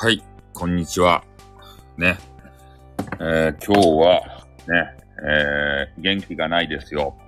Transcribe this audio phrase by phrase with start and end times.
[0.00, 0.22] はい、
[0.54, 1.24] こんにちは。
[1.96, 2.18] ね。
[3.18, 4.96] えー、今日は、ね、
[5.28, 7.18] えー、元気がないですよ。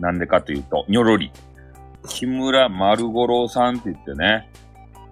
[0.00, 1.30] なんでかというと、にょろり。
[2.08, 4.50] 木村丸五郎さんって言ってね、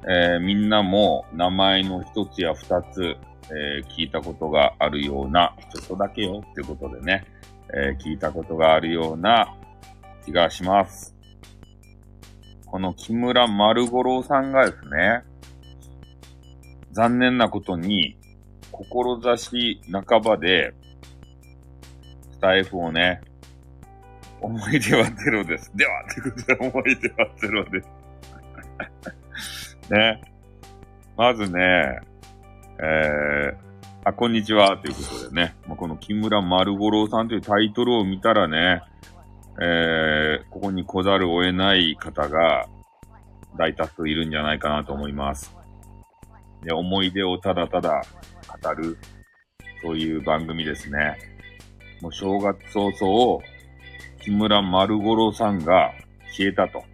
[0.08, 7.24] えー、みんなも名前の一つや二つ、えー、聞いたことがあるような、ちょっとだけよっていうことでね、
[7.72, 9.54] えー、聞いたことがあるような
[10.24, 11.14] 気がします。
[12.66, 15.22] この木村丸五郎さんがですね、
[16.92, 18.16] 残念なことに、
[18.70, 20.74] 志半ばで、
[22.30, 23.20] スタイフをね、
[24.40, 25.72] 思い出はゼロです。
[25.74, 29.78] では、ということで思い出はゼロです。
[29.90, 30.20] ね。
[31.16, 32.00] まずね、
[32.78, 33.56] えー、
[34.04, 38.82] あ、こんにちは、ということでね、まあ、この木村丸五郎さんというタイトルを見たらね、
[39.60, 42.66] えー、ここに来ざるを得ない方が
[43.56, 45.61] 大多数いるんじゃないかなと思います。
[46.62, 48.02] で、思い出をただただ
[48.62, 48.98] 語る、
[49.82, 51.18] そういう番組ですね。
[52.00, 53.42] もう正月早々、
[54.22, 55.92] 木村丸五郎さんが
[56.36, 56.84] 消えたと。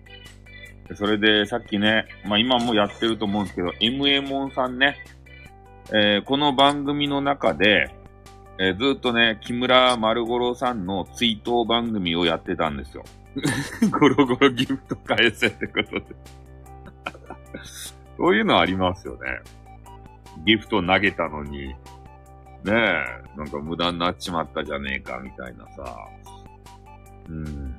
[0.95, 4.97] それで、さっきね、まあ今もやってると思うんですけど、MA モンさんね、
[5.91, 7.91] えー、この番組の中で、
[8.59, 13.05] えー、ずっとね、木村丸五郎さんの追悼番組をやってたんですよ。
[13.91, 16.03] ゴロゴロギフト返せってことで
[18.17, 19.19] そういうのありますよね。
[20.45, 21.75] ギフト投げたのに、ね
[22.67, 25.97] え、なんか無駄になっちまったじゃねえか、みたいなさ。
[27.29, 27.75] うん。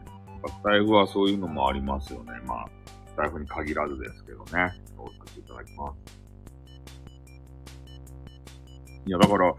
[0.47, 2.31] スタイフはそういうのもありますよね。
[2.45, 2.69] まあ、
[3.07, 4.73] スタイフに限らずですけどね。
[4.95, 6.19] そうさせていただきます。
[9.05, 9.53] いや、だから、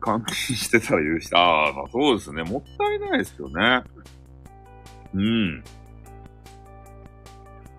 [0.00, 1.38] 換金してたら許した。
[1.38, 2.42] あ、まあそうですね。
[2.44, 3.82] もったいないですよね。
[5.14, 5.64] うん。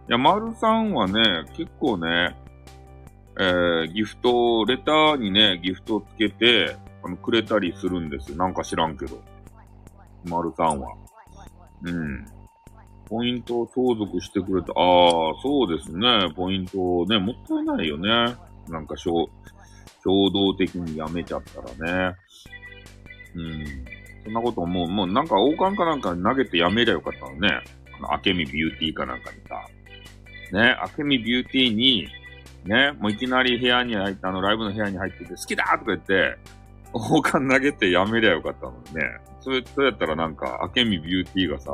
[0.10, 2.36] いや、丸さんはね、結構ね、
[3.40, 8.38] えー、ギフト、レターにね、ギフトをつけて、あの、くれたりするんですよ。
[8.38, 9.24] なんか知らんけど。
[10.26, 10.94] 丸さんは。
[11.84, 12.26] うん。
[13.08, 14.74] ポイントを相続してくれた。
[14.74, 16.32] ああ、そうですね。
[16.36, 18.36] ポイントをね、もったいないよね。
[18.68, 19.30] なんか、衝
[20.04, 22.16] 動的にやめちゃったらね。
[23.36, 23.66] うん。
[24.26, 27.62] そんなこともう、もうなんか王冠かなんか投げてやめりゃよかったのね。
[27.98, 29.66] あの、明美ビューティーかなんかにさ。
[30.52, 32.08] ね、明美ビューティーに、
[32.66, 36.38] ね、もういきなり部屋に入って、あの、ライブの部屋に入ってて、好きだとか言って、
[36.94, 39.02] 王冠投げてやめりゃよかったのにね。
[39.42, 41.72] それ、それやったらなんか、明美ビューティーがさ、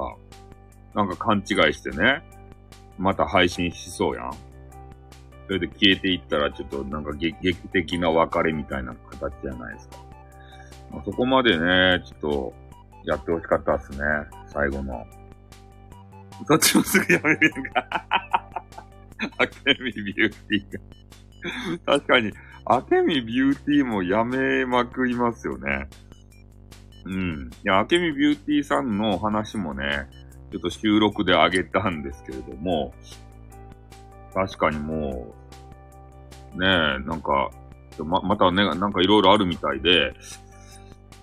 [0.94, 2.24] なんか勘違いしてね、
[2.98, 4.32] また配信しそうやん。
[5.48, 9.98] それで消えていったら、ちょっとなんか劇的な別れみたいな形じゃないですか。
[10.92, 12.54] まあ、そこまでね、ちょっと、
[13.06, 13.98] やってほしかったっすね。
[14.48, 15.06] 最後の。
[16.48, 18.45] そっちもすぐやめるんか。
[19.38, 20.80] アケミビューティーが
[21.86, 22.32] 確かに、
[22.66, 25.88] アケミビューティーもやめまくりますよね。
[27.06, 27.50] うん。
[27.64, 30.08] いや、アケミビューティーさんの話もね、
[30.52, 32.94] ちょっと収録であげたんですけれども、
[34.34, 35.36] 確かにも
[36.56, 36.70] う、ねえ、
[37.08, 37.52] なんか、
[38.04, 40.14] ま、またね、なんかいろいろあるみたいで、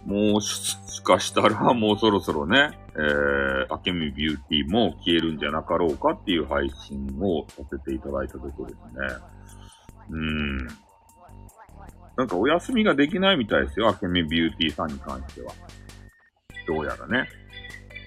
[0.06, 9.32] もうしかしたらもうそろそろね、えー、アケミビューティーも消えるんじゃなかろうかっていう配信をさせていただいたところですね。
[10.10, 10.66] うん。
[12.16, 15.52] なんかお休みができないみたいですよ、アケミビューティーさんに関しては。
[16.66, 17.28] どうやらね。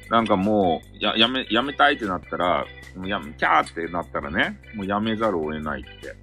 [0.10, 2.66] なんかもう、や、やめ、やめたいってなったら、
[2.96, 6.16] もうやめ、キャーってなったらね、もうやめざるを得ないって。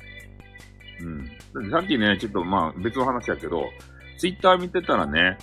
[1.54, 1.70] うん。
[1.70, 3.64] さっきね、ちょっとまあ別の話やけど、
[4.18, 5.36] ツイッター見てたらね、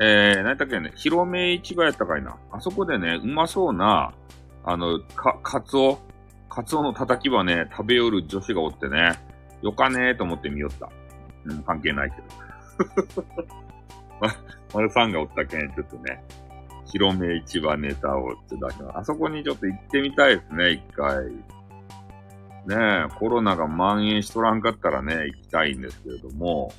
[0.00, 2.36] えー、何だったっけね、広め市場やったかいな。
[2.50, 4.12] あそこでね、うまそうな、
[4.64, 5.98] あの、か、カツオ、
[6.48, 9.18] カツオの叩きはね、食べよる女子がおってね、
[9.62, 10.90] よかねーと思って見よった。
[11.44, 13.24] うん、関係ないけど。
[14.20, 14.28] ま、
[14.74, 16.22] 丸さんがおったけん、ちょっとね、
[16.86, 18.98] 広め市場ネタをって出します。
[18.98, 21.26] あそこにちょっと行ってみたいですね、一回。
[22.66, 26.72] ねえ、コロナが蔓延しとらんかったらね、行きたいんですけれども、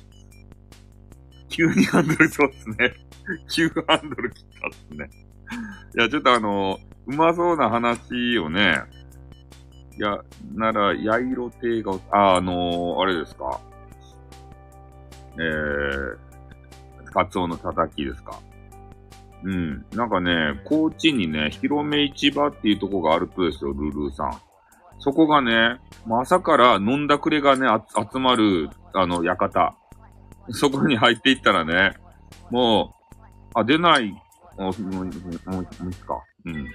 [1.48, 2.94] 急にハンドルそうですね。
[3.48, 5.10] 急ハンドル切ったっすね。
[5.96, 8.82] いや、ちょっとあの、うまそうな話をね、
[9.96, 10.18] いや、
[10.54, 13.60] なら、ヤイロ亭が、あ、あのー、あれですか？
[15.36, 16.16] えー、
[17.12, 18.40] カツオの叩きですか？
[19.44, 19.86] うん。
[19.92, 24.40] なんかね、高知にね、広め市場っていうとこがあるとですよ、ルルーさん。
[24.98, 25.78] そこがね、
[26.10, 27.68] 朝から飲んだくれがね、
[28.12, 29.76] 集まる、あの、館。
[30.50, 31.94] そこに入っていったらね、
[32.50, 33.03] もう、
[33.54, 34.10] あ、出ない、
[34.58, 36.22] もう、もう、もう、もういいか。
[36.44, 36.68] うん。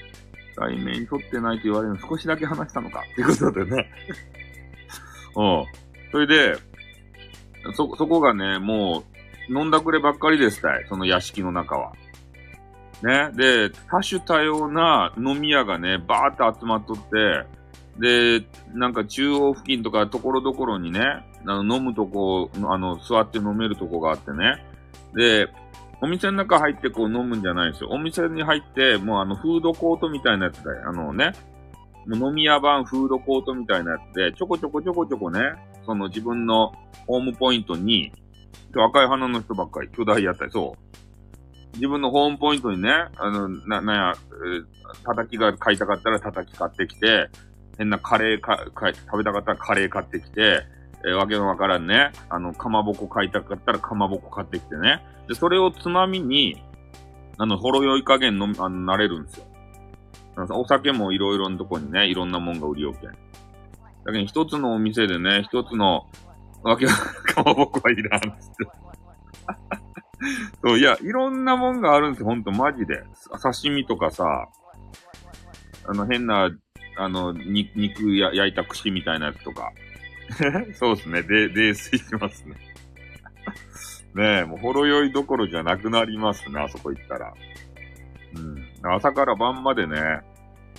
[0.55, 3.03] 対面に取ってないと言われるの少しだけ話したのか。
[3.11, 3.91] っていうことでね。
[5.35, 5.65] うん。
[6.11, 6.55] それで、
[7.73, 9.03] そ、そこがね、も
[9.49, 10.85] う、飲んだくればっかりですたい。
[10.89, 11.93] その屋敷の中は。
[13.03, 13.31] ね。
[13.33, 17.45] で、多種多様な飲み屋がね、バーって集まっとって、
[17.99, 21.01] で、なんか中央付近とかところどころにね、
[21.45, 24.65] あの飲むとこ、あの、座って飲めるとこがあってね。
[25.15, 25.47] で、
[26.01, 27.89] お店の中入ってこう飲むんじゃないですよ。
[27.91, 30.89] お店に入って、もうあの、フードコートみたいなやつだよ。
[30.89, 31.33] あのね、
[32.07, 35.41] もう飲み屋版フードコートみたいなやつで、ちょこちょこちょこちょこね、
[35.85, 36.71] その自分の
[37.05, 38.11] ホームポイントに、
[38.73, 41.75] 赤い花の人ばっかり、巨大やったり、そう。
[41.75, 47.29] 自分のホームポイントにね、あの、な、なんや、えー、叩きが買いたかったら叩き買ってきて、
[47.77, 50.63] 変なカレーか、か食べたかったらカレー買ってきて、
[51.05, 55.01] えー、わけのわからんね、あの、かまぼこ買いたかったらかまぼこ買ってきてね。
[55.27, 56.61] で、それをつまみに、
[57.37, 59.45] あの、ほろ酔い加減の、あの、なれるんですよ。
[60.51, 63.09] お酒もいろいろなとこにね、いろんなもんが売りよけん。
[63.11, 63.15] だ
[64.05, 66.07] けど一つのお店でね、一つの、
[66.63, 66.93] わけは、
[67.33, 68.21] かまぼこはいらん。
[70.63, 73.03] そう、いや、いろんなもんがあるんですよ、ほんと、マジで。
[73.41, 74.47] 刺身とかさ、
[75.87, 76.49] あの、変な、
[76.97, 79.71] あの、に肉や焼いた串みたいなやつとか。
[80.75, 82.55] そうですね、で、泥酔しますね。
[84.15, 87.33] ねえ、もうほろ酔いどころじゃなくなりますね、あそこ行ったら。
[88.35, 88.93] うん。
[88.93, 90.21] 朝から晩までね、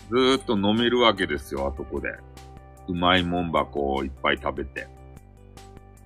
[0.09, 2.11] ずーっと飲めるわけですよ、あそこで。
[2.89, 4.89] うまいもん箱をいっぱい食べて。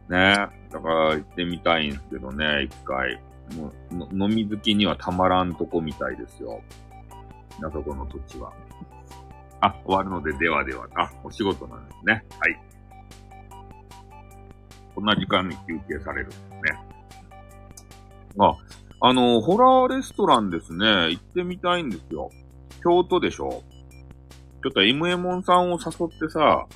[0.08, 3.20] ねえだから行ってみたいんですけどね、一回。
[3.56, 6.60] もう、飲み好きにはたまらんとこみたいですよ。
[7.62, 8.52] あそこの土地は。
[9.60, 10.86] あ、終わるので、ではでは。
[10.94, 12.24] あ、お仕事なんですね。
[12.38, 12.73] はい。
[14.94, 16.48] こんな時間に休憩されるんですね。
[18.38, 18.56] あ、
[19.00, 21.10] あの、ホラーレストランですね。
[21.10, 22.30] 行ってみたいんですよ。
[22.82, 23.62] 京都でしょ
[24.62, 26.66] ちょっと MM さんを誘ってさ、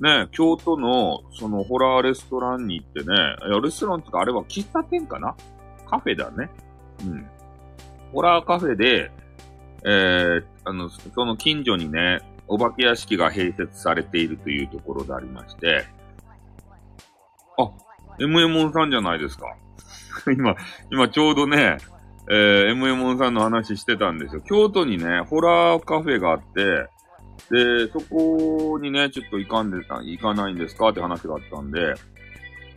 [0.00, 3.06] ね、京都の、その、ホラーレストランに行ってね、
[3.48, 5.36] いや、レストランってか、あれは喫茶店かな？
[5.88, 6.50] カフェだね。
[7.04, 7.26] うん。
[8.12, 9.10] ホラーカフェで、
[9.84, 15.86] えー、あの、その近所にね、お化け屋敷が併設されているというところでありまして、
[18.26, 19.46] MM さんじゃないですか。
[20.32, 20.54] 今、
[20.90, 21.78] 今ちょうどね、
[22.30, 24.42] えー、MM さんの話してたんですよ。
[24.42, 26.86] 京都にね、ホラーカフェがあって、
[27.50, 30.88] で、そこにね、ちょっと行かんで、行かないんですか？
[30.90, 31.94] って話があったんで、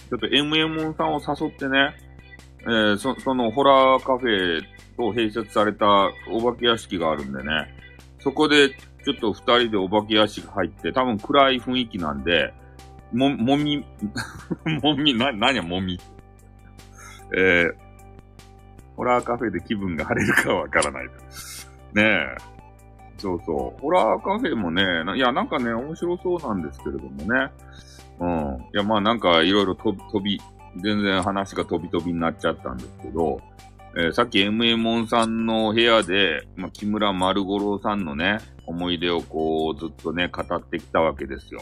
[0.09, 1.95] ちょっと MM さんを誘ってね、
[2.61, 4.61] えー、そ、そのホラーカフェ
[4.97, 7.73] と併設されたお化け屋敷があるんでね、
[8.19, 12.53] そこでちょっと二人でお化け屋敷入って、多分暗い雰囲気なんで、
[13.13, 13.85] も、もみ、
[14.81, 15.99] もみ、な、なにもみ？
[17.35, 17.75] えー、
[18.95, 21.07] ホラーカフェで気分が晴れるかわからない。
[21.93, 22.35] ねえ。
[23.17, 23.81] そうそう。
[23.81, 24.83] ホラーカフェもね、
[25.15, 27.51] いや、なんかね、面白そうなんですけれどもね。
[28.19, 28.61] うん。
[28.73, 30.41] いや、まあなんかいろいろ飛び、
[30.77, 33.39] 全然話が飛び飛びになっちゃったんですけど、
[33.97, 41.61] えー、さっき m モンさんの部屋で、まあ、木村丸五郎さんのね、思い出をこう、ずっとね、語ってきたわけですよ。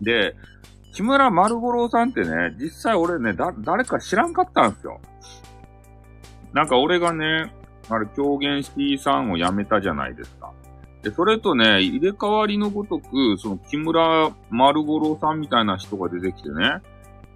[0.00, 0.34] で、
[0.92, 5.00] 木村丸五郎さんってね、実際俺ね、だ、誰か知らんかったんですよ。
[6.52, 7.52] なんか俺がね、
[7.88, 10.52] あれ、狂言シティさんを辞めたじゃないですか。
[11.02, 16.82] で、それとね、入れ替わりのごとく、その木村丸五郎さんみたいな人が出てきてね。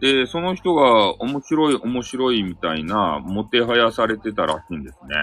[0.01, 5.15] で、その人が面白い面白いみたいな、もてはやされてたらしいんですね。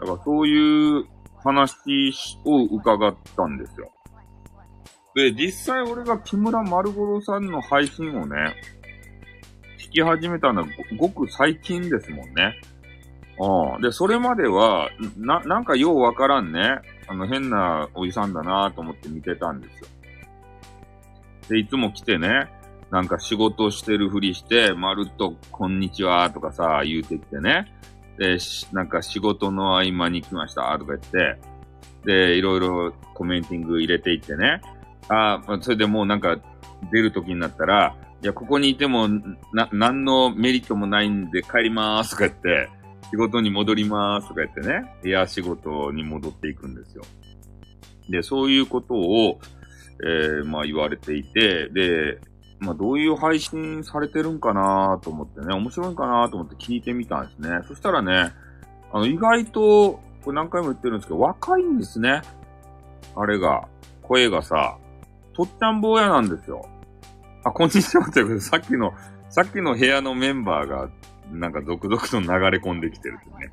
[0.00, 1.04] だからそういう
[1.44, 1.76] 話
[2.44, 3.92] を伺ったんですよ。
[5.14, 8.54] で、実際俺が木村丸五郎さんの配信をね、
[9.78, 12.58] 聞き始めたのはごく最近ですもんね。
[13.38, 13.82] うん。
[13.82, 16.80] で、それまでは、な、なんかようわからんね。
[17.08, 19.88] あの、変なおじさんだなと思って見てたんですよ。
[21.48, 22.48] で、いつも来てね、
[22.90, 27.74] なんか仕事してるふりして、まるっと、こんにちはとかさ、言うてきてね。
[28.18, 28.38] で、
[28.72, 31.38] なんか仕事の合間に来ましたとか言って、
[32.04, 34.60] で、いろいろコメンティング入れていってね。
[35.08, 36.38] ああ、それでもうなんか
[36.90, 39.08] 出る時になったら、いや、ここにいても、
[39.52, 42.68] な、何のメリットもないんで帰りまーすとか言って、
[43.10, 47.02] 仕事に戻りまーすとか言ってね、エア仕事に戻っていくんですよ。
[48.08, 49.40] で、そういうことを、
[50.04, 52.20] えー、まあ言われていて、で、
[52.60, 57.58] まあどういう配信されてるんかなと思ってね、面白いんかなと思って聞いてみたんですね。
[57.66, 58.32] そしたらね、
[58.92, 62.22] あの、意外と、これ何回も言ってるんですけど、若いんですね。
[63.16, 63.66] あれが、
[64.02, 64.78] 声がさ、
[65.34, 66.68] とっちゃん坊やなんですよ。
[67.44, 68.92] あ、こんにちはということで、さっきの、
[69.30, 70.90] さっきの部屋のメンバーが
[71.30, 73.52] なんか続々と流れ込んできてるね。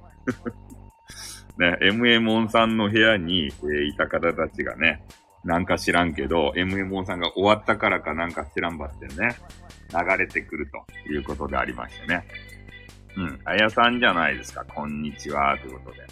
[1.58, 5.04] ね、MM 音さんの部屋に、えー、いた方たちがね、
[5.44, 9.36] なんか知らんけど、MMO さんが終わったからかなんか知らんばってね、
[9.92, 12.28] 流れてくるということでありましてね。
[13.18, 13.40] うん。
[13.44, 14.64] あやさんじゃないですか。
[14.66, 15.58] こんにちは。
[15.60, 16.08] ということで。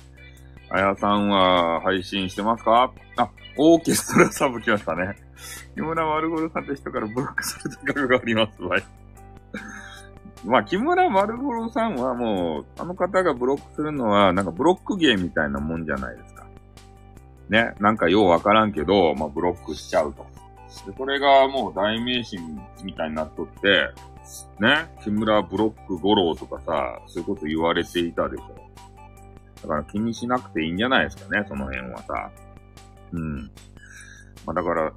[0.70, 2.92] あやさんは配信してますか？
[3.18, 5.27] あ、オーケストラサブ来ましたね。
[5.76, 8.84] 木村丸ゴロさんって人からブロックされた額がありますわい。
[10.46, 16.46] まあ、木村丸五郎さんはもう、あの方がブロックするのは、なんかブロック芸みたいなもんじゃないですか。
[17.50, 17.74] ね。
[17.80, 20.26] なんかようわからんけど、まあ、ブロックしちゃうと。
[20.86, 22.38] で、それがもう代名詞
[22.84, 23.90] みたいになっとって、
[24.60, 24.88] ね。
[25.04, 28.56] 木村ブロック五郎とかさ、そういうこと言われていたでしょ。
[29.64, 32.30] だから気にしなくていいんじゃないですかね、その辺はさ。
[33.14, 33.52] うん。
[34.46, 34.92] まあ、だから、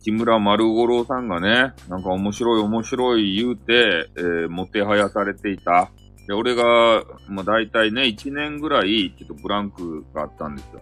[0.00, 5.90] 木村丸五郎さんがね、なんか面白い面白い言うて、えー、もてはやされていた。
[6.26, 10.80] で、俺が、まあ大体ね、1年ぐらい、ちょっとブランクがあったんですよ。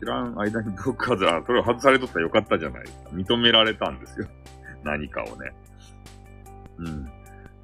[0.00, 3.10] 知らん間に ブロック外、それを外されとったらよかったじゃないですか。
[3.10, 4.26] 認められたんですよ。
[4.82, 5.52] 何かをね。
[6.78, 7.10] うん。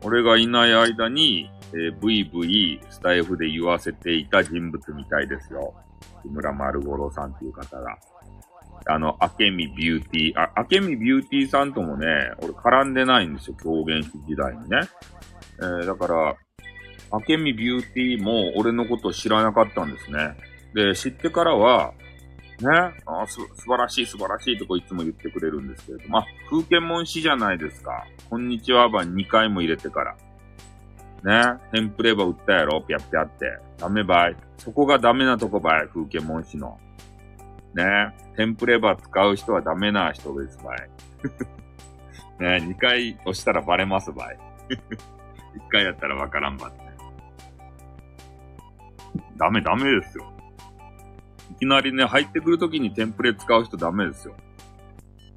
[0.02, 5.75] 俺がいない間に、えー、ブイブイスタイフで言わせていた人物みたいですよ。
[6.23, 7.97] 木村丸五郎さんっていう方が。
[8.87, 12.07] あの、あけみビューティー、あ、あけみビューティーさんともね、
[12.39, 14.81] 俺絡んでないんですよ、狂言師時代にね。
[15.59, 16.37] えー、だから、
[17.11, 20.37] あけみビューティーも俺のこと知らなかったんですね。
[20.75, 21.93] で、知ってからは、
[22.61, 22.69] ね、
[23.07, 28.07] あす、素晴らしい素晴らしいとこいつも言ってくれるんですけれども、あ、風景文師じゃないですか。
[28.31, 30.17] こんにちは版2回も入れてから。
[31.25, 33.59] ね、テンプレバ売ったやろ、ぴゃぴゃって。
[33.79, 34.37] ダメばい。
[34.59, 36.79] そこがダメなとこばい、風景文師の。
[37.75, 38.14] ね。
[38.37, 40.91] テンプレバー使う人はダメな人ですばい。
[42.43, 44.38] ね、2回押したらバレますばい。
[44.71, 46.83] 1回やったらわからんばって。
[49.37, 50.33] ダメダメですよ。
[51.50, 54.35] いきなりね、入ってくるときにテンプレ使う人ダメですよ。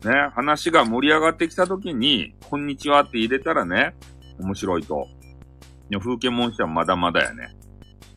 [0.04, 3.96] ね、話が盛り上がってきたときに、こんにちはって入れたらね、
[4.40, 5.08] 面白いと。
[6.00, 7.56] 風景文字はまだまだやね。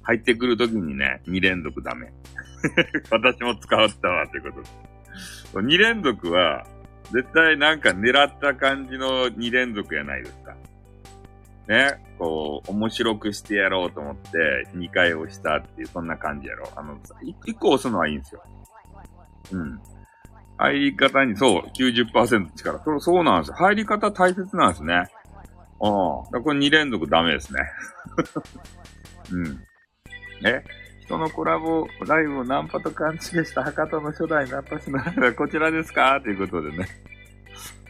[0.03, 2.13] 入ってくるときにね、2連続ダメ。
[3.11, 4.63] 私も使ったわ、というこ
[5.53, 5.67] とで。
[5.67, 6.67] 2連続は、
[7.13, 10.55] 絶対なんか狙った感じの2連続やないですか。
[11.69, 16.69] ね、こう、面白くしてやろうと思って、2回押したっていう、そんな感じやろ。
[16.77, 16.99] あの、
[17.45, 18.43] 1個押すのはいいんですよ。
[19.53, 19.81] うん。
[20.57, 22.81] 入り方に、そう、90%力。
[22.85, 23.55] そう、そうなんですよ。
[23.57, 25.05] 入り方大切なんですね。
[25.81, 26.43] うん。
[26.43, 27.61] これ2連続ダメですね。
[29.31, 29.65] うん。
[30.47, 30.65] え
[31.09, 36.21] 人のコラボライブをナンパと勘違いした博多の初代ナンパ師の間こちらですか？
[36.23, 36.87] ということでね。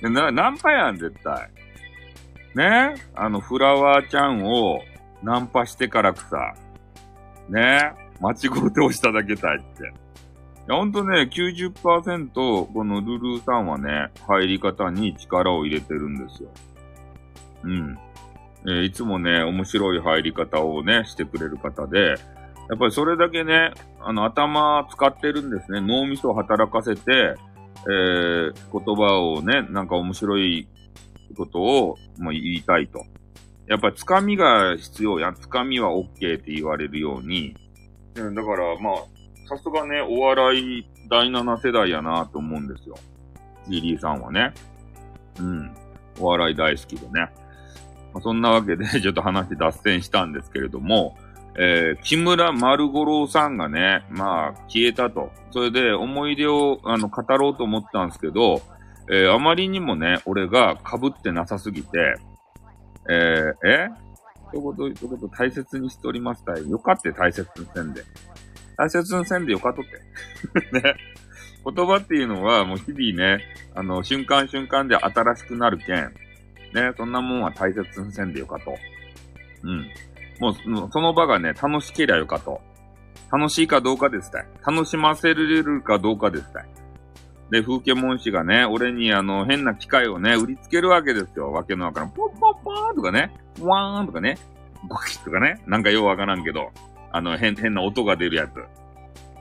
[0.02, 1.50] な、ナンパやん、絶対。
[2.54, 2.94] ね？
[3.16, 4.82] あの、フラワーちゃんを
[5.24, 6.54] ナンパしてからくさ。
[7.48, 7.92] ね？
[8.20, 8.38] 間違っ
[8.72, 9.82] て押しただけたいって。
[9.82, 9.86] い
[10.68, 16.50] や、ほんとね、90%このルルーさんはね、入り方に力を入れてるんですよ。
[17.64, 17.98] うん。
[18.62, 22.14] えー、いつもね、面白い入り方をね、してくれる方で、
[22.68, 25.80] やっぱりそれだけね、あの、頭使ってるんですね。
[25.80, 27.34] 脳みそを働かせて、
[27.86, 30.68] えー、言葉をね、なんか面白い
[31.36, 33.04] ことを、もう言いたいと。
[33.66, 36.04] やっぱりつかみが必要や、つかみは OK
[36.38, 37.54] って言われるように。
[38.14, 38.94] だから、まあ、
[39.48, 42.96] さすがね、お笑い第7世代やなと思うんですよ。
[43.68, 44.52] リリーさんはね。
[45.38, 45.74] うん。
[46.20, 47.30] お笑い大好きでね。
[48.12, 51.16] まあ、そんなわけで、ちょっと話脱線したんですけれども、
[51.60, 55.32] えー、木村丸五郎さんがね、まあ、消えたと。
[55.50, 58.62] それで思い出を、あの、語ろうと思ったんですけど、
[59.10, 62.14] えー、あまりにもね、俺が被ってなさすぎて、
[63.10, 63.88] えー、え？
[64.52, 66.70] 一言一言大切にしておりますたい。
[66.70, 68.02] よかって大切にせんで。
[68.76, 70.70] 大切にせんでよかとって。
[70.80, 70.94] ね。
[71.64, 76.14] 言葉っていうのはもう日々ね、あの、瞬間瞬間で新しくなるけん。
[76.72, 78.76] ね、そんなもんは大切にせんでよかと。
[79.64, 79.86] うん。
[80.40, 82.60] もう、その場がね、楽しけりゃよかと。
[83.30, 84.46] 楽しいかどうかですたい。
[84.66, 86.68] 楽しませれるかどうかですたい。
[87.50, 91.52] で、風景文士がね、俺にあの、変な機械をね、売りつけるわけですよ。
[91.52, 92.10] わけのわからん。
[92.10, 94.38] ポッポッポーンとかね、ワーンとかね、
[94.86, 96.70] ゴキッとかね、なんかようわからんけど、
[97.10, 98.52] あの、変、変な音が出るやつ。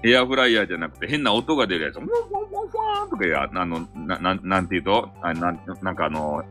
[0.04, 1.98] エアフライヤーじゃなくて変な音が出るやつ。
[1.98, 6.44] ワンワンワンワンとかや、あの、な、ななんて言うと、あなん、なんかあの、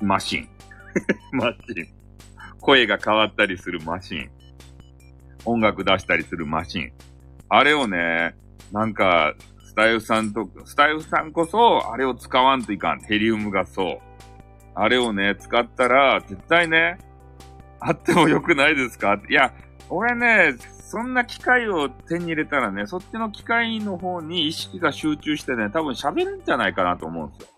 [0.00, 0.48] マシン。
[1.32, 2.01] マシン。
[2.62, 4.30] 声が変わったりするマシン。
[5.44, 6.92] 音楽出したりするマシン。
[7.48, 8.34] あれをね、
[8.70, 13.00] なんか、スタイフさんと、スタイフさんこそ、あれを使わんといかん。
[13.00, 13.98] ヘリウムがそう。
[14.74, 16.98] あれをね、使ったら、絶対ね、
[17.80, 19.20] あってもよくないですか？
[19.28, 19.52] いや、
[19.90, 27.48] 俺ね、そんな機械を手に入れたらね、そっちの機械の方に意識が集中してね、多分喋るんじゃないかなと思うんですよ。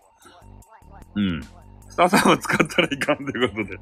[1.17, 1.43] うん。
[1.91, 3.79] スターさんを使ったらいかんということで。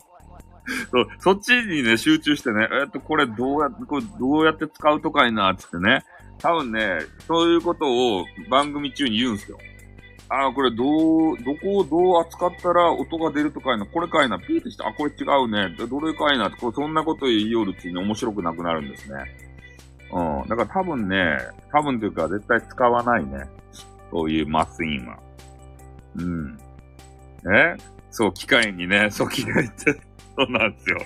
[0.90, 6.04] そう、そっちにね、集中してね、えっと、これどうやって、これどうやって使うとかいな、つってね。
[6.38, 9.58] 多分ね、そういうことを番組中に言うんすよ。
[10.28, 19.18] ああ、これどう、どこをどう扱ったら音が出るとかいな、これかいな、ピーってして、あ、これ違うね、どれかいな、これそんなこと言いよるうちに面白くなくなるんですね。
[20.12, 20.48] うん。
[20.48, 21.38] だから多分ね、
[21.70, 23.44] 多分というか絶対使わないね。
[24.10, 25.18] そういうマスインは。
[26.16, 26.58] うん。
[27.54, 27.76] え
[28.10, 30.00] そう、機械にね、そう、機械って、
[30.36, 30.98] そうなんですよ。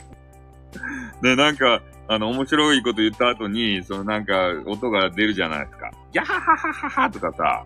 [1.23, 5.91] で、なんか、あの、面白いこと言った後に、そのなんか、音が出るじゃないですか。
[6.13, 7.65] ギャハハハハハとかさ、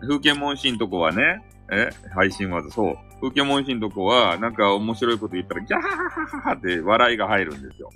[0.00, 2.96] 風景問診とこはね、え配信技、そう。
[3.20, 7.90] 風景問診とこは、なんか面白いこと言ったら、ギャハハハハハって笑いが入るんですよ。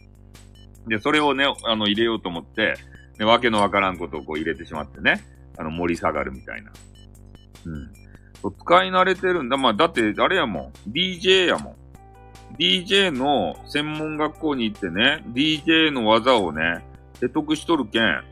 [0.86, 2.74] で、それをね、あの、入れようと思って、
[3.18, 5.22] ね、わけのわからんことをこう入れてしまってね、
[5.58, 6.70] あの、盛り下がるみたいな。
[7.66, 7.92] うん。
[8.60, 9.56] 使い慣れてるんだ。
[9.56, 10.90] まあ、だって、あれやもん。
[10.90, 11.76] DJ やもん。
[12.58, 16.84] DJ の専門学校に行ってね、DJ の技をね、
[17.20, 18.22] 得得しとるけん、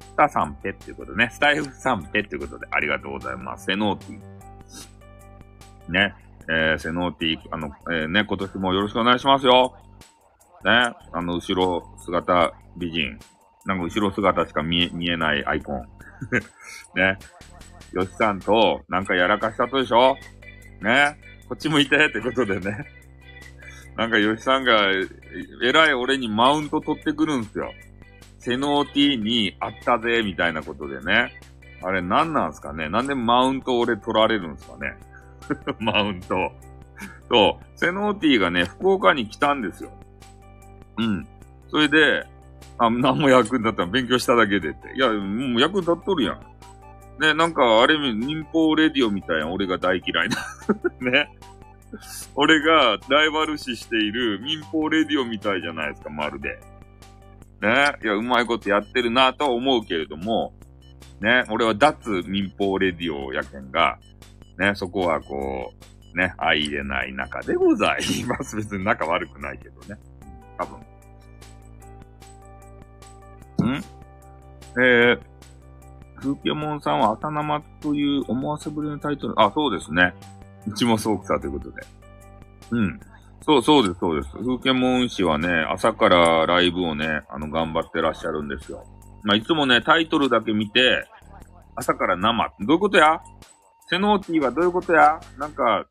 [0.00, 3.66] スタさんペっていうことね、スタイフさんペっていうことでありがとうございます。
[3.66, 5.92] セノーティ。
[5.92, 6.14] ね、
[6.48, 9.76] えー、セノーティ、あの、えー、ね、今年もよろしくお願いしますよ。
[10.64, 10.70] ね、
[11.12, 13.18] あの、後ろ姿美人。
[13.66, 15.82] なんか後ろ姿しか見え、見えないアイコン。
[16.96, 17.18] ね。
[17.92, 20.16] よしさんと、なんかやらかしたとでしょ？
[20.80, 21.16] ね。
[21.48, 23.03] こっち向いてってことでね。
[23.96, 24.90] なんか吉さんが、
[25.62, 27.72] えらい俺にマウント取ってくるんすよ。
[28.38, 31.32] セノーティーにあったぜ、みたいなことでね。
[31.82, 32.88] あれ何なんすかね？
[32.88, 34.94] なんでマウント俺取られるんすかね？
[35.78, 36.52] マウント。
[37.30, 39.90] そう、セノーティーがね、福岡に来たんですよ。
[40.98, 41.26] うん。
[41.70, 42.24] それで、
[42.78, 44.92] あ、何も役に立ったら勉強しただけでって。
[44.94, 46.40] いや、もう役に立っとるやん。
[47.20, 50.36] ね、なんか、あれ、民放レディオみたいな俺が大嫌いな
[51.10, 51.30] ね。
[52.34, 56.58] 俺がライバル視している民放レディオみたいじゃないですか、まるで。
[57.60, 57.96] ね。
[58.02, 60.52] いや、うまいことやってるなとは思うけれども、
[61.20, 61.44] ね。
[61.50, 63.98] 俺は脱民放レディオやけんが、
[64.58, 65.72] ね、そこはこ
[66.14, 68.56] う、ね、相入れない仲でございます。
[68.56, 70.00] 別に仲悪くないけどね。
[70.58, 70.78] 多分。
[73.72, 73.84] ん？
[74.76, 75.20] えー、
[76.16, 80.14] 風景モンさんは朝生という思わせぶりのタイトル、あ、そうですね。
[80.66, 81.82] うちもそうくさということで。
[82.70, 83.00] うん。
[83.42, 84.30] そう、そうです、そうです。
[84.36, 88.86] 風景モン氏はね、朝からライブをね、あの、頑張ってらっしゃるんですよ。
[89.22, 91.04] まあ、いつもね、タイトルだけ見て、
[91.76, 92.48] 朝から生。
[92.60, 93.20] どういうことや？
[93.88, 95.20] セノーティーはどういうことや？
[95.38, 95.86] なんか、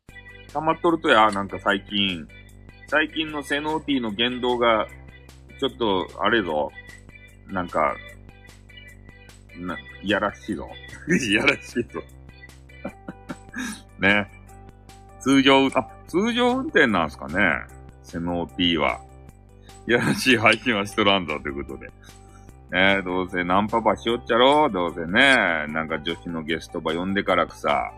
[0.52, 1.30] 溜まっとるとや？
[1.30, 2.26] なんか最近。
[2.88, 4.86] 最近のセノーティーの言動が、
[5.60, 6.70] ちょっと、あれぞ。
[7.48, 7.94] なんか、
[9.58, 10.68] な、いやらしいぞ。
[11.28, 12.02] いやらしいぞ。
[14.00, 14.30] ね。
[15.24, 17.34] 通常、あ、通常運転なんすかね。
[18.02, 19.00] セノー P は。
[19.88, 21.86] いやらしい配信はしとらんぞということで。
[21.86, 25.66] ねえどうせナンパパしよっちゃろどうせね。
[25.68, 27.90] なんか女子のゲストば呼んでからくさ。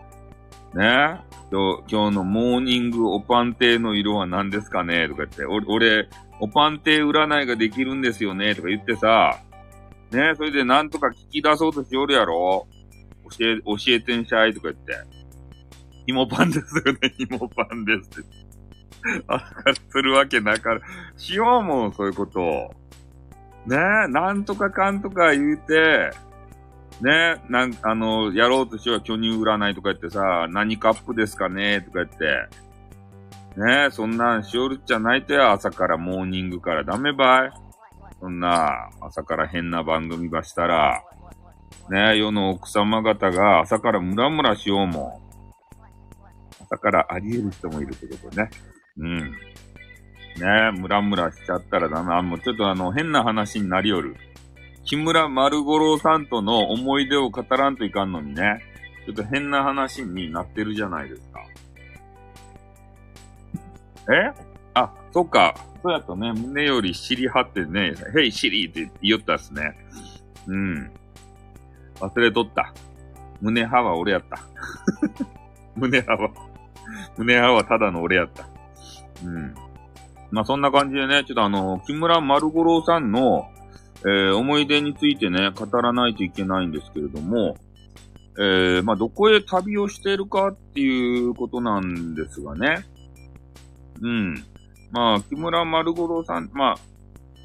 [0.73, 1.19] ね
[1.51, 5.09] 今日、今日のモーニングおパンテの色は何ですかね？
[5.09, 6.07] とか言って、俺、
[6.39, 8.55] おパンテ占いができるんですよね？
[8.55, 9.39] とか言ってさ、
[10.11, 12.67] ねえそれでなんとか聞き出そうとしよるやろ
[13.37, 15.16] 教え、教えてんしゃいとか言って。
[16.07, 18.29] 紐パンですよね、紐パンですって。
[19.27, 19.39] あ
[19.91, 20.81] するわけなかる。
[21.17, 22.71] しようもん、そういうことを。
[23.65, 26.11] ねえ、なんとかかんとか言うて、
[27.01, 32.47] ねえ、なん、あの、やろうとしよう巨乳占いとか言ってさ、何カップですかねとか言って。
[33.59, 37.51] ねえ、そんなんしおるっちゃないとや、朝からモーニングからダメばい。
[38.19, 41.03] そんな、朝から変な番組ばしたら、
[41.89, 45.26] ねえ、世の奥様方が朝からムラムラしようもん。
[46.69, 48.49] 朝からあり得る人もいるってことね。
[48.97, 49.17] うん。
[49.17, 49.31] ね
[50.41, 52.13] え、ムラムラしちゃったらダメ。
[52.13, 54.15] あ、もうちょっとあの、変な話になりよる。
[54.83, 58.61] 木村丸五郎さんとの思い出を語らんといかんのにね。
[59.05, 61.41] ちょっと変な話になってるじゃないですか。
[64.13, 64.33] え？
[64.73, 65.55] あ、そっか。
[65.81, 69.77] そうやとね、胸より尻張ってね、へい尻って言ったっすね。
[70.47, 70.91] うん。
[71.95, 72.73] 忘れとった。
[73.41, 74.39] 胸派は俺やった。
[75.75, 76.29] 胸派は
[77.17, 78.47] 胸派はただの俺やった。
[79.23, 79.55] うん。
[80.31, 83.47] まあそんな感じでね、ちょっとあの、木村丸五郎さんの、
[84.01, 87.55] えー、思い出についてね、語らないといけないんですけれども、
[88.37, 92.85] えー、まあどこへ旅をしているかっていうことなんですがね。
[94.01, 94.45] うん。
[94.91, 96.77] まあ、木村丸五郎さん、まあ、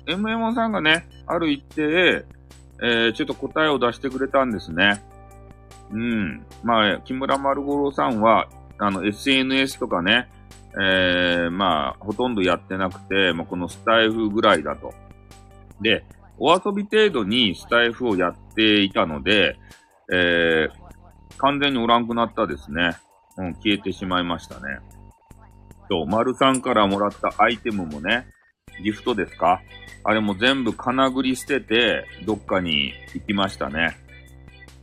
[0.07, 2.25] MM さんがね、ある一定、
[2.83, 5.03] えー、ちょっと答えを出してくれたんですね。
[5.91, 6.47] うん。
[6.63, 8.49] まあ、木村丸五郎さんは、
[8.83, 10.29] あの、SNS とかね、
[10.75, 14.93] えー、まあ、ほとんどやってなくて、まあ、このスタイフぐらいだと。
[15.81, 16.05] で、
[16.39, 19.57] お遊び程度にスタイフをやっていたので、
[20.13, 22.97] えー、完全におらんくなったですね。
[23.37, 24.63] うん、消えてしまいましたね。
[25.91, 28.27] そう、丸さんからもらったアイテムもね、
[28.83, 29.61] ギフトですか？
[30.05, 33.97] あれも全部金繰り捨てて、どっかに行きましたね。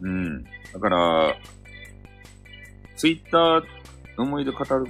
[0.02, 0.44] うん。
[0.44, 1.36] だから、
[2.96, 3.79] ツイッター、
[4.21, 4.86] 思い出語る、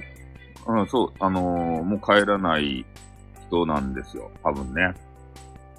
[0.66, 2.84] うん、そう、あのー、もう帰らない
[3.48, 4.30] 人なんですよ。
[4.42, 4.94] 多分ね。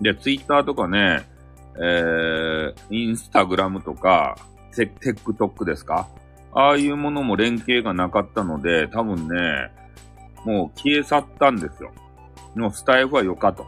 [0.01, 1.27] で、ツイッターとかね、
[1.77, 4.35] えー、インスタグラムとか、
[4.75, 6.07] テックトックですか？
[6.53, 9.71] ああいうものも連携がなかったので、多分ね、
[10.45, 11.91] もう消え去ったんですよ。
[12.55, 13.67] のスタイフはよかと。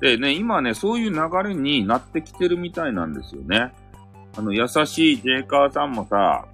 [0.00, 3.74] でね、今ね、そういう流れになってきてるみたいなんですよね。
[4.36, 6.46] あの、優しいジェイカーさんもさ、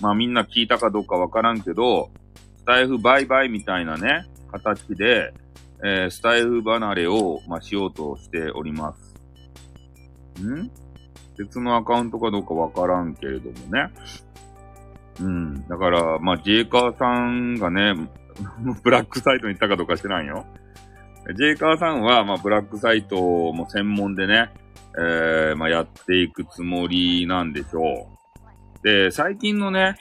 [0.00, 2.10] まあみんな聞いたかどうかわからんけど、
[2.58, 5.32] スタイフバイバイみたいなね、形で、
[5.82, 9.14] えー、スタイフ離れを、まあ、しようとしております。
[10.42, 10.70] ん？
[11.38, 13.90] 別のアカウントかどうかわからんけれどもね。
[15.20, 15.66] うん。
[15.68, 17.94] だから、まあ、ジェイカーさんがね、
[18.82, 20.44] ブラックサイトに行ったかどうか知らんよ。
[21.34, 24.50] ジェイカーさんは、まあ、ブラックサイトも専門でね、
[24.98, 28.19] えー、まあ、やっていくつもりなんでしょう。
[28.82, 29.96] で、最近のね、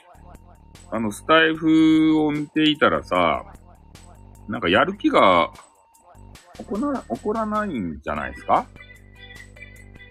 [0.92, 3.46] あの、スタイフを見ていたらさ、
[4.48, 5.52] なんかやる気が
[6.58, 8.66] 起こら、起こらないんじゃないですか？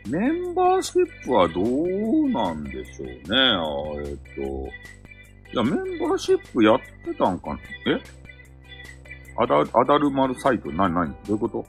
[0.08, 4.08] メンバーシップはどうなんでしょうね。
[4.08, 4.40] えっと、
[5.52, 7.58] いや、メンバーシップやってたんかな？
[7.86, 8.00] え？
[9.36, 10.70] アダ、アダルマルサイト？
[10.72, 11.12] な、なに？
[11.26, 11.66] どういうこと？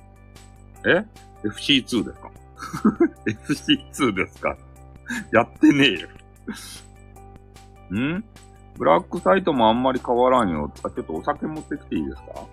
[0.88, 1.04] え
[1.48, 2.32] ?FC2 ですか
[3.26, 4.56] ?FC2 ですか？
[5.34, 6.08] やってねえよ。
[7.95, 8.23] ん？
[8.78, 10.71] ブラックサイトもあんまり変わらんよ。
[10.84, 12.45] あ、ちょっとお酒持ってきていいですか？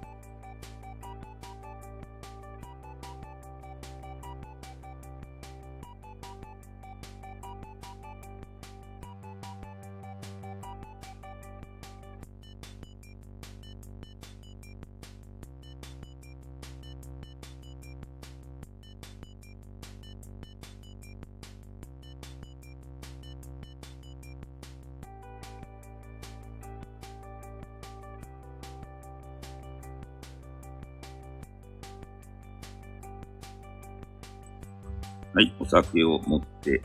[35.67, 36.83] お酒を持って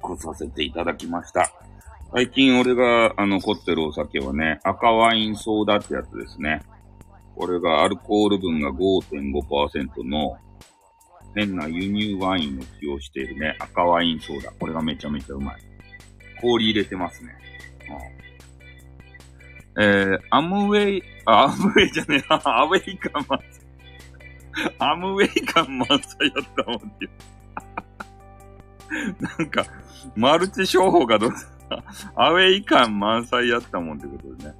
[0.00, 1.50] 来させていただきました。
[2.12, 6.62] 最近俺が、あの、凝ってるお酒はね、赤ワインソーダってやつですね。
[7.34, 10.36] これがアルコール分が5.5%の
[11.34, 14.52] 変な輸入ワインを使用しているね、赤ワインソーダ。
[14.52, 15.56] これがめちゃめちゃうまい。
[16.40, 17.32] 氷入れてますね。
[19.76, 23.64] うん、えー、アムウェイ、あ、アムウェイじゃねえ、 アウェイ感満載。
[24.78, 27.08] アムウェイ感満載やったもんって。
[29.20, 29.64] なんか、
[30.16, 31.30] マルチ商法がどう
[32.14, 34.54] アウェイ感満載やったもんってことでね。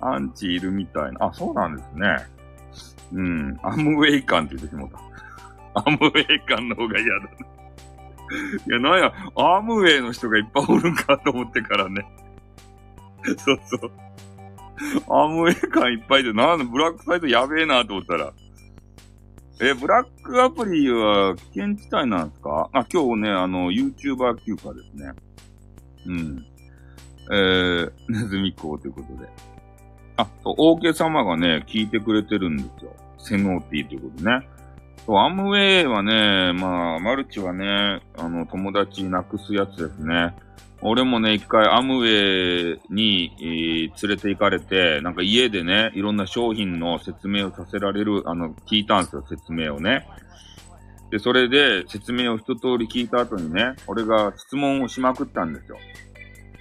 [0.00, 1.26] アンチいるみたいな。
[1.26, 2.16] あ、そうなんですね。
[3.12, 3.58] うん。
[3.62, 4.98] アムウェイ感って言ってしもた。
[5.74, 7.30] アムウェイ感の方が嫌だ、ね。
[8.66, 12.06] いや、なんや、アームウェイの人がいっぱいおるんかと思ってからね。
[13.38, 13.92] そうそう。
[15.08, 18.32] アームウェイ感いっぱいで、なんでブラックサイトやべえなと思ったら、
[19.64, 22.68] え、ブラックアプリは危険地帯なんですか？
[22.72, 25.12] あ、今日ね、あの、YouTuber 休暇ですね。
[26.06, 26.46] うん。
[27.30, 29.28] えー、 ネズミ講ということで。
[30.16, 32.92] あ、そう、オーケ様がね、聞いてくれてるんですよ。
[33.18, 34.48] セノーティーということでね。
[35.06, 40.34] そう、アムウェイはね、まあ、マルチはね、あの、友達なくすやつですね。
[40.84, 50.08] 俺もね、一回アムウェイに、えー、連れて行かれて、なんか家でね、いろんな商品の説明をさせられる、あの、聞いたんですよ、説明をね。
[51.10, 55.78] で、それで説明を一通り聞いた後にね、俺が質問をしまくったんですよ。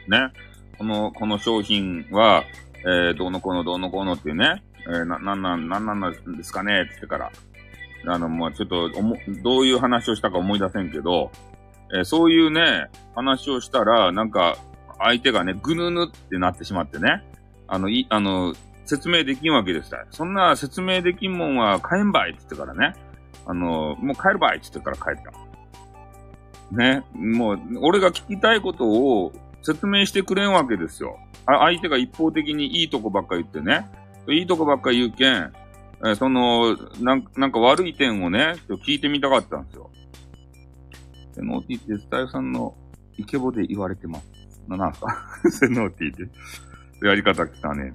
[0.07, 0.31] ね。
[0.77, 2.43] この、この商品は、
[2.81, 7.31] えー、どうのこうのどうのこうのっていうね、えー、な、なんなん、なんなんですかねって言ってから、
[8.07, 11.31] あの、もうちょっと、おも、どういう話をしたか思い出せんけど、
[11.93, 14.57] えー、そういうね、話をしたら、なんか、
[14.99, 17.23] 相手がね、ぐぬぬってなってしまってね、
[17.67, 18.53] あの、い、あの、
[18.85, 22.95] 説明できんわけですそんな説明できんもんは買えんばいって言ってからね、
[23.45, 25.31] あの、もう帰るばいって言ってから帰った。
[26.75, 31.17] ね、もう、俺が聞きたいことを説明してくれんわけですよ。
[31.45, 33.89] あ相手が一方的にいいとこばっか言ってね、
[34.29, 35.53] いいとこばっか言うけん、
[36.05, 39.89] えその、なんなんか悪い点をね、聞いてみたかったんですよ。
[41.33, 42.75] セノーティーってスタイルさんの
[43.17, 44.25] イケボで言われてます。
[44.67, 45.07] な、なんすか
[45.49, 47.05] セノーティって。
[47.05, 47.93] やり方来たね。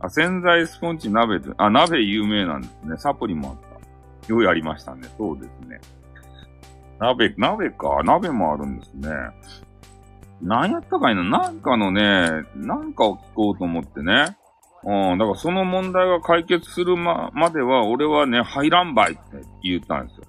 [0.00, 2.96] あ、洗剤スポンジ鍋で、あ、鍋有名なんですね。
[2.96, 3.56] サプリもあっ
[4.26, 4.30] た。
[4.32, 5.08] ようやりましたね。
[5.18, 5.80] そうですね。
[6.98, 8.02] 鍋、鍋か。
[8.04, 9.10] 鍋もあるんですね。
[10.42, 14.36] 何やったかいななんかのね、なんかを聞こうと思ってね。
[14.82, 19.20] うん、だからその問題が解決するま、までは、俺はね、入らんばいって
[19.62, 20.24] 言ったんですよ。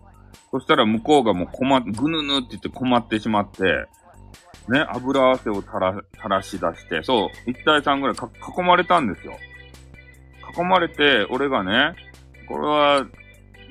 [0.51, 3.87] そしたら向こうがもう困っ、ぐぬぬって言って困ってしまって、
[4.67, 9.33] ね、油汗を垂ら、垂らし出して、そう、一体3ぐらい囲まれたんですよ。
[10.57, 11.95] 囲まれて、俺がね、
[12.47, 13.07] これは、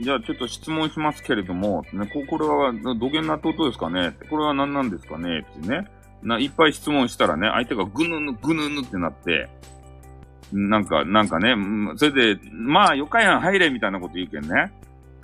[0.01, 4.17] じゃあちょっと質問しますけれども、ね、ここれは土下なってことですかね？
[4.31, 5.45] これは何なんですかね？
[5.59, 5.87] ってね。
[6.23, 9.51] な、いっぱい質問したらね、相手がぐぬぬぐぬぬってなって、
[10.53, 11.55] なんか、なんかね、
[11.97, 14.73] それで、まあ、よかやん入れみたいなこと言うけんね。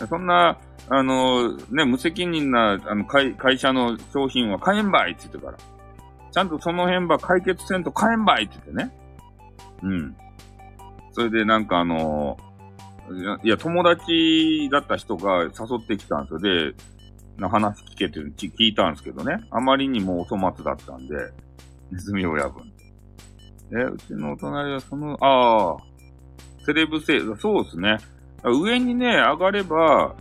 [0.09, 5.59] そんな、あの、ね、無責任な、あの、会、会社の商品は買えんばいって言ってから。
[6.31, 8.99] ちゃんとその辺ば解決せんと買えんばいって言ってね。
[9.83, 10.17] うん。
[11.13, 12.37] それでなんかあの、
[13.43, 15.51] いや、友達だった人が誘
[15.83, 16.41] ってきたんですよ。
[16.41, 16.75] で、
[17.39, 19.39] な話聞けて聞いたんですけどね。
[19.51, 21.15] あまりにもお粗末だったんで、
[21.91, 22.73] ネズミ親分。
[23.73, 25.77] え、うちのお隣はその、ああ、
[26.65, 27.99] セレブ制、そうですね。
[28.51, 30.15] 上にね、上がれば、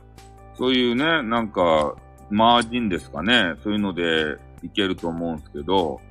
[0.58, 1.96] そういうね、なんか、
[2.30, 3.56] マージンですかね。
[3.64, 6.02] そういうのでいけると思うんですけど、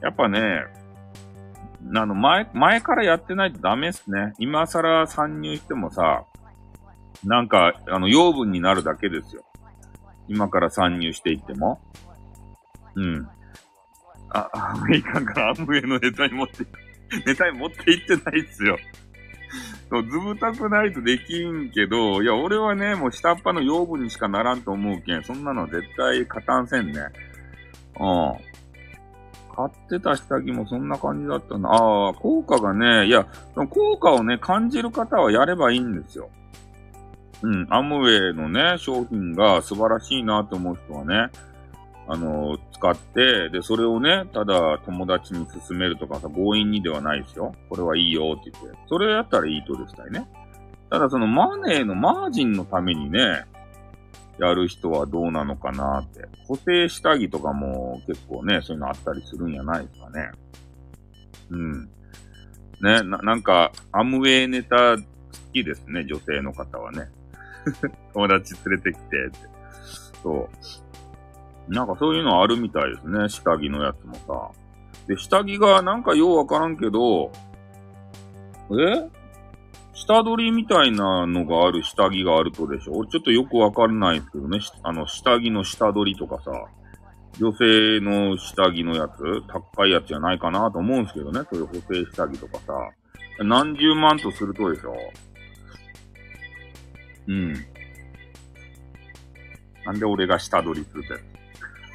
[0.00, 0.64] やっぱね、
[1.94, 4.34] あの、前、前からやってないとダメっすね。
[4.38, 6.24] 今更参入してもさ、
[7.24, 9.44] なんか、あの、養分になるだけですよ。
[10.28, 11.80] 今から参入していっても。
[12.96, 13.28] うん。
[14.30, 16.64] あ、アメリカからアムウェイのネタに持って、
[17.26, 18.76] ネタに持っていってないっすよ。
[19.92, 27.02] そう、ずぶたくないとできんけど、いや、俺はね、もう下っ端の養分にしかならんと思うけん、そんなの絶対勝たんせんね。
[28.00, 28.52] うん。
[29.54, 31.68] 買ってた下着もそんな感じだったな。
[31.68, 33.26] ああ、効果がね、いや、
[33.68, 36.30] 効果をね、感じる方はやればいいんですよ。
[37.42, 41.30] うん、アムウェイのね、商品が素晴らしいなと思う人はね、
[42.08, 47.54] あの、使って、で、それをね、ただ友達に勧めるとかさ、強引にではないですよ。
[47.68, 48.78] これはいいよって言って。
[48.88, 50.26] それやったらいいとでしたいね。
[50.90, 53.46] ただそのマネーのマージンのためにね、
[54.38, 56.28] やる人はどうなのかなって。
[56.48, 60.30] 固定下着とかも結構ね、そういうのあったりするんやないですかね。
[61.50, 61.84] うん。
[62.82, 65.02] ね、な、なんか、アムウェイネタ好
[65.52, 67.08] きですね、女性の方はね。
[68.12, 69.38] 友達連れてきてって。
[70.22, 70.48] そう。
[71.68, 74.50] なんかそういうのあるみたいですね、下着のやつもさ。
[75.06, 77.32] で、下着がなんかようわからんけど、
[78.70, 79.08] え？
[79.94, 83.06] 下取りみたいなのがある下着があるとでしょ？
[83.06, 84.58] ちょっとよくわかんないですけどね。
[84.82, 86.50] あの、下着の下取りとかさ、
[87.38, 91.40] 女性の下着のやつ、高いやつじゃないかなと思うんですけどね。
[91.50, 92.72] そういう補正下着とかさ。
[93.44, 94.94] 何十万とするとでしょ？
[97.28, 97.54] うん。
[99.84, 101.31] なんで俺が下取りするって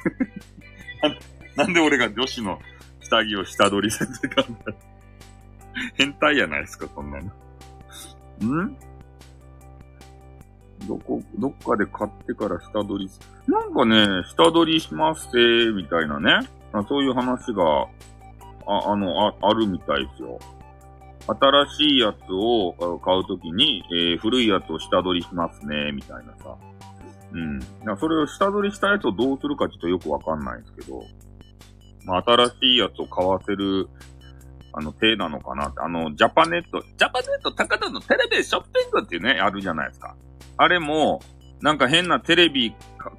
[1.56, 2.58] なんで俺が女子の
[3.00, 4.74] 下着を下取りせてかんだ？
[5.94, 8.62] 変態やないですか、そんなの。
[8.64, 8.76] ん？
[10.86, 13.10] どこ、どっかで買ってから下取り
[13.46, 16.48] なんかね、下取りしますて、みたいなね。
[16.88, 17.88] そういう話が、
[18.66, 20.38] あ、あの、あ、あるみたいですよ。
[21.26, 26.56] 新しいやつを買うときに、えー、古いやつを下取りしますね、みたいなさ。
[27.32, 27.60] うん。
[27.98, 31.02] それを下取りしたやつをどうするかちょっとよくわかんないんですけど、
[32.04, 33.88] まあ、新しいやつを買わせる
[34.72, 35.80] あの、手なのかなって。
[35.80, 40.14] あの、ジャパネット、ジャパネット高田のテレビショッピングっていうね、あるじゃないですか。
[40.56, 41.20] あれも、
[41.60, 42.74] なんか変なテレビ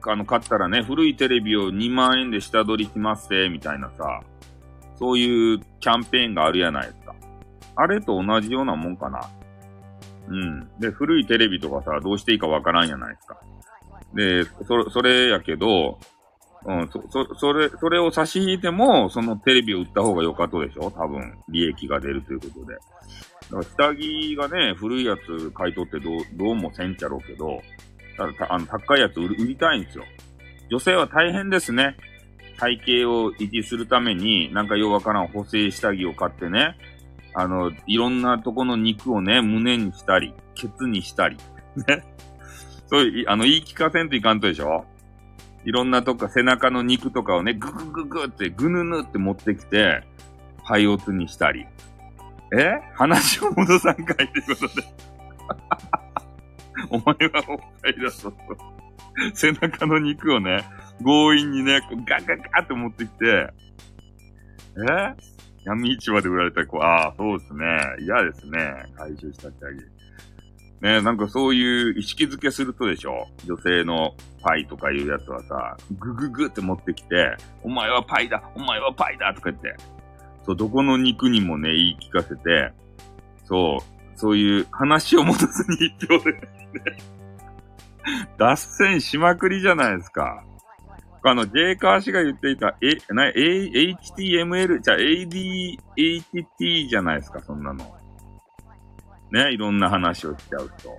[0.07, 4.21] あの、買ったらね、古いテレビを2万円で下取りしますて、みたいなさ、
[4.97, 7.15] そういうキャンペーンがあるやないですか。
[7.75, 9.29] あれと同じようなもんかな。
[10.27, 10.69] うん。
[10.79, 13.39] で、古いテレビとかさ、どうしていいかわからんやないですか。
[14.13, 15.99] で、そ、それやけど、
[16.65, 20.91] うん、そ、そ、それ、それを差し引いても、そのテレビを売った方が良かったでしょ？
[20.91, 22.73] 多分、利益が出るということで。
[22.75, 27.61] だから下着がね、古いやつ買い取ってどう、どうもせんちゃろうけど、
[28.17, 30.03] ただ、あの、高いやつ売りたいんですよ。
[30.69, 31.95] 女性は大変ですね。
[32.57, 36.77] 体型を維持するために、なんかようわからん補正下着を買ってね、
[37.33, 41.37] あの、いろんなとこの肉をね、胸にしたり、ケツにしたり、
[41.87, 42.03] ね。
[42.89, 44.85] そういう、あの、言い聞かせんといかんとでしょ？
[45.65, 50.03] いろんなとこ背中の肉とかをね、ぐぐぐぐってぐぬぬって持ってきて、
[50.63, 51.65] 廃オツにしたり。
[52.57, 52.79] え？
[52.95, 54.87] 話を戻さんかいってことで。
[56.89, 58.37] お前はおっぱいだぞと。
[59.33, 60.63] 背中の肉をね、
[61.03, 65.13] 強引にね、こうガガガって持ってきて、え？
[65.65, 67.65] 闇市場で売られた子、ああ、そうですね。
[67.99, 68.59] 嫌ですね。
[68.95, 69.91] 回収したってあげる。
[70.81, 73.27] ねなんかそういう意識づけするとでしょ？
[73.45, 79.75] 女性のパイとかいうやつはさ、グググって持ってきて、お前はパイだお前はパイだとか言って、
[80.45, 82.71] そう、どこの肉にもね、言い聞かせて、
[83.45, 86.41] そう、そういう話を戻すに一票で、ね、
[88.37, 90.43] 脱線しまくりじゃないですか。
[91.21, 97.98] あの、J カー氏が言っていた、え、な、A、HTML、じゃあ ADHT じゃないですか、そんなの。
[99.31, 100.89] ね、いろんな話をしちゃうと。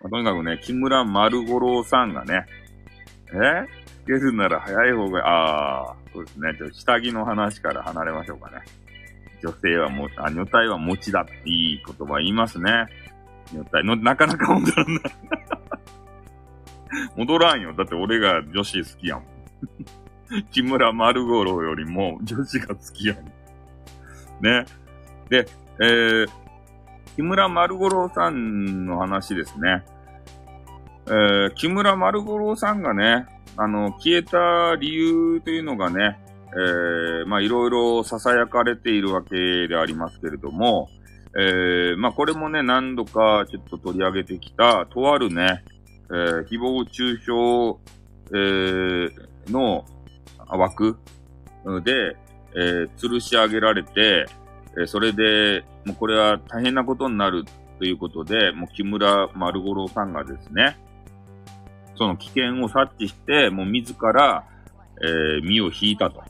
[0.00, 2.46] まあ、とにかくね、木村丸五郎さんがね、
[3.32, 3.80] え？
[4.02, 6.54] つけるなら早い方が、ああ、そうですね。
[6.56, 8.62] ちょ下着の話から離れましょうかね。
[9.42, 12.86] 女性はも、あ、女体は餅だっていい言葉言いますね。
[13.52, 14.96] 女体の、なかなか戻らない
[17.16, 17.72] 戻らんよ。
[17.74, 19.24] だって俺が女子好きやもん。
[20.50, 23.24] 木村丸五郎よりも女子が好きやもん。
[24.40, 24.64] ね。
[25.28, 25.46] で、
[25.80, 26.30] えー、
[27.16, 29.84] 木村丸五郎さんの話ですね。
[31.06, 36.18] えー、木村丸五郎さんがね、あの、消えた理由というのがね、
[36.52, 40.88] えー、まあ、いろいろ囁かれているわけでありますけれども、
[41.36, 45.64] えー、まあ、これもね、何度かちょっと取り上げてきた、とあるね、
[46.10, 47.30] えー、誹謗中傷、
[48.32, 49.84] えー、の
[50.48, 50.96] 枠
[51.84, 52.16] で、
[52.54, 54.26] えー、吊るし上げられて、
[54.76, 57.44] えー、それで、もうこれは大変なことになる
[57.78, 60.78] ということで、もう木村丸五郎さんがですね、
[61.96, 64.46] その危険を察知して、もう自ら、
[65.02, 66.22] えー、身を引いたと。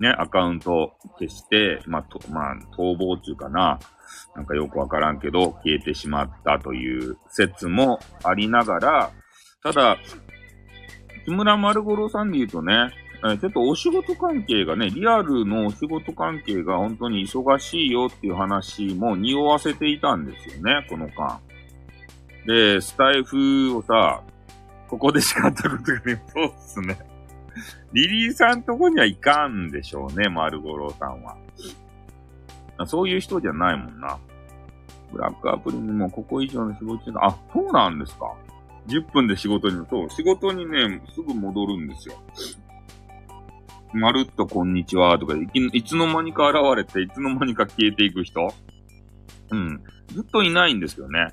[0.00, 3.78] ね、アカウントを消して、まあ、と、まあ、逃亡中かな。
[4.34, 9.10] なんかよくわからんけど、消えてしまったという説もありながら、
[9.62, 9.98] ただ、
[11.24, 12.90] 木村丸五郎さんで言うとね、
[13.26, 21.40] えちょっとお仕事関係がね、リアルのお仕事関係が本当に忙しいよっていう話も匂わせていたんですよね、この間。
[22.46, 24.22] で、スタイフをさ、
[24.88, 26.98] ここで叱ったことがね、そうっすね。
[27.94, 31.36] リリーさんとこにはいかんでしょうね、丸五郎さんは。
[32.86, 34.18] そういう人じゃないもんな。
[35.12, 38.34] ブラックアプリにもここ以上の仕事が、あ、そうなんですか。
[38.88, 42.16] 10分で仕事に、そう、仕事にね、すぐ戻るんですよ。
[43.94, 48.52] まるっとこんにちはとかい、いつの間にか現れて、いつの間にか消えていく人？
[49.50, 49.80] うん。
[50.08, 51.28] ずっといないんですよね。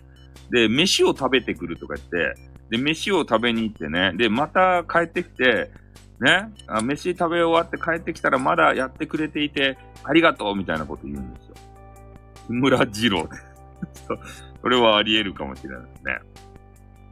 [0.51, 2.35] で、飯を食べてくるとか言って、
[2.69, 5.71] で、飯を食べに行ってね、で、また帰ってきて、
[6.19, 11.55] ね、あ飯食べ終わって帰ってきたらまだやってくれていて、ありがとうみたいなこと言うんですよ。
[12.47, 13.29] 木村二郎で。
[14.61, 16.19] それはあり得るかもしれないですね。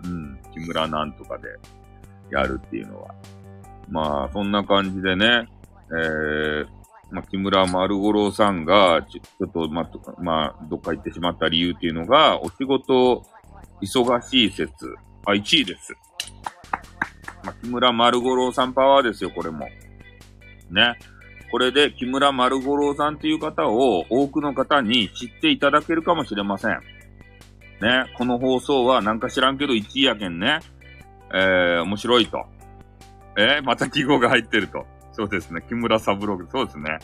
[0.04, 0.40] うん。
[0.54, 1.48] 木村なんとかで
[2.30, 3.16] やるっていうのは。
[3.90, 5.48] まあ、そんな感じでね、
[5.92, 6.68] えー、
[7.12, 13.26] まあ、木村丸五郎さんが、ちょっと、まあ、まあ、どっか行ってしまった理由っていうのが、お仕事
[13.82, 14.96] 忙しい説。
[15.26, 15.94] あ、1位です。
[17.44, 19.68] まあ、木村丸五郎さんパワーですよ、これも。
[20.70, 20.98] ね。
[21.52, 26.72] これで木村丸五郎さんという方を多くの方に知っていただけるかもしれません。
[27.82, 28.14] ね。
[28.18, 30.60] この放送はなんか知らんけど1位やけんね。
[31.34, 32.46] えー、面白いと。
[33.38, 34.86] えー、また記号が入ってると。
[35.14, 35.62] そうですね。
[35.68, 37.00] 木村三郎、そうですね。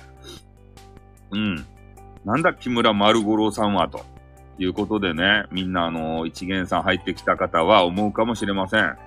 [1.31, 1.65] うん。
[2.23, 4.05] なんだ木村丸五郎さんは、と
[4.57, 8.97] いうことでね、みんなあの、一元さん入ってきた方は思うかもしれません。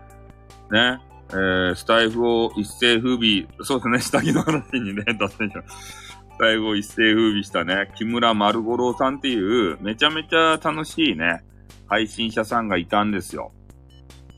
[0.70, 1.00] ね。
[1.30, 11.42] えー、スタイフを一世風靡、そうですね、下着の話にね、 脱線しまスタイフを一世風靡したね、木村丸五郎さんっていう、めちゃめちゃ楽しいね、
[11.86, 13.52] 配信者さんがいたんですよ。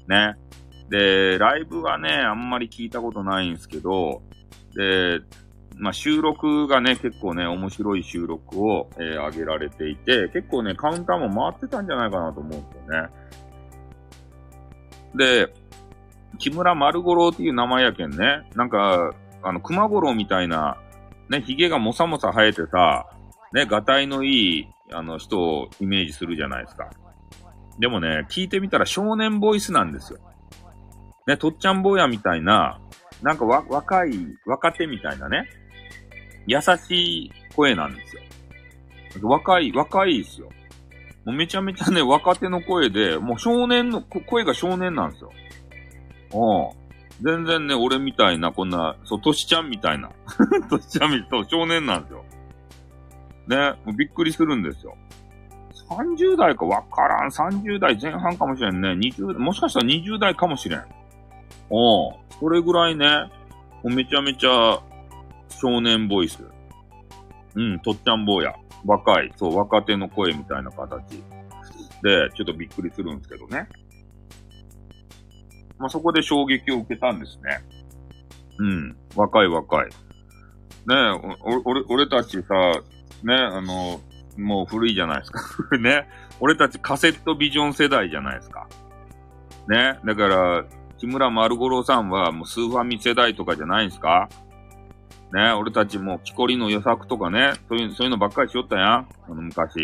[0.09, 0.35] ね。
[0.91, 4.23] で、ライブはね、あんまり聞いたことないんですけど、
[4.75, 5.21] で、
[5.77, 13.09] まあ、収録がね、結構ね、面白い収録を、えー、上げられていて、結構ね、カウンターも回ってたんじゃないかなと思うんですよね。
[15.15, 15.55] で、
[16.39, 20.77] 木村丸五郎っていう名前やけんね、なんか、あの、熊五郎みたいな、
[21.29, 23.07] ね、髭がもさもさ生えてさ、
[23.53, 26.91] ね、がたいのいい、あの、人をイメージするじゃないですか。
[27.79, 30.19] でもね、聞いてみたら少年ボイスなんですよ。
[31.27, 32.81] ね、とっちゃん坊やみたいな、
[33.23, 34.13] なんかわ、若い、
[34.47, 35.49] 若手みたいなね、
[36.47, 38.23] 優しい声なんですよ。
[39.23, 40.49] 若い、若いですよ。
[41.25, 45.33] もうめちゃめちゃね、若手の声で、もう少年の、声が少年なんですよ。
[46.33, 46.81] うん。
[47.23, 50.11] 全然ね、俺みたいな、こんな、そう、としちゃんみたいな。
[50.71, 52.25] としちゃんみたいな、少年なんですよ。
[53.49, 54.97] ね、もうびっくりするんですよ。
[55.91, 57.31] 30代かわからん。
[57.31, 58.91] 30代前半かもしれんね。
[58.93, 60.85] 20、もしかしたら20代かもしれん。
[61.71, 63.31] おそれぐらいね、
[63.85, 64.83] めちゃめちゃ
[65.49, 66.39] 少年ボイス。
[67.55, 68.55] うん、とっちゃん坊や。
[68.85, 71.23] 若い、そう、若手の声みたいな形
[72.03, 73.69] で、ちょっとびっくりするんですけどね。
[75.79, 77.61] まあ、そこで衝撃を受けたんですね。
[78.59, 79.87] うん、若い若い。
[79.87, 79.91] ね
[80.89, 81.21] え、
[81.65, 82.55] 俺、俺たちさ、
[83.23, 84.01] ね、あの、
[84.37, 85.41] もう古いじゃないですか。
[85.79, 86.09] ね。
[86.41, 88.67] 俺たちカセットビジョン世代じゃないですか。
[89.69, 89.99] ね。
[90.05, 90.65] だから、
[91.01, 94.29] 木村丸五郎さんはもうスーファミ世代とかじゃないんすか？
[95.33, 95.53] ね。
[95.53, 98.89] 俺たちも木こりの予作とかね、そういう、そういうのばっかりしよったやん。
[98.89, 99.79] あの昔。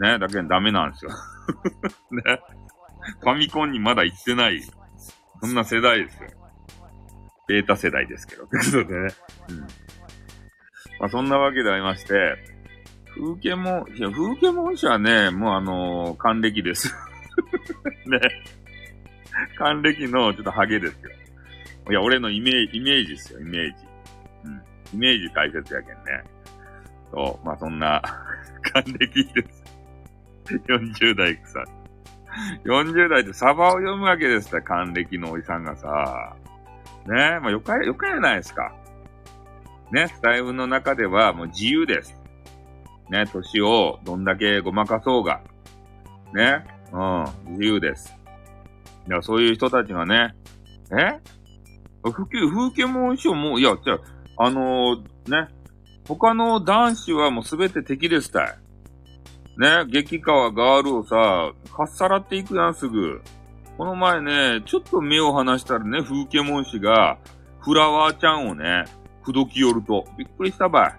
[0.00, 0.18] ね。
[0.18, 1.10] だけどダメなんですよ。
[2.10, 2.40] ね。
[3.20, 4.60] ファミコンにまだ行ってない。
[5.40, 6.28] そんな世代ですよ。
[7.46, 8.46] ベータ世代ですけど。
[8.46, 9.14] ということでね。
[9.48, 9.60] うん。
[9.60, 9.66] ま
[11.02, 12.36] あそんなわけでありまして、
[13.14, 16.94] 風景も、いや、風景文書はね、もうあのー、還暦です。
[18.06, 18.18] ね。
[19.58, 21.10] 還暦のちょっとハゲですよ。
[21.90, 23.76] いや、俺のイメージ、イメージですよ、イメージ。
[24.44, 24.62] うん。
[24.94, 26.24] イメージ大切やけんね。
[27.12, 28.02] そう、まあそんな、
[28.72, 29.64] 還暦です。
[30.66, 31.64] 40代草。
[32.64, 36.36] 40代でサバを読むわけですよ、還暦のおじさんがさ。
[37.06, 38.74] ねえまあよか、よかやないですか。
[39.90, 42.14] ね、スタイルの中ではもう自由です。
[43.08, 45.40] ね、年をどんだけごまかそうが、
[46.34, 48.17] ね、うん、自由です。
[49.08, 50.34] いや、そういう人たちがね、
[50.92, 51.18] え？
[52.02, 53.94] 風景、風景も一緒も、いや、じゃ
[54.36, 55.48] あ、あのー、ね、
[56.06, 58.58] 他の男子はもうすべて敵ですたい。
[59.58, 63.22] ね、激川ガールをさ、かっさらっていくやん、すぐ。
[63.76, 67.18] この前ね、ちょっと目を離したらね、風景文士が、
[67.60, 68.84] フラワーちゃんをね、
[69.24, 70.06] 口説き寄ると。
[70.16, 70.94] びっくりしたばい。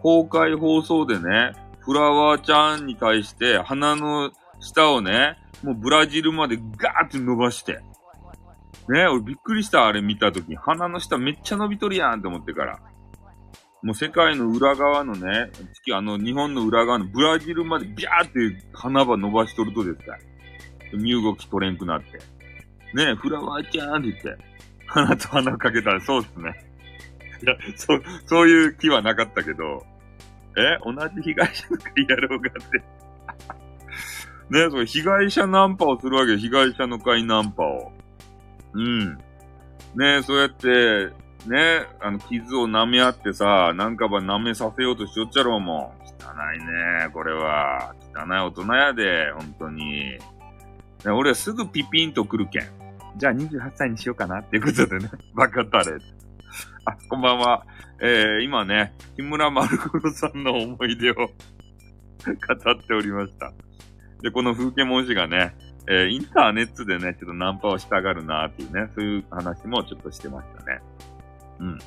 [0.00, 4.30] 公開放送でね、フラワーちゃんに対して鼻の
[4.60, 7.80] 下をね、もうブラジルまでガーって伸ばして。
[8.88, 10.54] ね、俺びっくりした、あれ見たとき。
[10.54, 12.78] 鼻の下めっちゃ伸びとるやんって思ってから。
[13.82, 20.16] もう世界の裏側のね、月、あの、日本の裏側のブラジルまでビャーって花場伸ばしとるとですか
[20.92, 22.18] 身動き取れんくなって。
[22.94, 24.44] ねえフラワーちゃんって言って、
[24.86, 26.64] 鼻と鼻をかけたらそうっすね。
[27.42, 29.84] いや、そう、そういう気はなかったけど、
[30.56, 32.82] え同じ被害者の会やろうがって。
[34.50, 37.92] ねそれ被害者ナンパをするわけ被害者の会ナンパを。
[38.74, 39.18] うん。
[39.96, 41.12] ねそうやって、
[41.46, 46.06] ねあの、傷を舐め合ってさ、なんかば舐めさせようとしよっちゃろうもん。
[46.18, 47.94] 汚いねこれは。
[48.14, 50.18] 汚い大人やで、本当に。
[51.04, 52.68] ね、俺はすぐピピンと来るけん。
[53.16, 55.10] じゃあ28歳にしようかなっていうことでね。
[55.34, 55.96] バカたれ。
[56.84, 57.64] あ、こんばんは。
[58.00, 63.52] えー、今ね、木村丸五郎さんの思い出を 語っておりました。
[64.22, 65.54] で、この風景文字がね、
[65.88, 70.80] えー、インターネットでね、ちょっとナンパをしたがるなーっていうね、そういう話もちょっとしてましたね。
[71.60, 71.78] うん。
[71.78, 71.80] い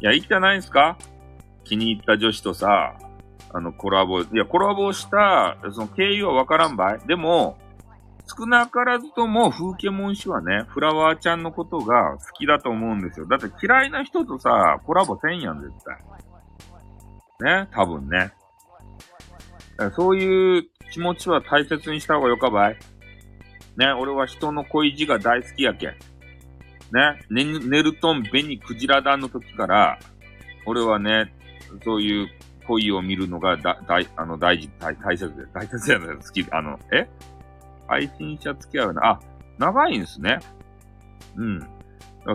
[0.00, 0.98] や、いいじゃないですか？
[1.64, 2.96] 気に入った女子とさ、
[3.52, 7.56] あの、コラボ、いや、コラボした、その経緯はわからんばいでも、
[8.26, 13.26] 少なからずとも風景文氏はね、フラワーちゃんのことが好きだと思うんですよ。
[13.26, 15.72] だって嫌いな人とさ、コラボせんやん、絶
[17.40, 17.64] 対。
[17.64, 18.32] ね、多分ね。
[19.94, 22.78] そういう気持ちは大切にした方がよかばい。
[23.76, 25.90] ね、俺は人の恋路が大好きやけん。
[25.90, 25.96] ね、
[27.30, 29.98] ネネルトン、ベニ、クジラ団の時から、
[30.64, 31.34] 俺はね、
[31.84, 32.28] そういう
[32.66, 37.08] 恋を見るのがだ、大、あの、大事、大、大切で、大切やね好き、あの、え？
[37.88, 39.06] 配信者付き合うな。
[39.06, 39.20] あ、
[39.58, 40.38] 長いんですね。
[41.36, 41.66] うん。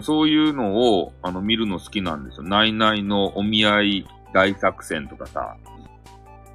[0.01, 2.43] そういうのを、あの、見るの好きなんですよ。
[2.43, 5.57] ナイナイのお見合い大作戦とかさ。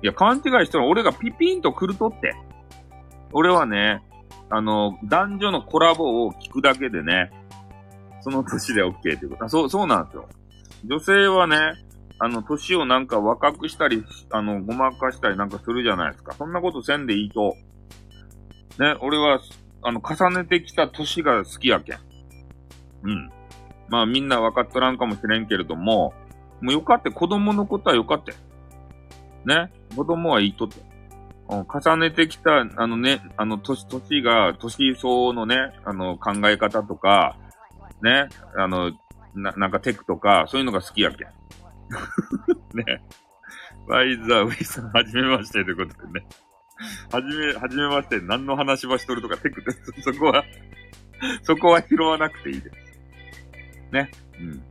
[0.03, 2.35] いや、勘違いしたら俺がピピンと来るとって。
[3.33, 4.03] 俺はね、
[4.51, 7.31] あの、男女のコラボを聞くだけでね、
[8.21, 9.45] その年で OK ってこと。
[9.45, 10.29] あ、そう、そうなんですよ。
[10.85, 11.57] 女性はね、
[12.19, 16.33] あの、年をなんか若くしたり、あの、ごまかしたりなんかするじゃないですか。
[16.35, 17.57] そんなことせんでいいと
[18.79, 19.41] ね、俺は、
[19.83, 21.99] あの、重ねてきた年が好きやけん。
[23.05, 23.31] うん。
[23.89, 26.13] まあみんな分かっとらんかもしれんけれども、
[26.61, 28.35] もうよかって、子供のことはよかって。
[29.47, 30.85] ね、子供はいいとって。
[31.49, 37.37] 重ねてきた、あのね、あの、年、年が、年相応のね、あの、考え方とか、
[38.03, 38.93] ね、あの、
[39.35, 41.29] な、なんかテクとか、そういうのが好きやけん。
[42.75, 43.03] ね。
[43.87, 46.27] ワイザーウィさん、はじめましてということでね。
[47.13, 49.93] はじめ、はじめまして、何の話ばしとるとかテクです。
[50.03, 50.45] そこは
[51.43, 52.77] そこは拾わなくていいです。
[53.93, 54.11] ね。
[54.41, 54.63] うん。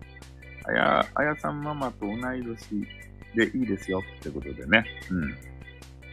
[0.67, 2.87] あや、あやさんママと同い年。
[3.35, 4.85] でいいですよってことでね。
[5.11, 5.35] うん。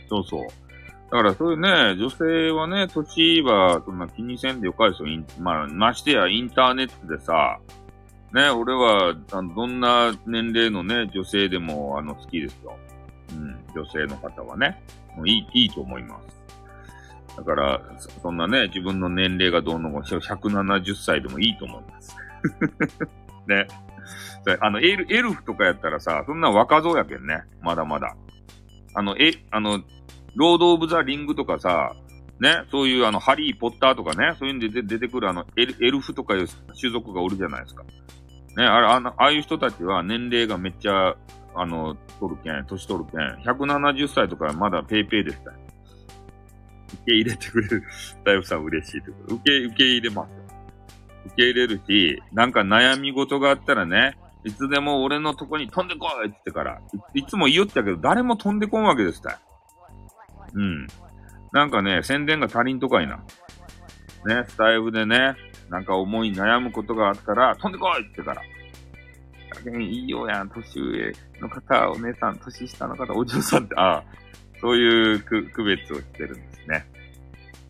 [0.08, 0.46] そうそう。
[1.12, 5.08] だからそういうね、女性はね、年はそんな気にせんでよかいですよ。
[5.40, 7.58] まあ、ましてやインターネットでさ、
[8.32, 12.78] ね、俺は、あのどんな年齢のね、女性でも、あの、好きですよ。
[13.30, 14.82] うん、女性の方はね。
[15.14, 17.36] もういい、いいと思います。
[17.36, 17.80] だから、
[18.22, 22.16] そんなね、自分の年齢がどうのこ170歳でもいいと思います。
[23.46, 23.66] ね。
[24.60, 27.42] あの、エル、エルフとかやったらさ、そんな若造やけんね。
[27.60, 28.16] まだまだ。
[28.94, 29.80] あの、え、あの、
[30.34, 31.94] ロード・オブ・ザ・リングとかさ、
[32.40, 36.48] ね、そういうあの、ハリー・ポッターとかね、そういうんで出てくるあのエル、エルフとかいう
[36.78, 37.84] 種族がおるじゃないですか。
[38.56, 41.14] ね、あれ、あの、ああいう人たちは年齢がめっちゃ、
[41.54, 45.56] あの、取るけん、年取るけん、170歳とかまだペイペイですた受
[47.06, 47.82] け入れてくれる
[48.24, 49.34] 大夫さん嬉しいということ。
[49.36, 50.41] 受け、受け入れます。
[51.26, 56.80] 受け入れるし、なんか悩み事があったらね、いつでも俺のとこに飛んでこいって言ってから
[57.14, 59.38] い、いつも言いよったけど、誰も飛んでこんわけですた
[60.54, 60.86] うん。
[61.52, 63.16] なんかね、宣伝が足りんとかいな。
[64.26, 65.34] ね、スタイフでね、
[65.68, 68.42] なんか思い悩むことがあったら、飛んでこいってから。
[69.80, 74.04] いいよやん、年上の方、お姉さん、年下の方、お嬢さんって、ああ、
[74.60, 76.86] そういう区別をしてるんですね。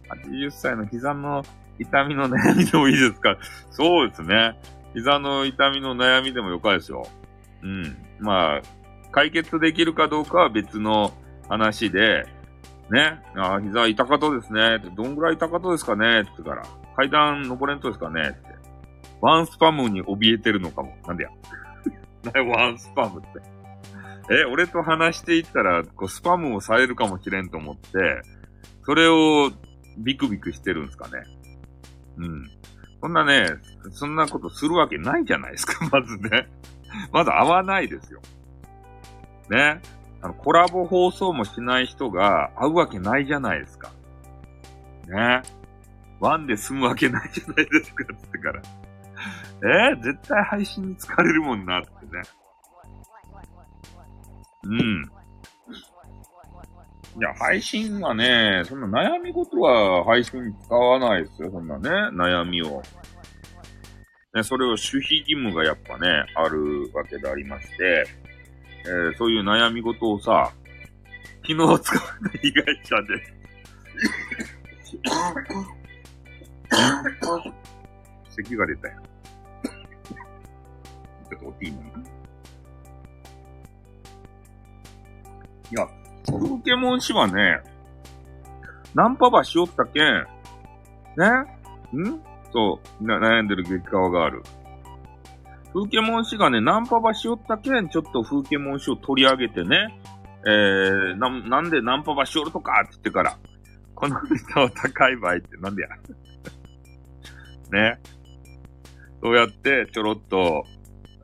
[0.08, 1.44] 80歳の膝の
[1.82, 3.36] 痛みの悩みでもいいですか？
[3.70, 4.58] そうですね。
[4.94, 7.06] 膝の痛みの悩みでもよかですよ。
[7.62, 7.96] うん。
[8.20, 8.62] まあ、
[9.10, 11.12] 解決できるかどうかは別の
[11.48, 12.24] 話で、
[12.90, 14.78] ね、あ膝痛かとですね。
[14.94, 16.20] どんぐらい痛かとですかね？
[16.20, 16.62] って言ってから、
[16.96, 18.20] 階段登れんとですかね？
[18.30, 18.38] って。
[19.20, 20.96] ワンスパムに怯えてるのかも。
[21.06, 21.30] なんでや。
[22.44, 23.28] ワンスパムって。
[24.30, 28.22] え、俺と話していったら、こう、スパムをされるかもしれんと思って、
[28.84, 29.50] それを
[29.98, 31.24] ビクビクしてるんですかね？
[32.16, 32.50] うん。
[33.00, 33.46] そんなね、
[33.90, 36.48] そんなことするわけないじゃないですか、 まずね。
[37.12, 38.20] まず会わないですよ。
[39.50, 39.80] ね。
[40.20, 43.90] あの、コラボ放送もしない人が会うわけないじゃないですか。
[45.08, 45.42] ね。
[46.20, 48.62] ワンで済むわけないじゃないですか、つってから。
[49.64, 49.94] え？
[49.94, 52.22] ー、絶対配信に疲れるもんな、ってね。
[54.64, 55.10] うん。
[57.14, 62.82] いや、配信はね、そんな悩み事は配信使わないですよ、そんなね、悩みを。
[64.34, 68.06] ね、それを守秘義務がやっぱね、あるわけでありまして、
[68.86, 70.52] えー、そういう悩み事をさ、
[71.46, 73.42] 昨日使われた被害者で
[78.30, 78.94] 咳が出たよ。
[81.30, 81.82] ちょっとおっていいのい
[85.74, 85.88] や、
[86.26, 87.60] 風景モン氏はね、
[88.94, 90.26] ナンパばしよったけん、
[91.16, 91.26] ね？
[91.98, 92.20] ん？
[92.52, 94.42] そう、悩んでる激川がある。
[95.74, 99.98] 風景モン氏がね、ナンパばしよったけん、ちょっと風景モン氏を取り上げてね、
[100.44, 102.80] えー、な、なんでナンパばしよるとか？
[102.82, 103.38] って言ってから、
[103.94, 105.88] このネタは高い場合ってなんでや？
[107.72, 108.00] ね？
[109.22, 110.64] そうやってちょろっと、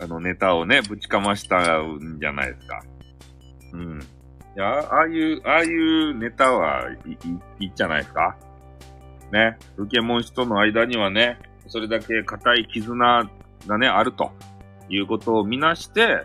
[0.01, 2.83] あの、ネタをね、ぶちかましたんじゃないですか。
[3.73, 4.01] うん。
[4.59, 7.17] いや、ああいう、ああいうネタはいい、
[7.61, 8.37] いいじゃないですか。
[9.31, 9.57] ね。
[9.77, 11.39] 受けモン氏との間にはね、
[11.69, 13.31] それだけ固い絆
[13.69, 14.33] がね、あると
[14.89, 16.25] いうことを見なして、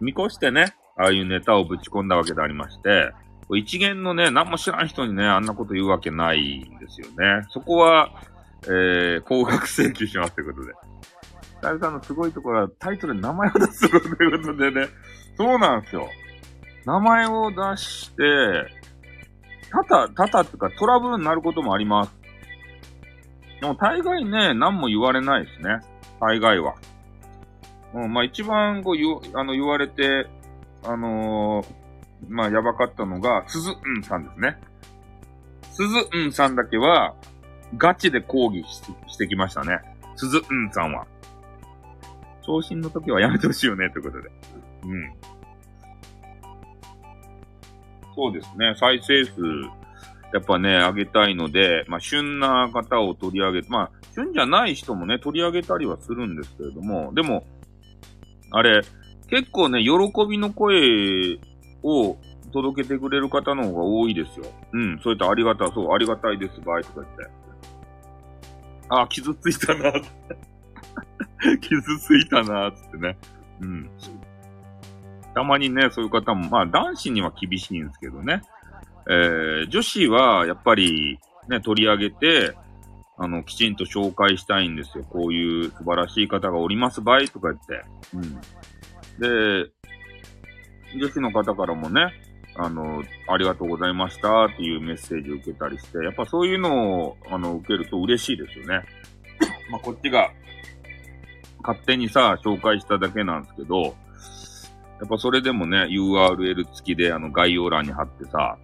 [0.00, 3.12] 見越してね、ああいうネタをぶち込んだわけでありまして、
[3.54, 7.44] 一元のね、何も知らん人にね、あんなこと言うわけないんですよね。
[7.50, 8.14] そこは、
[8.64, 10.72] えー、高額請求しますということで。
[11.60, 14.88] ダルさんのすごいところはタイトルに名前を出すということでね。
[15.36, 16.08] そうなんですよ。
[16.84, 18.22] 名前を出して、
[19.70, 22.12] たた、たたってかトラブルになることもあります。
[23.60, 25.80] でも大概ね、何も言われないですね。
[26.20, 26.74] 大概は。
[27.94, 30.26] うん、まあ一番こう言あの言われて、
[30.82, 31.66] あのー、
[32.28, 34.58] まあやばかったのが、鈴うんさんですね。
[35.72, 37.14] 鈴うんさんだけは、
[37.76, 39.78] ガチで抗議してきましたね。
[40.16, 41.06] 鈴うんさんは。
[42.42, 44.30] 昇進の時はやめてほしいよね、ということで。
[44.84, 45.12] うん。
[48.20, 49.40] そうですね、再生数、
[50.34, 57.46] やっぱね、上げたいので、まあ、旬な方を取り上げ、まあ、旬じゃない人もね、取り上げたりはするんですけれども、でも、
[58.50, 58.82] あれ、
[59.28, 59.90] 結構ね、喜
[60.28, 61.38] びの声
[61.82, 62.18] を
[62.52, 64.44] 届けてくれる方の方が多いですよ。
[64.74, 67.30] うん、そういったありがた、そう、ありがたいです、場合とか言って。
[68.90, 69.92] あ、傷ついたな、
[71.62, 73.16] 傷ついたな、つってね。
[73.62, 73.90] うん。
[75.34, 78.42] たまにね、そういう方も、まあ男子には厳しいんですけどね。
[79.08, 81.18] えー、女子はやっぱり
[81.48, 82.56] ね、取り上げて、
[83.16, 85.04] あの、きちんと紹介したいんですよ。
[85.04, 87.84] こういう素晴らしい方がおります場合とか言って。
[88.14, 88.40] うん。
[89.18, 89.70] で、
[90.98, 92.12] 女子の方からもね、
[92.56, 98.82] あの、ありがとうございましたっていうメッセージを受けたりして、やっぱそういうのを、あの、受けると嬉しいですよね。
[99.70, 100.30] まあ、こっちが、
[101.62, 103.94] 勝手にさ、紹介しただけなんですけど、
[105.00, 108.58] やっぱそれでもね、URL 付きであの概要欄に貼ってさ、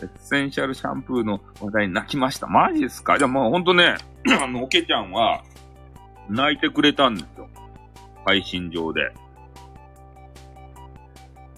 [0.00, 2.46] エッセンシャルシャンプーの話題に泣きました。
[2.46, 3.18] マジですか？
[3.18, 3.96] じゃあもうほんとね、
[4.42, 5.42] あの、おけちゃんは、
[6.28, 7.48] 泣いてくれたんですよ。
[8.24, 9.12] 配信上で。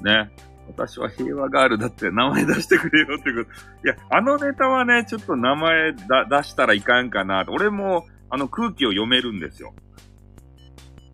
[0.03, 0.30] ね。
[0.66, 3.86] 私は平和ガールだって名前出してくれよってこと。
[3.86, 7.45] いや、あのネタはね、ちょっと名前だ出したらいかんかな。
[7.49, 9.74] 俺も、あの空気を読めるんですよ。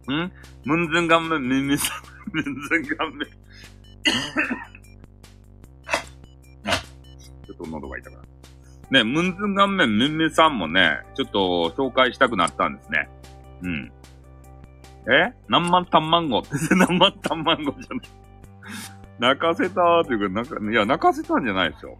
[0.08, 0.32] ん？
[0.64, 2.02] ムンズンガンメン、ミミさん、
[2.32, 3.28] ムンズンガンメン。
[7.46, 8.28] ちょっと喉が痛くなる。
[8.90, 13.08] ね、ムンズンガンメン、ミミさんもね、ちょっと紹介したくなったんですね。
[13.62, 13.92] うん。
[15.08, 15.32] え？
[15.48, 18.08] 何万単万語って 何万単万語じゃない。
[19.18, 21.98] 泣かせたーというか、なんか、いや、泣かせたんじゃないですよ。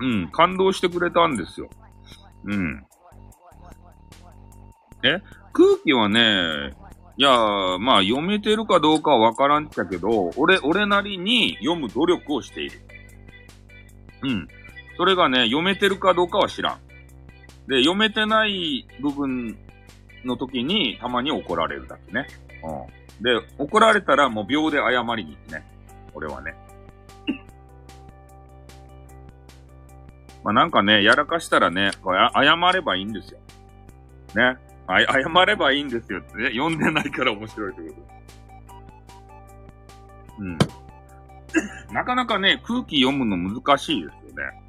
[0.00, 1.68] うん、感動してくれたんですよ。
[2.44, 2.86] うん。
[5.04, 5.20] え？
[5.52, 6.72] 空気はね、
[7.18, 7.30] いや
[7.80, 12.80] まあ、読めてるかどうかはわからんっちゃけど、俺、俺なりに読む努力をしている。
[14.22, 14.48] うん。
[14.96, 16.78] それがね、読めてるかどうかは知らん。
[17.66, 19.58] で、読めてない部分
[20.24, 22.28] の時に、たまに怒られるだけね。
[22.62, 23.24] うん。
[23.24, 25.66] で、怒られたらもう秒で謝りに行ってね。
[26.14, 26.54] 俺はね。
[30.44, 33.40] まあなんかね、やらかしたらね、これ謝ればいいんですよ。
[34.36, 34.67] ね。
[34.88, 36.50] あ謝ればいいんですよってね。
[36.50, 38.18] 読んでないから面白いってこと。
[40.38, 40.58] うん。
[41.92, 44.68] なかなかね、空気読むの難しいですよね。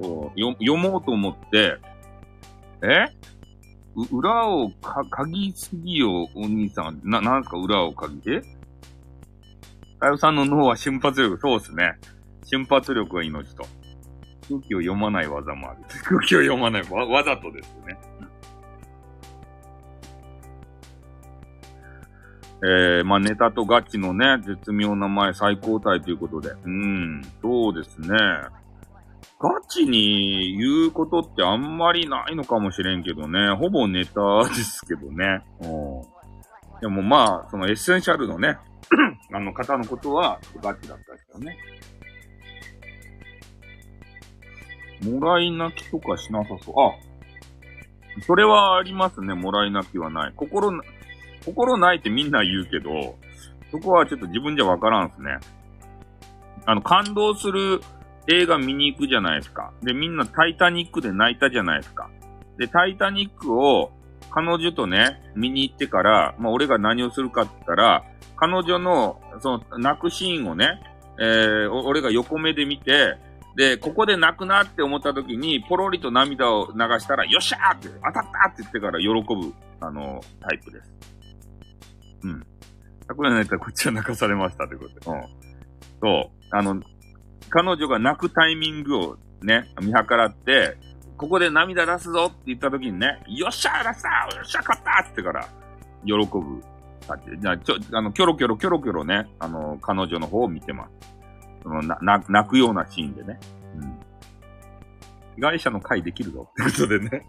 [0.00, 1.76] そう読もうと思って、
[2.82, 3.06] え？
[4.10, 7.00] 裏をか、鍵ぎすぎよ、お兄さん。
[7.04, 8.36] な、なんか、裏を鍵？
[8.36, 8.42] え
[9.98, 11.98] かよさんの脳は瞬発力、そうですね。
[12.44, 13.66] 瞬発力が命と。
[14.48, 15.80] 空気を読まない技もある。
[16.04, 17.98] 空気を読まないわ、わざとですね。
[22.64, 26.50] えー、まあ、ネタとガチのね、絶妙な前最高体ということで。
[26.64, 28.08] うん、そうですね。
[29.40, 33.52] ガチに言うことってあんまりないのかもしれんけどね。
[33.56, 35.44] ほぼネタですけどね。
[35.60, 36.80] うん。
[36.80, 38.58] でもまあ、そのエッセンシャルのね、
[39.34, 41.58] あの方のことはガチだったですよね。
[45.02, 46.74] もらい泣きとかしなさそう。
[46.78, 49.34] あ、それはありますね。
[49.34, 50.32] もらい泣きはない。
[50.36, 50.70] 心、
[51.44, 53.16] 心ないってみんな言うけど、
[53.70, 55.38] そこはちょっと自分じゃわからんすね。
[56.66, 57.80] あの、感動する
[58.28, 59.72] 映画見に行くじゃないですか。
[59.82, 62.10] で、みんなタイタニックで泣いたじゃないですか。
[62.58, 63.90] で、タイタニックを
[64.30, 68.04] 彼女とね、見に行ってから、まあ俺が何をするかって言ったら、
[68.36, 70.80] 彼女の、その、泣くシーンをね、
[71.18, 73.16] えー、俺が横目で見て、
[73.56, 80.92] で、ここで泣くなって思った時に、ポロリと涙を流したら、よっしゃーって、当たったって言ってから喜ぶ、あの、タイプです。
[82.24, 82.46] うん。
[83.14, 84.94] これ泣いたらこっちは泣かされましたってことで。
[85.06, 85.26] うん。
[86.00, 86.46] そう。
[86.50, 86.82] あの、
[87.50, 90.76] 彼女が泣くタイミングをね、見計らって、
[91.16, 95.48] ここで涙出すぞって言った時にね、よっしゃー出したよっしゃ勝ったって言ってから、
[96.04, 96.62] 喜ぶ。
[97.40, 101.21] じゃあ、ちょ、あの、キョロキョロキョロキョロね、あの、彼女の方を見てます。
[101.62, 101.98] そのな、
[102.28, 103.38] 泣くようなシーンでね。
[103.76, 103.98] うん。
[105.36, 107.26] 被害者の会できるぞってことでね。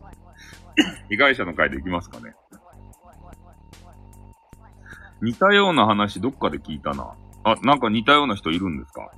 [1.09, 2.33] 被害者の会できますかね。
[5.21, 7.13] 似たような話どっかで聞いたな。
[7.43, 9.09] あ、なんか似たような人いるんですか？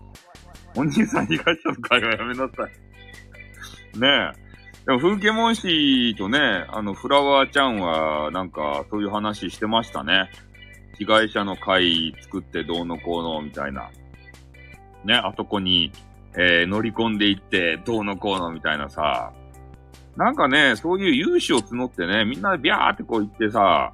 [0.76, 4.00] お兄さん被害者の会はやめなさい。
[4.00, 4.08] ね
[4.42, 4.46] え。
[4.86, 10.30] でも、風景モン氏とね、あの、フラワーちゃんは、なんか、そういう話してましたね。
[11.00, 13.90] 被害者の会作ってどうのこうの、みたいな。
[15.06, 15.92] ね、あそこに、
[16.38, 19.32] えー、乗り込んでいって、どうのこうのみたいなさ、
[20.18, 23.92] なんかね、そういう勇姿を募ってね、みんなビャーってこう言ってさ、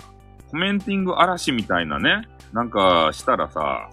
[0.49, 3.89] コメンティング嵐みたいなね、なんかしたらさ、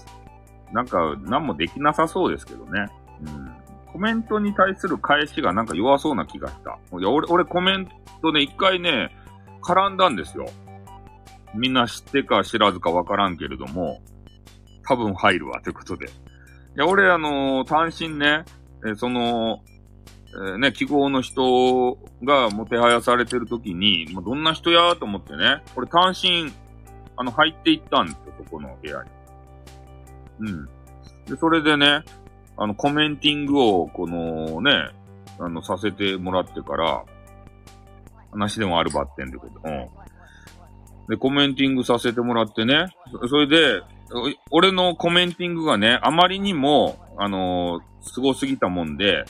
[0.73, 2.87] なんか何もできなさそうですけどね。
[3.27, 3.53] うん。
[3.93, 6.79] コメントに対する返しがなんか弱そうな気がした。
[6.99, 7.89] いや、俺、俺コメン
[8.21, 9.17] トね、一回ね、
[9.63, 10.47] 絡んだんですよ。
[11.55, 14.03] みんな知ってか知らずかわからんけれども、
[14.87, 16.09] 多分入るわ、ということで。
[16.79, 18.45] や、俺、あのー、単身ね、
[18.85, 19.61] えー、その、
[20.29, 26.53] えー、ね、記号の人がもてはやされてる時に、まあ、どんな人やと思ってね、俺単身、
[27.17, 29.11] あの、入っていったんですよ、そこの部屋に。
[30.41, 30.67] うん。
[31.27, 32.05] で、それでね、
[32.57, 34.71] あの、コメンティングを、このね、
[35.41, 37.05] あの、させてもらってから、
[38.31, 39.61] 話でもあるばってんってこと。
[39.65, 39.89] うん。
[41.09, 42.87] で、コメンティングさせてもらってね、
[43.29, 43.83] それで、
[44.51, 49.25] 俺のコメンティングがね、あまりにも、あのー、すすぎたもんで、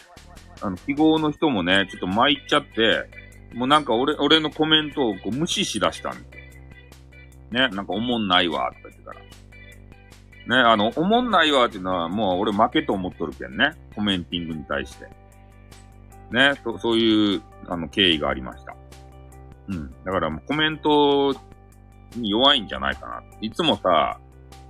[0.60, 3.04] あの、記号の人もね、ちょっと参っちゃって、
[3.54, 7.68] もうなんか俺、俺のコメントをこう無視しだしたんですよ。
[7.68, 9.20] ね、なんかおもんないわ、って言ってから。
[9.20, 13.72] ね、あの、おもんないわっていうのはもう俺負けと思っとるけんね。
[13.94, 15.06] コメンティングに対して。
[16.30, 18.76] ね、そそういう、あの、経緯がありました。
[19.68, 19.90] うん。
[20.04, 21.34] だからもうコメント
[22.16, 23.22] に弱いんじゃないかな。
[23.40, 24.18] いつもさ、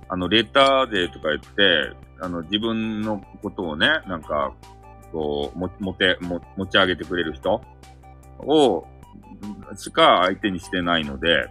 [0.09, 4.53] あの、レターでとか言って、あの、自分のことをね、なんか、
[5.11, 7.61] こう、も、持て、も、持ち上げてくれる人
[8.39, 8.85] を、
[9.77, 11.49] しか相手にしてないので、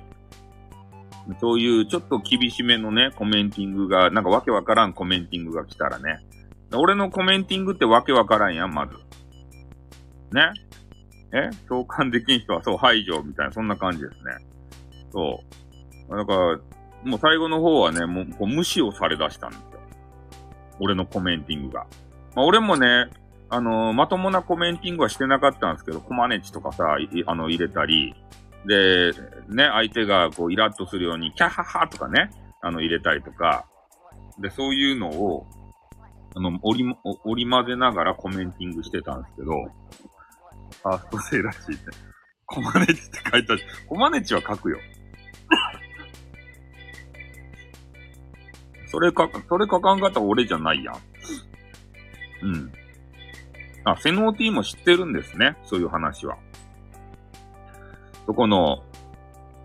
[1.41, 6.25] そういうちょっと厳しめのね、コメンティングが、なんかわけわからんコメンティングが来たらね、
[6.75, 8.95] 俺のコメンティングってわけわからんやん、まず。
[10.33, 10.53] ね？
[11.33, 11.51] え？
[11.69, 14.21] 共感できん人はそう排除みたいな、そんな感じですね。
[15.13, 15.43] そ
[16.11, 16.17] う。
[16.17, 16.59] だから、
[17.09, 19.81] もう最後の方はね、もうこう無視をされ出したんですよ。
[20.81, 21.87] 俺のコメンティングが。
[22.37, 23.11] まあ、俺もね、
[23.49, 26.85] あのー、まともなコメンティングはしてなかったんですけど、コマネチとかさ、
[27.27, 28.15] あの、入れたり、
[28.67, 29.13] で、
[29.49, 32.31] ね、相手がこう、イラッとするように、キャッハッハとかね、
[32.61, 33.65] あの、入れたりとか、
[34.39, 35.47] で、そういうのを、
[36.37, 39.53] あの、折り、折り混ぜながらコメンティングしてたんですけど、
[40.83, 41.79] ファーストセーらしいね。
[42.45, 43.63] コマネチって書いてある。
[43.89, 44.79] コマネチは書くよ。
[48.91, 50.95] それか、それ書かんかったら俺じゃないやん。
[52.43, 52.73] うん。
[53.85, 55.57] あ、セノーティーも知ってるんですね。
[55.65, 56.37] そういう話は。
[58.27, 58.85] そこの、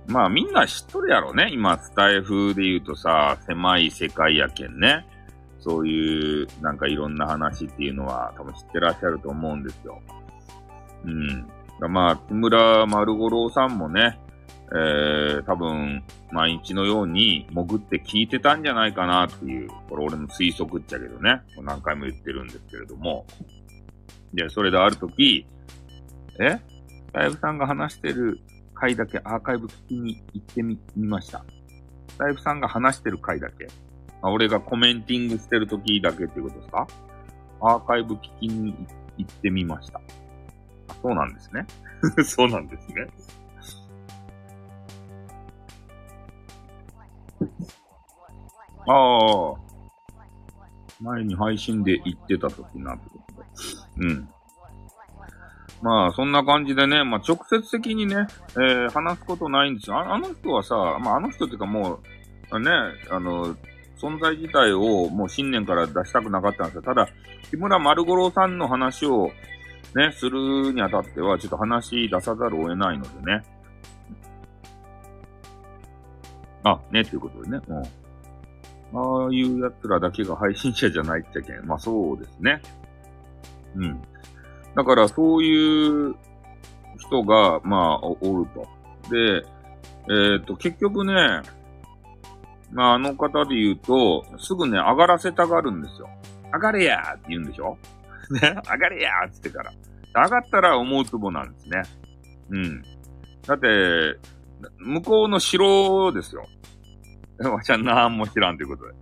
[0.07, 1.49] まあみんな知っとるやろね。
[1.51, 5.05] 今、スタイフで言うとさ、狭い世界やけんね。
[5.59, 10.01] そういう、なんかいろんな話っていうのは多分知ってらっしゃると思うんですよ。
[11.05, 11.47] うん。
[11.89, 14.19] まあ、木村丸五郎さんもね、
[14.75, 23.25] えー、多分、毎日のように潜って聞いてたんじゃないかなっていう、これ俺の推測っちゃけどね、何回も言ってるんですけれども。
[24.33, 25.45] で、それであるとき、
[26.39, 26.59] え？
[27.11, 28.39] 大夫さんが話してる
[28.73, 31.45] 回だけアーカイブ聞きに行ってみ、みました。
[32.17, 33.67] 大夫さんが話してる回だけ。
[34.23, 36.87] あ、俺がコメンティングしてるときだけっていうことですか？
[37.61, 38.73] アーカイブ聞きに
[39.19, 40.01] 行ってみました。
[40.87, 41.67] あ、そうなんですね。
[42.25, 43.07] そうなんですね。
[48.87, 49.63] ああ。
[51.01, 54.07] 前に配信で言ってた時なってことで。
[54.07, 54.29] うん。
[55.81, 58.15] まあ、そんな感じでね、まあ、直接的にね、
[58.51, 59.99] えー、話すことないんですよ。
[59.99, 61.99] あの人はさ、まあ、あの人っていうかも
[62.51, 62.69] う、ね、
[63.11, 63.55] あの、
[63.97, 66.81] 存在自体をもう新年から出したくなかったんですよ。
[66.83, 67.09] ただ、
[67.49, 69.31] 木村丸五郎さんの話を
[69.95, 73.43] ね、するにあたっては、ちょっと話出さざるを得ないのでね。
[76.63, 77.59] あ、ね、っていうことでね。
[77.67, 77.77] うん。
[78.95, 81.65] ああいう奴らだけが配信者じゃないってけん。
[81.65, 82.61] まあそうですね。
[83.75, 84.01] うん。
[84.75, 86.15] だからそういう
[86.97, 88.67] 人が、まあ、おると。
[89.09, 89.43] で、
[90.33, 91.13] えっ、と、結局ね、
[92.71, 96.09] まああの方で言うと、すぐね、上がらせたがるんですよ。
[96.53, 97.77] 上がれやーって言うんでしょ？
[98.29, 99.73] ね、上がれやーって言ってから。
[100.25, 101.81] 上がったら思うつぼなんですね。
[102.49, 102.83] うん。
[103.47, 103.67] だって、
[104.77, 106.45] 向こうの城ですよ。
[107.49, 108.93] わしゃなんも知らんということで。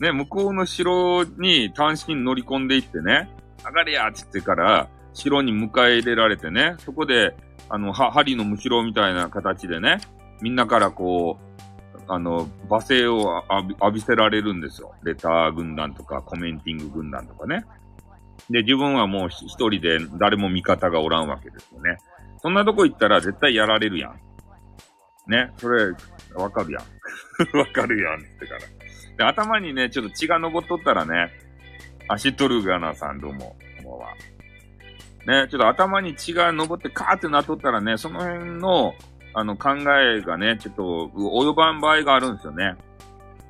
[0.00, 3.28] ね、向こうの城に単身乗り込んでいってね、
[3.64, 7.34] 上がれやっつってから、城に迎え入れられてね、そこで、
[7.68, 9.98] あの、は、針のむしろみたいな形でね、
[10.40, 14.94] みんなからこう、あの、罵声を浴び浴びせられるんですよ。
[15.02, 17.64] レター軍団とか、コメンティング軍団とかね。
[18.48, 21.98] で、自分はもう一人で誰も味方がおらんわけですよね。
[22.40, 24.20] そんなとこ行ったら絶対やられるやん。
[25.28, 25.92] ね、それ、
[26.34, 26.82] わかるやん。
[27.56, 28.60] わかるやんってから。
[29.18, 31.30] で、頭にね、ちょっと血が昇っとったらね、
[32.08, 34.14] アシトルガナさんどうも、こんばんは。
[35.44, 38.94] ね、ちょっと頭に血が昇ってカーってなっとったらね、その辺の、
[39.34, 42.76] あの、考えがね、ちょっと、及ばん場合があるんですよね。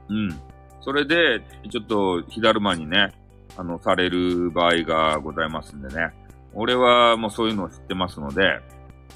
[0.08, 0.40] うん。
[0.80, 3.12] それで、ちょっと、火だるまにね、
[3.56, 6.12] あの、される場合がございますんでね。
[6.54, 8.60] 俺はもうそういうのを知ってますので、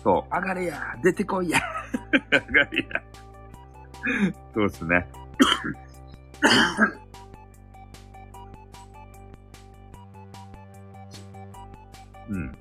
[0.03, 1.61] そう、上がれや出てこいや
[2.31, 3.03] 上がれや
[4.55, 5.07] そうですね。
[12.29, 12.53] うん。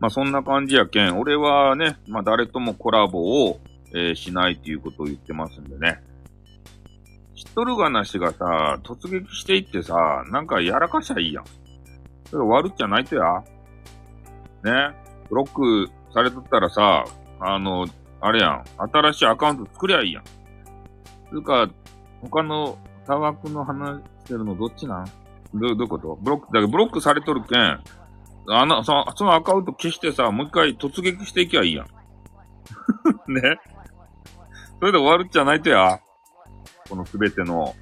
[0.00, 3.60] まあそんな感じやけん、俺はね、まあ誰ともコラボを、
[3.92, 6.02] えー、しないっていうことを言ってますんでね。
[7.36, 11.44] 知っとるがなしがさ、突撃していってさ、なんかやらかしゃいいやん。
[12.28, 13.44] それ終わるっちゃないとや。
[14.64, 14.94] ね。
[15.28, 17.04] ブロックされとったらさ、
[17.40, 17.86] あの、
[18.20, 18.64] あれやん。
[18.92, 20.24] 新しいアカウント作りゃいいやん。
[20.24, 20.28] つ
[21.32, 21.68] うか、
[22.22, 25.04] 他のタバコの話してるのどっちなん？
[25.54, 26.18] どどういうこと？
[26.22, 27.82] ブロック、だけどブロックされとるけん、
[28.48, 31.86] あの、その、そのアカウント消してさ、もう一回突撃していきゃいいやん。
[33.32, 33.58] ね？
[34.80, 36.00] それで終わるっちゃないとや。
[36.88, 37.74] このすべての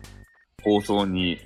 [0.65, 1.39] 放送に、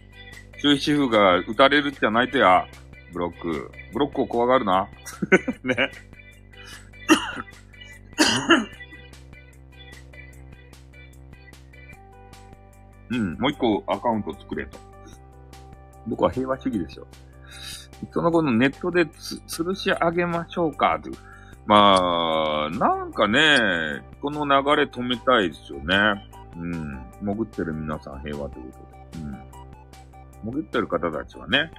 [0.60, 2.66] 終止符が打たれるっちゃないとや。
[3.12, 3.70] ブロック。
[3.92, 4.88] ブロックを怖がるな。
[5.64, 5.90] ね？
[13.10, 14.78] うん、もう一個アカウント作れと。
[16.06, 17.06] 僕は平和主義ですよ。
[18.12, 21.16] その後のネットでつ吊るし上げましょうかという。
[21.66, 23.58] まあ、なんかね、
[24.20, 26.28] この流れ止めたいですよね。
[26.56, 27.02] うん。
[27.22, 28.78] 潜ってる皆さん平和というこ
[29.12, 29.24] とで。
[29.24, 29.38] うん。
[30.52, 31.72] 潜ってる方たちはね、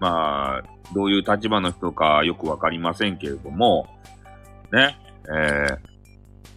[0.00, 0.62] まあ、
[0.92, 3.86] どういう立場の人かよくわかりませんけれども、
[4.72, 4.98] ね、
[5.30, 5.68] え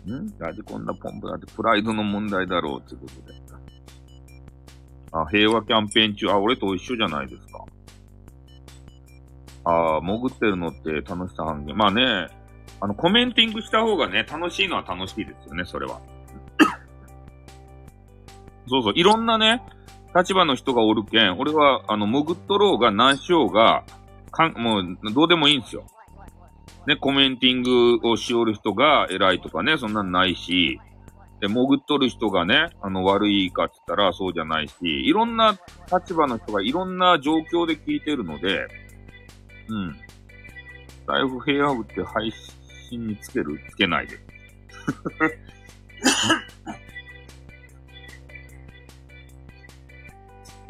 [0.07, 0.33] ー、ん？
[0.37, 3.41] ラジコンダポンプだってプライドの問題だろうってことで。
[5.13, 7.65] あ、平和キャンペーン中、あ、俺と一緒じゃないですか。
[9.65, 11.77] ああ、潜ってるのって楽しさ半減。
[11.77, 12.27] まあね、
[12.79, 15.99] あの、コメンティングした方がね、楽しいのは楽しいですよね、それは。
[18.67, 19.61] そうそう、いろんなね、
[20.15, 23.83] 立場の人がおるけん、俺は、あの、潜っとろうが何しようが、
[24.31, 25.85] かん、もう、どうでもいいんですよ。
[26.87, 30.79] ね、コメンティングをしおる人が偉いとかね、そんなんないし、
[31.39, 35.59] で、潜っとる人がね、あの、悪いかって言ったらそうじゃないし、いろんな
[35.91, 38.67] 立場の人がいろんな状況で聞いてるので、
[39.67, 39.95] うん。
[41.07, 42.31] ライフ平和部って配
[42.89, 44.19] 信につけるつけないで。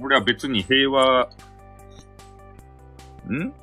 [0.02, 1.30] 俺は別に平和、
[3.30, 3.54] ん？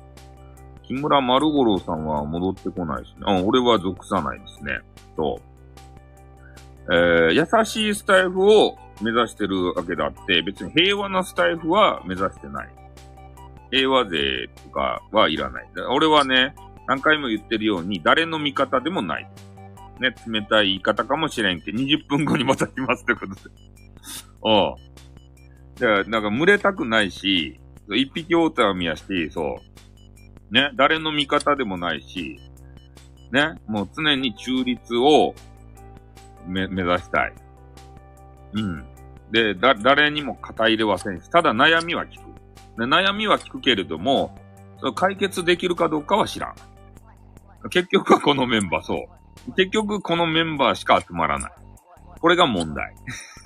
[0.89, 3.17] 木村丸五郎さんは戻ってこないですね。
[3.27, 4.79] うん、俺は属さないですね。
[5.15, 6.93] そう。
[6.93, 12.69] えー、優しいスタイフを目指してるわけだって、別に平和なスタイフは目指してない。
[13.69, 15.69] 平和勢とかはいらない。
[15.91, 16.55] 俺はね、
[16.87, 19.29] 何回も言ってるように、誰の味方でもない。
[19.99, 23.41] ね、冷たい言い方かもしれんけど、20分後にまた来ますってことで。
[24.41, 24.75] お う。
[25.79, 27.59] だから、なんか群れたくないし、
[27.89, 29.79] 一匹狼やして、そう。
[30.51, 32.39] ね、誰の味方でもないし、
[33.31, 35.35] ね、もう常に中立を
[36.47, 37.33] め、目指したい。
[38.53, 38.85] うん。
[39.31, 42.29] で、だ、誰にも肩入れはせんし、ただ悩みは聞く。
[42.77, 44.37] 悩みは聞くけれども、
[44.79, 46.55] その解決できるかどうかは知らん。
[47.69, 49.53] 結局はこのメンバー、そう。
[49.53, 51.51] 結局このメンバーしか集まらない。
[52.19, 52.95] これが問題。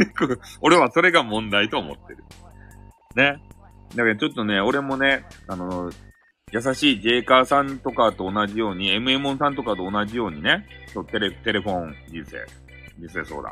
[0.61, 2.23] 俺はそれが問題と思ってる。
[3.15, 3.41] ね。
[3.95, 5.91] だけどちょっとね、俺もね、あの、
[6.53, 12.45] 優しいジェイカーさんとかと同じように、MM さんとかと同じようにね、そうテレ、テレフォン人生、
[12.99, 13.51] 人生相談。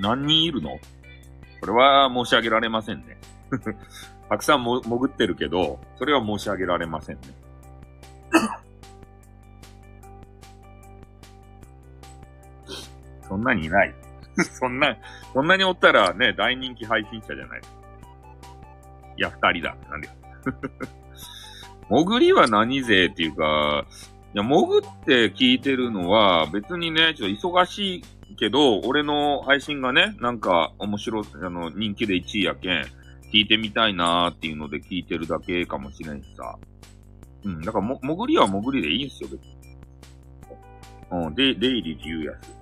[0.00, 0.80] 何人いるの？
[1.60, 3.18] これは申し上げられませんね。
[4.30, 7.22] たくさんも潜ってるけど、それは申し上げられませんね。
[13.28, 13.94] そんなにいない。
[14.58, 14.96] そんな、
[15.34, 17.60] そんなにおったらね、大人気配信者じゃない。
[19.18, 19.76] いや、二人だ。
[19.90, 20.08] なんで。
[21.90, 23.84] 潜りは何勢っていうか、
[24.34, 32.84] いや、潜って聞いてるのは、別にね、ちょっと忙しいけど、俺の配信がね、なんか面白、あの、人気で1位やけん、
[33.32, 36.56] 聞いてみたいなーっていうので聞いてるだけかもしれんしさ。
[37.44, 39.58] うん、だからも、潜りは潜りでいいんすよ、別に。
[41.10, 42.58] うん、で、出入り自由やし。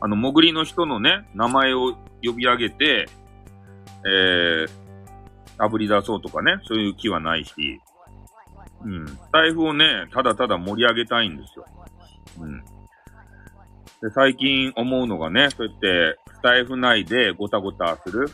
[0.00, 3.08] あの、潜りの人のね、名前を呼び上げて、
[4.04, 4.68] えー、
[5.58, 7.80] 炙り出そうとかね、そういう気はないし、
[8.84, 9.06] うん。
[9.06, 11.66] スタイフをね、ただただ盛り上げたいんですよ。
[12.40, 12.60] うん。
[12.60, 18.28] で、最近思うのがね、そうやって、スタイフ内でごたごたする。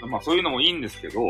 [0.08, 1.20] まあそういうのもいいんですけど、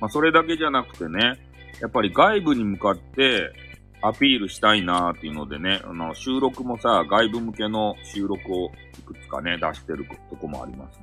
[0.00, 1.38] まあそれだけじゃなくてね、
[1.80, 3.52] やっぱり外部に向かって
[4.00, 8.66] アピールしたいなーっていうのでね、あの、収録もさ、外部向けの収録を
[8.98, 11.00] いくつかね、出してるとこもあります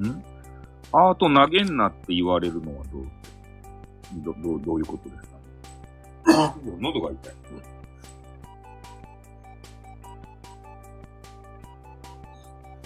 [0.00, 0.08] ね。
[0.10, 0.24] ん？
[0.92, 3.06] アート投げんなって言われるのはどう、
[4.22, 5.28] ど、どう、どういうことです
[6.24, 6.54] か？
[6.60, 6.74] ね。
[6.80, 7.34] 喉が痛い。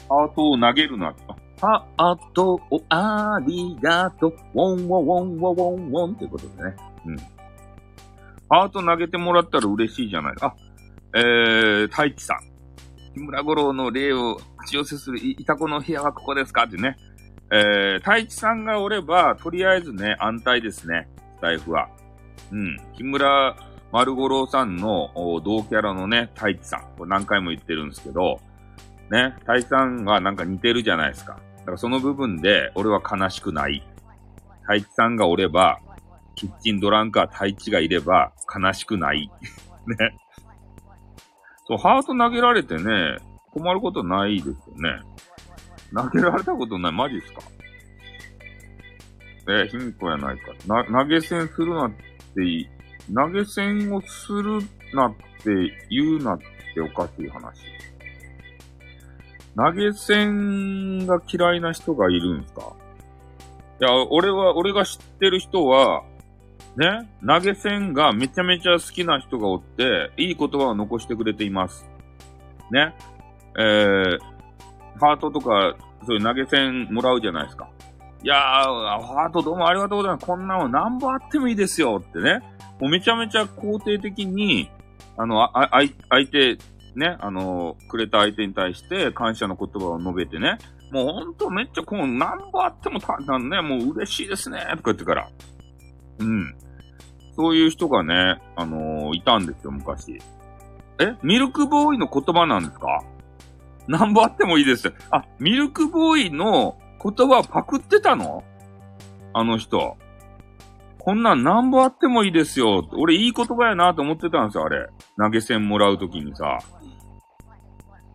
[0.08, 1.14] アートを投げるな。
[1.62, 4.34] ハートをありがとう。
[4.52, 6.76] ウォンウォンウォンウォンウォンってことでね。
[7.06, 7.16] うん。
[8.48, 10.34] ハート投げてもらったら嬉しいじゃない。
[10.40, 10.54] あ、
[11.14, 12.38] えー、太一さん。
[13.14, 16.64] 木村五郎の霊を口寄せするいたこの部屋はここですか？
[16.64, 16.96] ってね。
[17.52, 21.88] えー、太一さんがおれば、とりあえずね、安泰ですね、スタイフは。
[22.50, 22.76] うん。
[22.96, 23.56] 木村
[23.92, 25.12] 丸五郎さんの
[25.44, 26.80] 同キャラのね、太一さん。
[26.98, 28.40] これ何回も言ってるんですけど、
[29.10, 31.38] ね、太一さんがなんか似てるじゃないですか。
[31.62, 33.82] だからその部分で、俺は悲しくない。
[34.62, 35.80] 太一さんがおれば、
[36.34, 39.30] キッチンドランカー太一がいれば、悲しくない。
[39.86, 39.96] ね。
[41.66, 43.18] そう、ハート投げられてね、
[43.52, 45.00] 困ることないですよね。
[45.94, 46.92] 投げられたことない。
[46.92, 47.40] マジですか？
[49.48, 50.52] え、卑弥呼やないか。
[50.66, 52.70] な、投げ銭するなって。
[53.14, 54.60] 投げ銭をする
[54.94, 55.50] なって
[55.90, 56.38] 言うなっ
[56.74, 57.60] ておかしい話。
[59.56, 62.72] 投げ銭が嫌いな人がいるんですか？
[63.80, 66.04] いや、俺は、俺が知ってる人は、
[66.76, 71.86] ね、投げ銭がめちゃめちゃ好きな人がおって、いい言葉を残してくれています。
[72.70, 72.94] ね？
[73.58, 74.18] えー、
[74.98, 75.76] ハートとか、
[76.06, 77.68] そういう投げ銭もらうじゃないですか。
[78.22, 80.26] いやー、ハートどうもありがとうございます。
[80.26, 82.40] こんなの何本あってもいいですよってね。
[82.80, 84.70] もうめちゃめちゃ肯定的に、
[85.18, 86.56] あの、あ、あ、相手、
[86.94, 90.58] ね、あの、くれた相手に対して感謝の言葉を述べてね。
[90.90, 95.28] もうほんとめっちゃこう何本あってもた、なんね、もう嬉しいですね、とか言ってから。
[96.18, 96.54] うん。
[97.34, 100.20] そういう人がね、あのー、いたんですよ、昔。
[101.00, 103.02] えミルクボーイの言葉なんですか？
[103.88, 104.92] なんぼあってもいいです。
[105.10, 108.44] あ、ミルクボーイの言葉パクってたの？
[109.32, 109.96] あの人。
[110.98, 112.86] こんなんなんぼあってもいいですよ。
[112.92, 114.88] 俺いい言葉やなと思ってたんですよ、あれ。
[115.16, 116.58] 投げ銭もらうときにさ。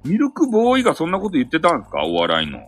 [0.07, 2.03] ミルクボーイがそんなこと言ってたんですか？
[2.03, 2.59] お笑いの。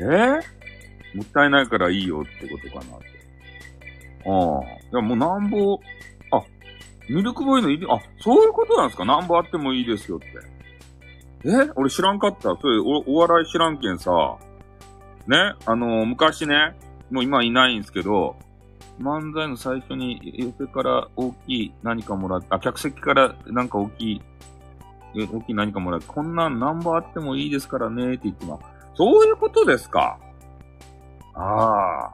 [0.00, 0.02] え？
[0.02, 0.42] ー
[1.16, 3.06] もったいないからいいよってことかなって。
[4.26, 4.62] ああ。
[4.62, 5.78] いや、もうなんぼ、
[6.32, 6.42] あ、
[7.08, 9.04] ミルクボーイのいい、あ、そういうことなんですか？
[9.04, 10.26] なんぼあってもいいですよって。
[11.44, 11.70] え？
[11.76, 12.56] 俺知らんかった。
[12.56, 14.10] それお、お笑い知らんけんさ。
[15.28, 15.54] ね？
[15.66, 16.74] あのー、昔ね、
[17.10, 18.36] もう今いないんですけど、
[19.00, 24.22] 漫才の最初に寄せから大きい何かもらって、あ、客席からなんか大きい、
[25.14, 28.62] 大きい何かもらって、こんなん何ぼあってもいいですからねって言ってます。
[28.96, 30.18] そういうことですか？
[31.34, 32.12] ああ。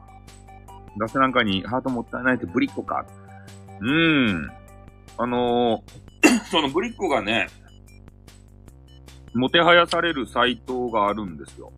[0.97, 3.05] ガスなんかにハートもったいないってブリッコか。
[3.79, 4.51] うーん。
[5.17, 7.47] あのー、 そのブリッコがね、
[9.33, 11.71] もてはやされるサイトがあるんですよ。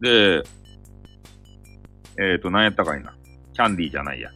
[0.00, 0.42] で、
[2.18, 3.14] えっ、ー、と、何やったかいな。
[3.58, 4.30] キャンディーじゃないや。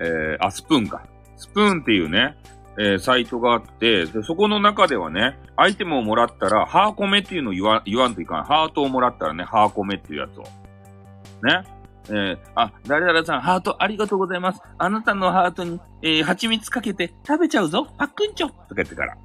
[0.00, 1.04] えー、あ、スプーンか。
[1.36, 2.36] スプーンっていうね、
[2.78, 8.44] えー、サイトがあって、で、そこの中ではね、アイテムをもらったら、ハーコメっていうのを言わ、言わんといかん。
[8.44, 10.44] ハートをもらったらね、ハーコメっていうやつを。
[10.44, 11.64] ね。
[12.10, 14.62] えー、あ、誰々さん、ハートありがとうございます。
[14.78, 17.88] あなたのハートに、えー、蜂蜜かけて食べちゃうぞ。
[17.98, 19.16] パックンチョとか言ってから。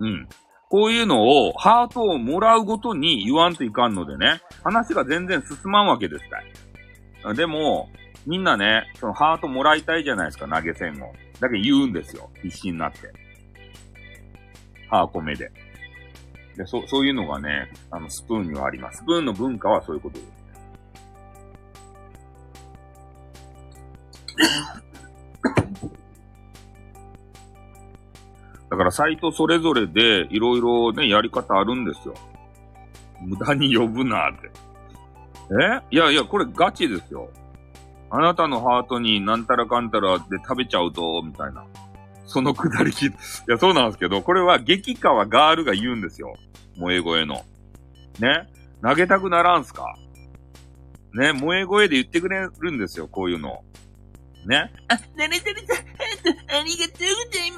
[0.00, 0.26] うん。
[0.70, 6.40] こういうのを、ハートをもらうごとに言わんといかんのでね、話が全然進まんわけですか
[7.30, 7.36] い。
[7.36, 7.90] でも、
[8.26, 11.12] みんなね、そのハートもらいたいじゃないですか、投げ銭を。
[11.40, 12.30] だけど言うんですよ。
[12.42, 13.12] 必死になって。
[14.88, 15.50] ハーコメで。
[16.56, 18.98] で、そ、そういうのがね、あの、スプーンにはあります。
[18.98, 20.32] スプーンの文化はそういうことです。
[28.70, 32.14] だからサイトそれぞれでいろいろね、やり方あるんですよ。
[33.20, 34.50] 無駄に呼ぶなって。
[35.50, 35.82] え？
[35.90, 37.28] いやいや、これガチですよ。
[38.16, 41.66] あなたのハートになんたらかんたらで食べちゃうと、みたいな。
[42.26, 43.12] そのくだり聞いい
[43.48, 46.36] や、そうなんですけど、これは激川ガールが言うんですよ。
[46.74, 47.44] 萌え声の。
[48.20, 48.48] ね
[48.82, 49.96] 投げたくならんすか？
[51.12, 53.64] ね萌え声で言ってくれるんですよ、こういうの。
[54.46, 54.70] ね。
[54.88, 57.56] あ、なれされさん、ありがとうございま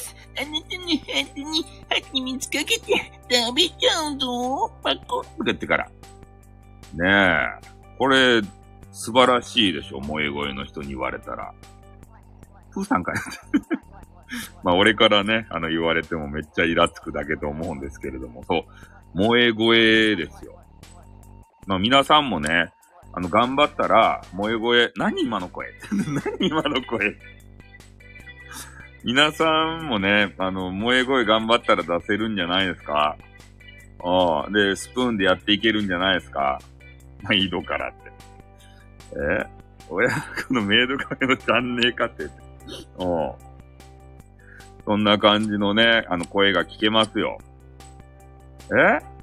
[0.00, 0.16] す。
[0.36, 4.72] あなたのハートに蜂蜜かけて食べちゃうぞ。
[4.82, 5.88] パコッとか言ってから。
[6.94, 7.96] ねえ。
[7.98, 8.40] これ、
[8.92, 11.52] 素晴らしいでしょ、萌え声の人に言われたら。
[12.72, 13.18] プーさんかよ。
[14.64, 18.66] まあ、俺からね、あの、言われてもめっちゃイラつくだけと思うんですけれども、そ
[19.14, 20.58] う、萌え声ですよ。
[21.66, 22.72] まあ、皆さんもね、
[23.12, 25.68] あの、頑張ったら、萌え声、何今の声？
[26.38, 27.16] 何今の声？
[29.04, 33.16] 皆さんもね、あの、萌え声頑張ったら出せるんじゃないですか？
[34.04, 36.58] ああ、で、スプーンでやっていけるんじゃないですか？
[37.22, 38.01] まあ、井戸からって。
[39.16, 39.46] え？
[39.88, 42.28] 親子のメイドカフェのチャンネルかって。
[42.98, 43.34] おう
[44.84, 47.38] そんな感じのね、あの声が聞けますよ。
[48.70, 48.74] え？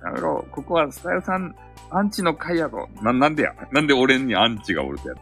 [0.04, 0.46] やめろ。
[0.52, 1.56] ここはスタイルさん、
[1.90, 2.88] アンチの会やろ。
[3.02, 3.54] な、なんでや？
[3.72, 5.18] なんで俺にアンチがおるってやつ？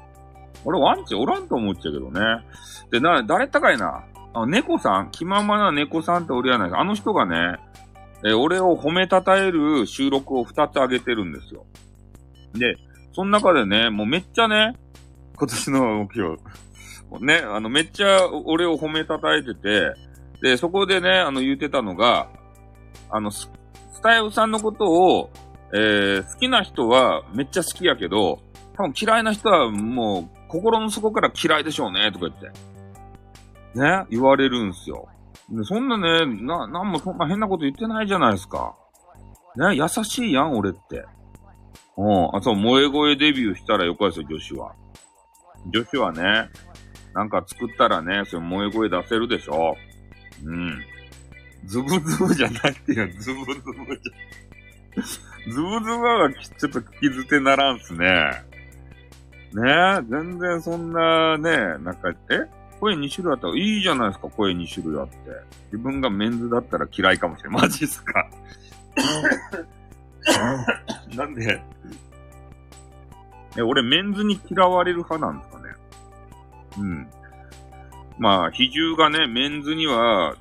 [0.65, 2.19] 俺アンチおらんと思っちゃうけどね。
[2.91, 4.03] で、な、誰ったかいな？
[4.33, 5.11] あ、猫さん？
[5.11, 6.79] 気ままな猫さんって俺やないか。
[6.79, 7.57] あの人がね、
[8.25, 11.65] え俺を褒めたたえる収録を二つ上げてるんですよ。
[12.53, 12.75] で、
[13.17, 14.75] その中でね、もうめっちゃね、
[15.35, 16.37] 今年の目標、
[17.19, 19.91] ね、あの、めっちゃ俺を褒めたたえてて、
[20.43, 22.29] で、そこでね、あの、言ってたのが、
[23.09, 23.49] あの、ス
[23.91, 25.31] スタイフさんのことを、
[25.73, 28.39] えー、好きな人はめっちゃ好きやけど、
[28.75, 33.79] 多分嫌いな人はもう心の底から嫌いでしょうね、とか言って。
[33.79, 35.07] ね、言われるんすよ。
[35.49, 38.75] でそんなね、な、なんもそんな変なこと言ってないじゃないですか。
[39.55, 41.03] ね、優しいやん、俺って。
[41.97, 42.35] うん。
[42.35, 44.73] あ、そう、萌え声デビューしたらよかですよ、女子は。
[45.71, 46.49] 女子はね、
[47.13, 49.75] なんか作ったらね、それ萌え声出せるでしょ。
[50.45, 50.79] うん。
[51.65, 55.03] ズブズブじゃなくてよ、ズブズブじゃ。
[55.03, 56.29] ズブズブは
[56.59, 58.05] ちょっと聞き捨てならんすね。
[59.53, 59.61] ね
[59.99, 62.45] え、全然そんなね、なんか、え？
[62.79, 63.47] 声2種類あった？
[63.47, 65.15] らいいじゃないですか、声2種類あって。
[65.71, 67.61] 自分がメンズだったら嫌いかもしれない。
[67.63, 68.29] マジっすか？
[71.15, 71.61] なんで
[73.57, 75.63] え、俺メンズに嫌われる派なんですかね
[76.77, 77.07] うん。
[78.19, 80.35] まあ、比重がね、メンズには、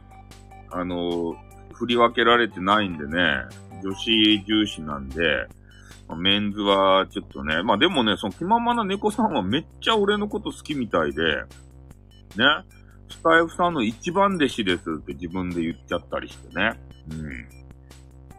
[0.70, 1.37] あの、
[1.72, 3.18] 振り分けられてないんでね、
[3.82, 5.47] 女子重視なんで、
[6.14, 12.45] メンズはちょっとね、まあでもね、その気ままな猫さんはめっちゃ俺のこと好きみたいで、ね、
[13.09, 16.80] スタイフさんの一番弟子ですって自分で言っちゃったりしてね。
[17.11, 17.55] うん。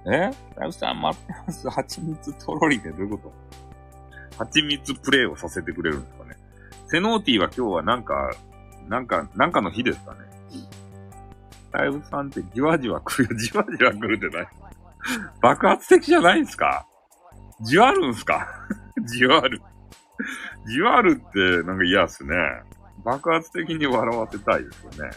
[0.09, 1.69] えスタイフさん待ってます。
[1.69, 3.33] 蜂蜜とろりでどういうこと？
[4.37, 6.37] 蜂蜜プレイをさせてくれるんですかね。
[6.87, 8.33] セノーティーは今日はなんか、
[8.87, 10.19] なんか、なんかの日ですかね。
[10.49, 13.39] スタイフさんってじわじわ来るよ。
[13.39, 14.47] じわじわ来るってない？
[15.41, 16.87] 爆発的じゃないんすか？
[17.61, 18.47] じわるんすか？
[19.05, 19.61] じわる。
[20.67, 22.33] じわるってなんか嫌っすね。
[23.03, 25.11] 爆発的に笑わせたいですよね。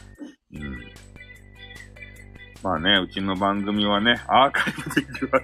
[0.54, 0.78] うん。
[2.62, 5.40] まあね、うちの番組はね、アーカイブでじわ。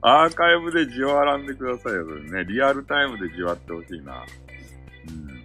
[0.24, 2.52] アーカイブでじわらんでくださいよ、それね。
[2.52, 4.14] リアルタイムでじわってほしいな。
[5.08, 5.44] うん。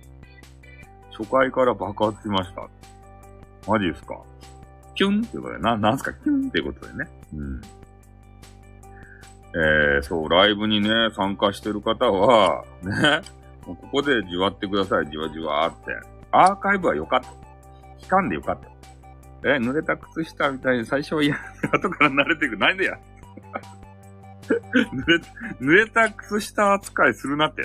[1.18, 2.68] 初回から爆発しました。
[3.72, 4.16] マジですか？
[4.96, 6.14] キュンってことで、な、なんすか？
[6.14, 7.10] キュンってことでね。
[7.36, 7.62] うん。
[9.56, 13.22] えー、そう、ライブにね、参加してる方は、ね、
[13.64, 15.92] ここでじわってください、じわじわーって。
[16.32, 17.28] アーカイブはよかった。
[18.00, 18.70] 期間でよかった。
[19.48, 21.36] え、濡れた靴下みたいに最初は嫌、
[21.72, 22.58] 後から慣れていく。
[22.58, 23.00] なんでや
[24.52, 25.22] 濡れ、
[25.62, 27.64] 濡れた靴下扱いするなって。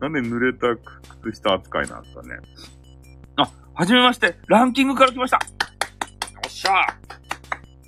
[0.00, 0.74] なんで濡れた
[1.22, 2.38] 靴下扱いなんですかね。
[3.36, 5.36] あ、はじめまして、ランキングから来ました。
[5.36, 5.42] よ
[6.46, 6.72] っしゃ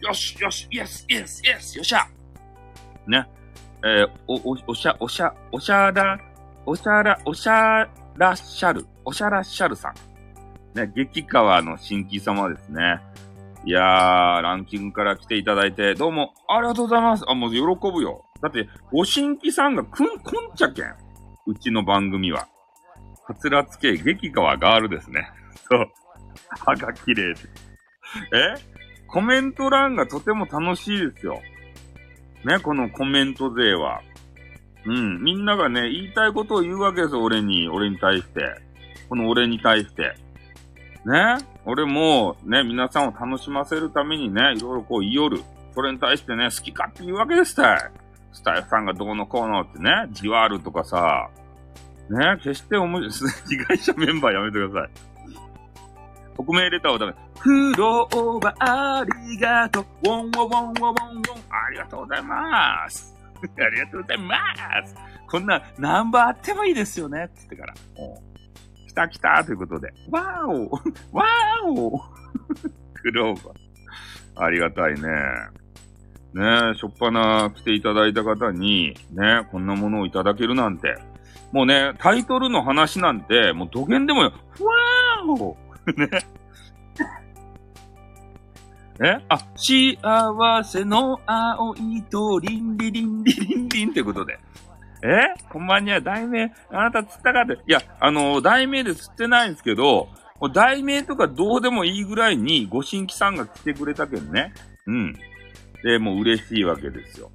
[0.00, 2.06] よし、よし、イエス、イエス、イエス、よっしゃ
[3.06, 3.26] ね。
[3.82, 6.20] えー、お、お、おしゃ、おしゃ、おしゃら、
[6.66, 10.09] おしゃら、おしゃらっしゃる、おしゃらっしゃるさん。
[10.74, 13.00] ね、激川の新規様ですね。
[13.64, 17.24] いやー、ランキングから来ていただいて、どうも、ありがとうございます。
[17.28, 18.24] あ、もう喜ぶよ。
[18.40, 20.94] だって、ご新規さんがくん、こんちゃけん。
[21.46, 22.48] うちの番組は。
[23.26, 25.30] はつらつけ、激川ガールですね。
[25.70, 25.88] そう。
[26.64, 27.40] 歯が綺麗で。
[28.32, 28.54] え？
[29.08, 31.40] コメント欄がとても楽しいですよ。
[32.44, 34.00] ね、このコメント勢は。
[34.86, 35.22] うん。
[35.22, 37.68] みんながね、言いたいことを言うわけですよ、俺に。
[37.68, 38.54] 俺に対して。
[39.08, 40.14] この俺に対して。
[41.04, 41.38] ね。
[41.64, 45.42] 俺も、ね、皆さんを楽しませるためにね、いろいろこう言いよる。
[45.74, 47.90] それに対してね、好きかって言うわけですたい。
[48.32, 51.28] スタイフさんがどうのこうのってね、じわるとかさ。
[52.08, 54.90] ね、決して思い、 被害者メンバーやめてください。
[56.36, 57.14] 匿名レターをダメ。
[57.38, 59.84] クローバーありがとう。
[60.02, 61.42] ウォンウォンウォンウォンウォンウォン。
[61.50, 63.16] ありがとうございます。
[63.58, 64.36] ありがとうございま
[64.86, 64.94] す。
[65.28, 67.24] こんなナンバーあってもいいですよね。
[67.24, 67.74] って言ってから。
[69.00, 69.92] た来たということで。
[70.10, 70.70] わーお
[71.16, 71.98] わーお
[72.94, 74.44] クローバー。
[74.44, 75.00] ありがたいね。
[76.32, 80.96] ねえ、しょっぱな来ていただいた方に、ね、こんなものをいただけるなんて。
[81.52, 85.56] もうね、タイトルの話なんて、もう土下でもよ、わーお
[85.98, 86.08] ね。
[89.02, 89.18] え？
[89.30, 94.38] あ、幸せの青いとリンリリンリリンリンってことで。
[95.02, 95.34] え？
[95.50, 97.54] こんばんには、題名、あなた釣ったかって。
[97.54, 100.08] いや、あの、題名で釣ってないんですけど、
[100.52, 104.52] 題名とかどうでもいいぐらいにご新規さんが来てくれたけんね。
[104.86, 105.18] うん。
[105.82, 107.30] で、もう嬉しいわけですよ。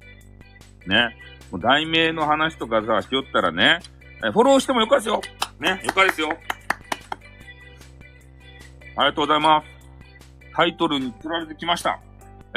[0.86, 1.16] ね。
[1.50, 3.80] もう題名の話とかさ、しよったらね、
[4.20, 5.20] フォローしてもよかですよ。
[5.60, 6.28] ね、よかですよ。
[8.96, 9.68] ありがとうございます。
[10.54, 12.00] タイトルに釣られてきました。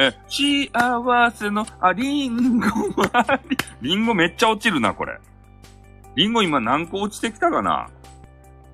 [0.02, 3.42] え、幸せの、あ、リンゴは、
[3.82, 5.20] リンゴめっちゃ落ちるな、これ。
[6.16, 7.90] リンゴ今何個落ちてきたかな？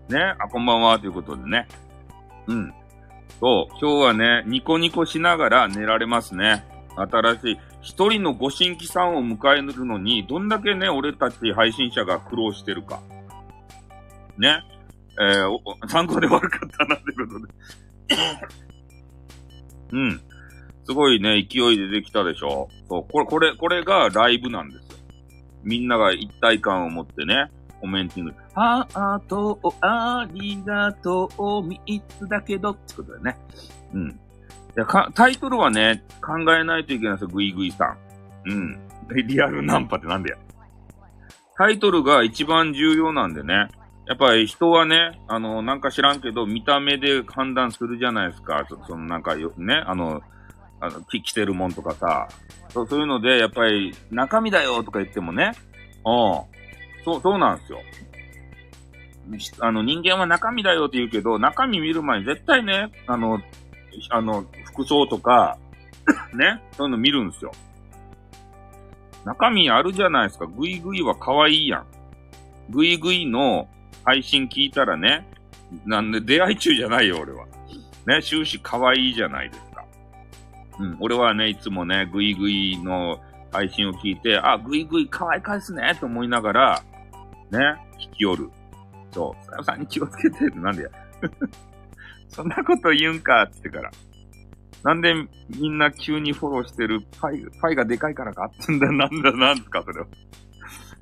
[0.08, 1.68] ね、あ、こんばんは、ということでね。
[2.46, 2.72] うん。
[3.40, 6.64] そう、今日はね、ニコニコしながら寝られますね。
[6.96, 13.00] 新しい、一人のご新規さんを迎えるのに、どんだけね、俺たち配信者が苦労してるか。
[14.38, 14.64] ね？
[15.20, 17.54] えー、参考で悪かったなってことで。
[19.92, 20.22] うん。
[20.86, 24.98] すごいね、勢いでできたでしょそう、これ、これ、これがライブなんですよ。
[25.64, 27.52] みんなが一体感を持ってね、
[27.82, 28.34] コメンティング。
[28.54, 33.38] ハートありがとう、三つだけど、ってことだよね。
[33.94, 34.10] うん。
[34.10, 34.14] い
[34.76, 37.98] やか、タイトルはね、考えないといけないですよ、グイグイさん。
[38.50, 38.80] うん。
[39.28, 40.38] リアルナンパってなんだよ。
[41.58, 43.70] タイトルが一番重要なんでね。
[44.08, 48.66] やっぱり人はね、あの、なんか知らんけど、見た目で判断するじゃないですか。
[48.70, 50.22] そそのなんかよ、ね、あの、
[50.80, 52.28] あの、着てるもんとかさ。
[52.70, 55.54] そうそういうので、やっぱり、中身だよとか言ってもね。
[56.06, 57.04] うん。
[57.04, 57.80] そう、そうなんですよ。
[59.60, 63.40] あの、人間は中身だよって言うけど、中身見る前に絶対ね、あの、
[64.10, 65.58] あの、服装とか、
[66.36, 67.52] ね、そういうの見るんですよ。
[69.24, 70.46] 中身あるじゃないですか。
[70.46, 71.86] グイグイは可愛いやん。
[72.70, 73.68] グイグイの
[74.04, 75.28] 配信聞いたらね、
[75.86, 77.46] なんで出会い中じゃないよ、俺は。
[78.06, 79.65] ね、終始可愛いじゃないです。
[80.80, 83.20] うん、俺はね、いつもね、グイグイの
[83.52, 86.84] 配信を聞いて、あ、グイグイ可愛いかですね、と思いながら、
[87.52, 87.60] ね、
[87.98, 88.50] 聞きよる。
[89.12, 90.90] そう、さよさんに気をつけてってなんでや。
[92.28, 93.92] そんなこと言うんかってから。
[94.84, 95.14] なんで
[95.50, 100.08] みんな急にフォローしてるパイ、パイがでかいからかってんだ、 なんだ、なんすか、それは。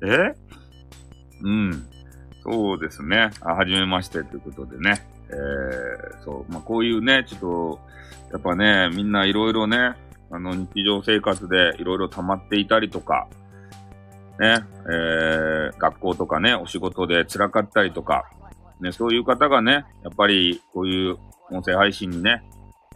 [0.02, 0.34] え？
[1.42, 1.86] うん。
[2.42, 3.30] そうですね。
[3.42, 5.06] あ、はじめましてということでね。
[5.28, 7.80] えー、そう、まあ、こういうね、ちょっと、
[8.32, 9.94] やっぱね、みんないろいろね、
[10.30, 13.28] あの、日常生活でいろいろ溜まっていたりとか、
[14.40, 18.24] ね、えー、学校とかね、お仕事で辛かったりとか、
[18.80, 21.16] ね、そういう方がね、やっぱり、こういう
[21.50, 22.42] 音声配信にね、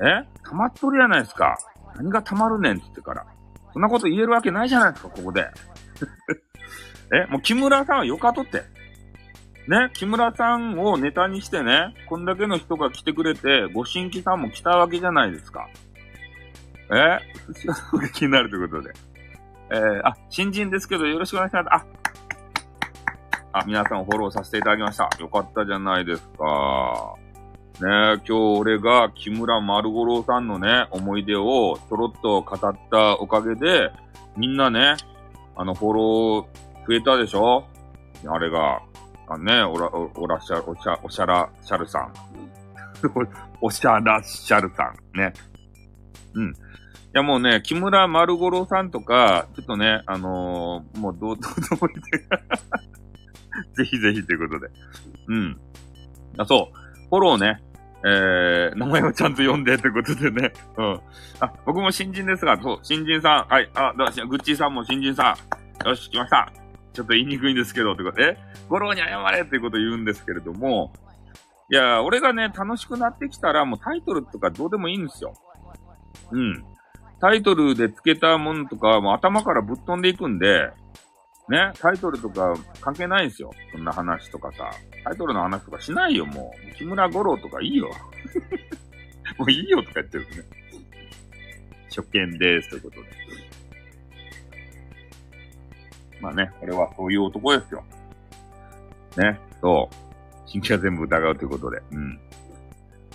[0.00, 1.56] え溜まっとるやないですか。
[1.96, 3.26] 何が溜まるねんって言ってから。
[3.72, 5.46] そんなこと言えるわけないじゃないですか、ここで。
[7.12, 8.62] え、もう木村さんはよかとって。
[9.69, 15.69] ね、木村さんをネタにしてね、こんだけの人が来てくれて、ご新規さんも来たわけじゃないですか。
[16.90, 17.19] え？
[18.15, 18.95] 気になるということで。
[19.70, 21.69] えー、あ、新人ですけどよろしくお願いします。
[21.70, 21.85] あ、
[23.53, 25.11] あ、皆さんフォローさせていただきました。
[25.20, 27.15] よかったじゃないですか。
[27.74, 33.93] ね今日俺が木村丸五郎さんのね、思い出をちょろっと語ったおかげで、
[34.35, 34.97] みんなね、
[35.57, 37.66] あの、フォロー増えたでしょ？
[38.27, 38.81] あれが、
[39.30, 42.12] あね、おら、おらしゃ、おしゃ、おしゃらしゃるさん。
[43.60, 44.84] おしゃらしゃるさ
[45.14, 45.18] ん。
[45.18, 45.32] ね。
[46.34, 46.50] うん。
[46.50, 46.55] い
[47.12, 52.02] やもうね、木村丸五郎さんとか、ちょっとね、あのー、もうどう、どうでもいい
[53.76, 54.70] ぜひぜひということで。
[55.28, 55.60] うん。
[56.38, 57.09] あ、そう。
[57.09, 57.62] フォローね。
[58.05, 60.52] えー、名前をちゃんと読んでということでね。
[60.76, 61.00] うん。
[61.40, 63.52] あ、僕も新人ですが、そう、新人さん。
[63.52, 63.68] はい。
[63.74, 65.36] あ、どうしグッチーさんも新人さ
[65.84, 65.88] ん。
[65.88, 66.52] よし、来ました。
[66.93, 68.39] ちょっと言いにくいんですけど、ってことで、
[68.69, 70.93] 五郎に謝れっていうこと言うんですけれども、
[71.70, 75.35] いや、俺がね、楽しくなってきたら、もうタイトルとかどうでもいいんですよ。
[76.32, 76.65] うん。
[77.20, 80.70] タイトルで付けたものとか、もう頭からぶっ飛んでいくんで、
[81.48, 83.51] ね、タイトルとか関係ないんですよ。
[83.73, 84.70] そんな話とかさ。
[85.05, 86.74] タイトルの話とかしないよ、もう。
[86.74, 87.90] 木村五郎とかいいよ。
[89.39, 90.28] もういいよとか言ってるね。
[91.89, 93.48] 初見です、ということで。
[96.20, 97.85] まあね、これはそういう男ですよ。
[99.16, 99.95] ね、そう。
[100.47, 101.82] 新規は全部疑うということで。
[101.93, 102.19] うん。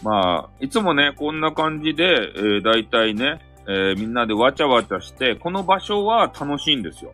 [0.04, 2.04] まあ、いつもね、こんな感じで、
[2.36, 7.14] えー、大体ね、えー、みんなでわちゃわちゃして、この場所は楽しいんですよ。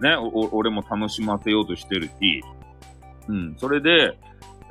[0.00, 2.42] ね、お、俺も楽しませようとしてるし、
[3.28, 4.16] うん、それで、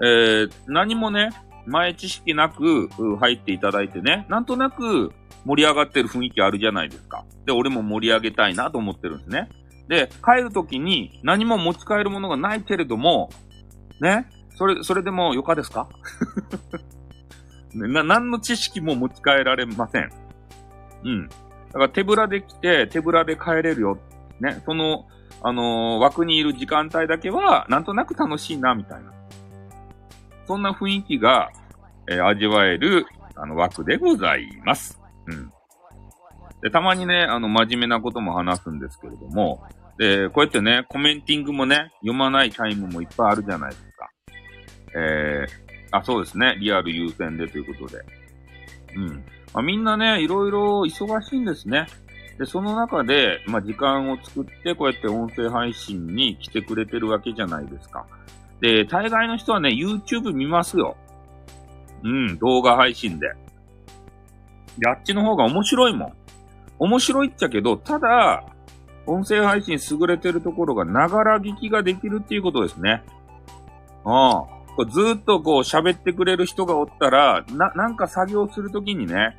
[0.04, 1.30] えー、何もね、
[1.66, 2.88] 前知識なく
[3.20, 5.12] 入っていただいてね、なんとなく
[5.46, 7.26] 盛り上がってる雰囲気あるじゃないですか。
[7.46, 9.50] で、俺も盛り上げたいなと思ってるんですね。
[9.88, 13.30] で、帰るときに何も持ち帰るものがないけれども、
[14.02, 15.88] ね、それ、それでもよかですか？
[17.74, 20.10] な、何の知識も持ち帰られません。
[21.04, 21.28] うん。
[21.28, 21.34] だ
[21.74, 23.98] から手ぶらで来て、手ぶらで帰れるよ。
[24.40, 25.06] ね、その、
[25.44, 29.12] あのー、枠にいる時間帯だけは、なんとなく楽しいな、みたいな。
[30.48, 31.50] そんな雰囲気が、
[32.10, 33.06] えー、味わえる、
[33.36, 35.00] あの、枠でございます。
[35.28, 35.52] うん。
[36.62, 39.64] で、たまにね、あの、真面目なことも話すんですけれども、
[39.98, 44.10] で、こうやってね、コメンティングもね、読まないタイムもいっぱいあるじゃないですか。
[44.96, 48.04] えー、あ、そうですね、リアル優先でということで。
[48.96, 49.08] うん。
[49.54, 51.88] まあ、みんなね、いろいろ忙しいんですね。
[52.38, 58.06] で、その中で、まあ、時間を作って、こうやって音声配信に来てくれてるわけじゃないですか。
[58.62, 60.96] で、大概の人はね、YouTube 見ますよ。
[62.04, 63.28] うん、動画配信で。
[64.78, 66.14] で、あっちの方が面白いもん。
[66.80, 68.44] 面白いっちゃけど、ただ、
[69.06, 73.04] 音声配信優れてるところが、ながら聞きができるっていうことですね。
[74.06, 74.58] ああ。
[74.86, 79.36] ずっとこう喋ってくれる人がおったら、な、なんか作業するときにね、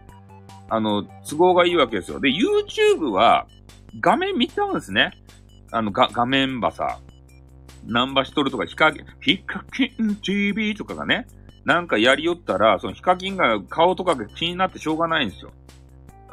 [0.68, 2.18] あの、都合がいいわけですよ。
[2.18, 3.46] で、YouTube は
[4.00, 5.12] 画面見ちゃうんですね。
[5.70, 6.98] あの、が、画面ばさ、
[7.86, 11.26] ナンバしとるとか、ヒカキン、ヒカキン TV とかがね、
[11.64, 15.52] なんかやりよったら、そのヒカキンが顔とかが気になってしょうがないんですよ。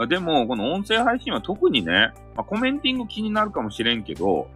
[0.07, 4.49] でも、この音声配信は特にね、まあ、コメンティング気になるかもしれんけど、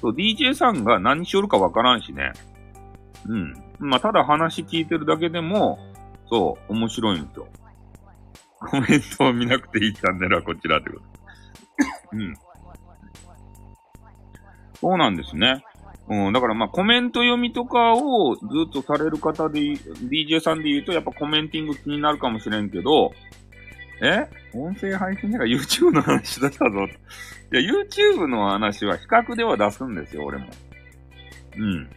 [0.00, 2.32] そう、DJ さんが何しよるかわからんしね。
[3.26, 3.54] うん。
[3.78, 5.78] まあ、ただ話聞いてるだけでも、
[6.30, 7.48] そう、面白いんですよ。
[8.60, 11.02] コメントを見なくていいチャンネルはこちらってこと。
[12.12, 12.34] うん。
[14.80, 15.64] そうなんですね。
[16.06, 23.12] うん、だからまあコメント読みとかをずっとされる方で、DJ さんで言うとやっぱコメンティング気になるかもしれんけど、
[24.02, 24.26] え？
[24.54, 26.84] 音声配信者が YouTube の話だったぞ。
[26.84, 30.46] いや、YouTube の話は比較では出すんですよ、俺も。
[31.56, 31.88] うん。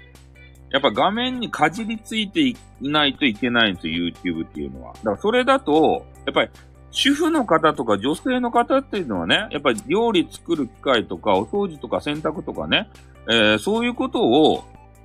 [0.69, 4.94] やっぱ画面にかじりついていないといけないんですよ、YouTube っていうのは。
[4.94, 6.49] だからそれだと、やっぱり
[6.91, 12.90] 主婦の方とか女性の方っていうのはね、やっぱり料理作る機会とか、お掃除とか洗濯とかね、
[13.30, 14.64] えー、そういうことを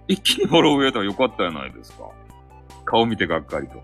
[0.09, 2.09] 一気にフォロー上たらよかったじゃないですか。
[2.85, 3.83] 顔見てがっかりと。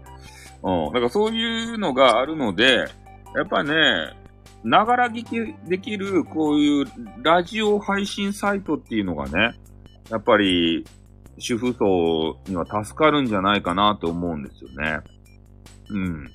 [0.68, 0.92] うん。
[0.92, 2.84] だからそういうのがあるので、
[3.34, 3.74] やっぱね、
[4.64, 6.86] ながら聞きできる、こういう
[7.22, 9.54] ラジオ配信サイトっていうのがね、
[10.10, 10.84] やっぱり、
[11.38, 15.00] 主婦層には助かるんじゃないかなと思うんですよね。
[15.90, 16.30] うん。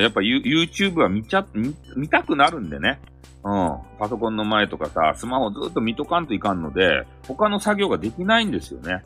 [0.00, 2.98] やっぱ YouTube は見ちゃ、見、見たくなるんでね。
[3.44, 3.78] うん。
[3.98, 9.04] パソコンの前とかさ、スマホずっと見とかんといかんので、他の作業ができないんですよね。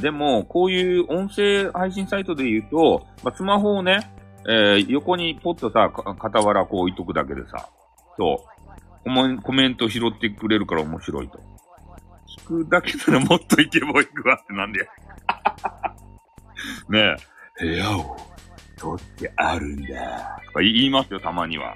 [0.00, 4.12] でも、こういう音声配信サイトで言うと、まあ、スマホをね、
[4.46, 7.68] えー、横にポッとさ、傍らこう置いとくだけでさ、
[8.16, 8.44] そ
[9.04, 11.40] う、コメント拾ってくれるから面白いと。
[12.28, 14.80] 聞くだけならもっとイケボ行くわってなんで。
[16.88, 17.16] ね
[17.60, 18.16] え、部屋を
[18.78, 20.40] 取ってあるんだ。
[20.46, 21.74] とか言いますよ、たまには。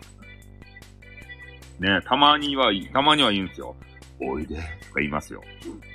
[1.80, 3.74] ねえたまには、たまには言うんですよ。
[4.20, 4.56] おいで。
[4.56, 5.42] とか言いますよ。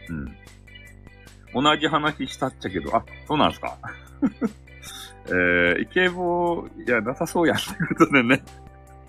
[0.10, 0.36] うん。
[1.53, 3.77] 同じ話したっちゃけど、あ、そうなんすか
[5.27, 8.41] えー、イケボー、いや、なさそうや、ということでね。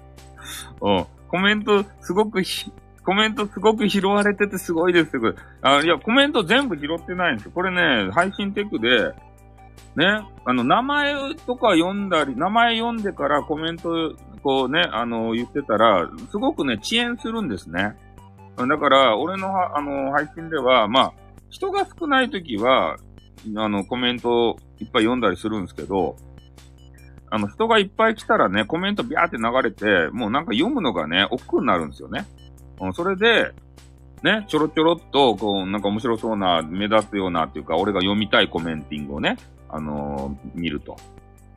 [0.80, 1.06] うん。
[1.28, 2.72] コメント、すごくひ、
[3.04, 5.34] コメントすごく拾われててすごいですよ。
[5.62, 7.52] あいや、コメント全部拾ってないんですよ。
[7.54, 9.14] これね、配信テクで、
[9.96, 11.14] ね、あの、名前
[11.46, 17.96] とか読んだり、名前読んでからコメント、こうね、あの、言ってたら、すごくね、遅延するんですね。
[18.56, 21.12] だから、俺のあの、配信では、まあ、
[21.50, 22.96] 人が少ない時は、
[23.56, 26.16] あの、コメントいっぱい読んだりするんですけど、
[27.30, 32.26] あの、人がいっぱい来たらね、コメントビャーって流れて、もうなんか読むのがね、億劫になるんですよね。
[32.80, 33.52] うん、それで、
[34.22, 39.36] ね、ちょろちょろっと、こう、なんか面白そうな、目立つようなっていうか、俺が読みたいコメンティングをね、
[39.68, 40.96] あのー、見ると。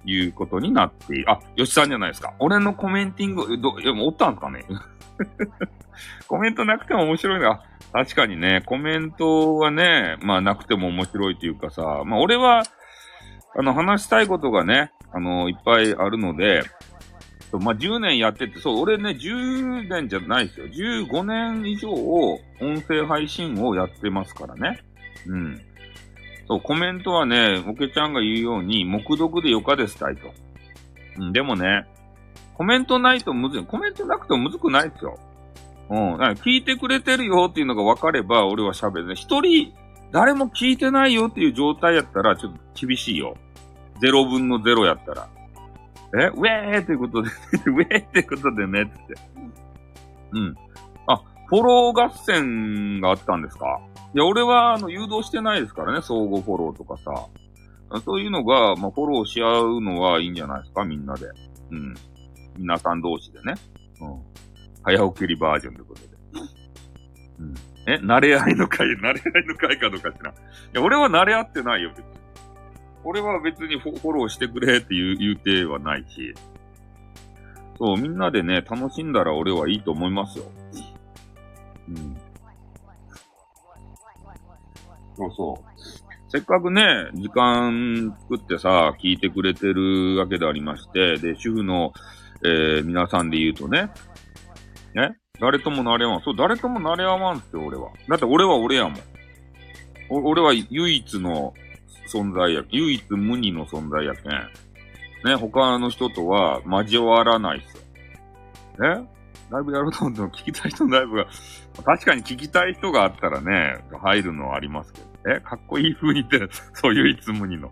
[0.06, 1.32] いうことになっている。
[1.32, 2.34] あ、吉さんじゃないですか。
[2.40, 4.65] 俺のコメンティング、ど、いや、もうおったんすかね
[6.27, 7.61] コメントなくても面白いな。
[7.91, 12.64] 確かにね、コメントはね、まあなくても面白いというかさ、まあ俺は、
[13.56, 16.64] あの、話したいことがね、あの、いっぱいあるので、
[17.52, 20.65] まあ10年やってて、そう、俺ね、10年じゃないですよ。
[20.68, 24.80] 15年以上を音声配信をやってますからね。
[25.27, 25.61] うん。
[26.48, 30.34] そう、コメントはね、おけちゃんが言うように、目読でよかですたいと。
[31.19, 31.85] うん、でもね、
[32.57, 33.65] コメントないとむずい。
[33.65, 35.17] コメントなくてもむずくないですよ。
[35.89, 36.15] うん。
[36.17, 39.15] 聞いてくれてるよっていうのが分かれば、俺は喋るね。
[39.15, 39.73] 一人、
[40.11, 43.35] 誰も聞いてないよっていう状態やったら、ちょっと厳しいよ。
[43.99, 45.27] ゼロ分のゼロやったら。
[46.15, 46.27] え？
[46.27, 47.30] ウェーってことで
[47.65, 49.15] ウェーってことでね、つって。
[50.31, 50.55] うん。
[51.07, 53.80] あ、フォロー合戦があったんですか？
[54.13, 57.27] いや、俺は、あの、誘導してないですからね、相互フォローとかさ。
[58.05, 61.27] そういうのが、まあ、フォローし合うのはいいんじゃないですか、みんなで。
[61.71, 61.93] うん。
[62.57, 63.55] 皆さん同士でね。
[64.01, 64.21] うん。
[64.84, 66.07] 早送りバージョンということで。
[67.39, 67.53] うん。
[67.85, 70.31] え、慣れ合いの会、 慣れ合いの会かどうかしら。
[70.31, 70.34] い
[70.73, 72.05] や、俺は慣れ合ってないよ、別に。
[73.03, 76.34] 俺は別にフォローしてくれって言う、言うてはないし。
[77.77, 80.45] そう、みんなでね、楽しんだら俺はいいと思いますよ。
[81.89, 82.17] うん。
[85.15, 85.73] そうそう。
[86.30, 91.93] せっかくね、時間作ってさ、聞いてくれてるわけでありまして、で、主婦の、
[92.45, 93.90] えー、皆さんで言うとね、
[94.94, 96.22] ね、誰ともなれ合わん。
[96.22, 97.90] そう、誰ともなれ合わんって俺は。
[98.07, 98.95] だって俺は俺やもん。
[100.10, 101.53] 俺は唯一の
[102.11, 104.32] 存在や、唯一無二の存在やけん。
[105.26, 107.78] ね、他の人とは交わらないっす
[108.82, 108.99] よ。
[109.02, 109.10] ね？
[109.49, 111.28] ライブやろうと思っても聞きたい人のライブが、
[111.84, 115.07] 確かに聞きたい人があったらね、入るのはありますけど。
[115.36, 117.72] え、かっこいい風に言って、そう唯一無二の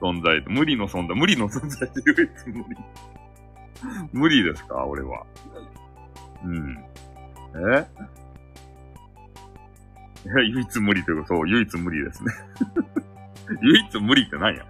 [0.00, 2.64] 存在、無理の存在、無理の存在で唯一無二。
[4.12, 4.84] 無理ですか？
[4.86, 5.24] 俺は。
[6.44, 6.84] うん。
[7.54, 7.86] え？
[10.24, 12.32] いや、唯一無理というか、そう、唯一無理ですね。
[13.62, 14.64] 唯一無理って何や？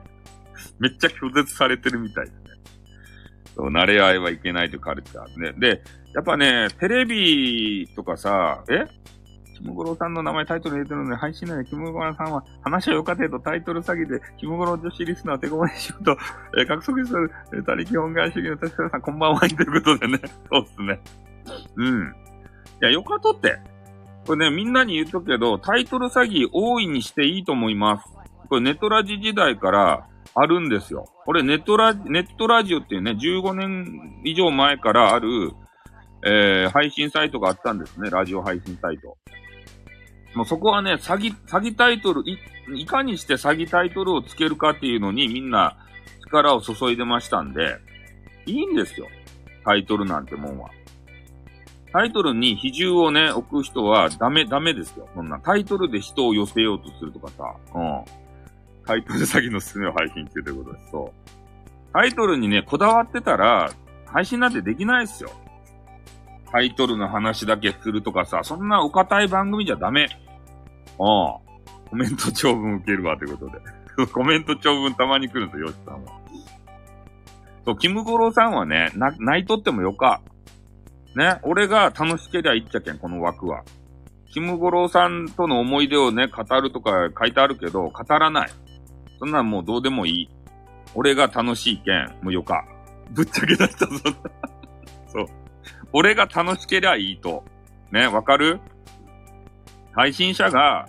[0.80, 2.40] めっちゃ拒絶されてるみたいですね。
[3.54, 5.52] そう、慣れ合いはいけないというカルチャーね。
[5.58, 5.82] で、
[6.12, 8.84] やっぱね、テレビとかさ、え？
[9.54, 16.16] キムゴロウさんの名前タイトル入れてるので、配信内でキムゴロウさんは話はよかてとタイトル詐欺で、キムゴロウ女子リスナー手ごまにしようと、
[16.58, 20.18] えー、獲得する、えー、他力本願主義の確かさん、こんばんは、ということでね。
[20.50, 21.00] そうっすね。
[21.76, 22.02] うん。
[22.08, 22.12] い
[22.80, 23.58] や、よかとって。
[24.26, 28.14] これね、みんなに言っとくけど、タイトル詐欺大いにしていいと思います。
[28.48, 31.06] これネトラジ時代からあるんですよ。
[31.24, 35.52] これネトラジ、ネットラジオっていうね、15年以上前からある、
[36.26, 38.10] えー、配信サイトがあったんですね。
[38.10, 39.16] ラジオ配信サイト。
[40.34, 42.38] もうそこはね、詐欺、詐欺タイトル、い、
[42.74, 45.76] いかにして詐欺タイトルをつけるかっていうのにみんな
[46.22, 47.78] 力を注いでましたんで、
[48.46, 49.06] いいんですよ。
[49.64, 50.70] タイトルなんてもんは。
[51.92, 55.08] タイトルに比重をね、置く人はダメ、ダメですよ。
[55.14, 55.38] そんな。
[55.38, 57.54] タイトルで人を寄せようとするとかさ。
[57.74, 58.04] うん。
[58.84, 60.90] タイトル詐欺のすすめを配信中ということです。
[60.90, 61.30] そう。
[61.92, 63.70] タイトルにね、こだわってたら、
[64.06, 65.30] 配信なんてできないですよ。
[66.50, 70.08] タイトルの話だけするとかさ、そんなお堅い番組じゃダメ。
[70.98, 71.38] ああ。
[71.90, 74.06] コメント長文受けるわ、ということで。
[74.12, 76.12] コメント長文たまに来るんですよ、ヨシさんは。
[77.64, 80.20] そう、キムゴロウさんはね、な、泣いとってもよか。
[81.16, 83.62] ね、俺が楽しけりゃいいっちゃけん、この枠は。
[84.32, 88.50] キムゴロウさんとの思い出をね、語るとか書いてあるけど、語らない。
[89.20, 90.28] そんなんもうどうでもいい。
[90.94, 92.64] 俺が楽しいけん、もうよか。
[93.12, 93.92] ぶっちゃけ出したぞ。
[95.06, 95.26] そう。
[95.92, 97.44] 俺が楽しけりゃいいと。
[97.92, 98.60] ね、わかる？
[99.94, 100.88] 配信者が、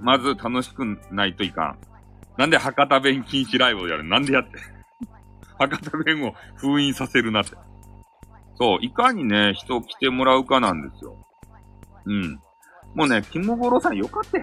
[0.00, 1.78] まず楽しくないといかん。
[2.36, 4.04] なんで博多弁禁止ライブをやる？
[4.04, 4.58] なんでやって？
[5.58, 7.56] 博多弁を封印させるなって。
[8.56, 11.16] そう、いかにね、人を来てもらうかなんですよ。
[12.06, 12.40] うん。
[12.94, 14.38] もうね、キムゴロさんよかって。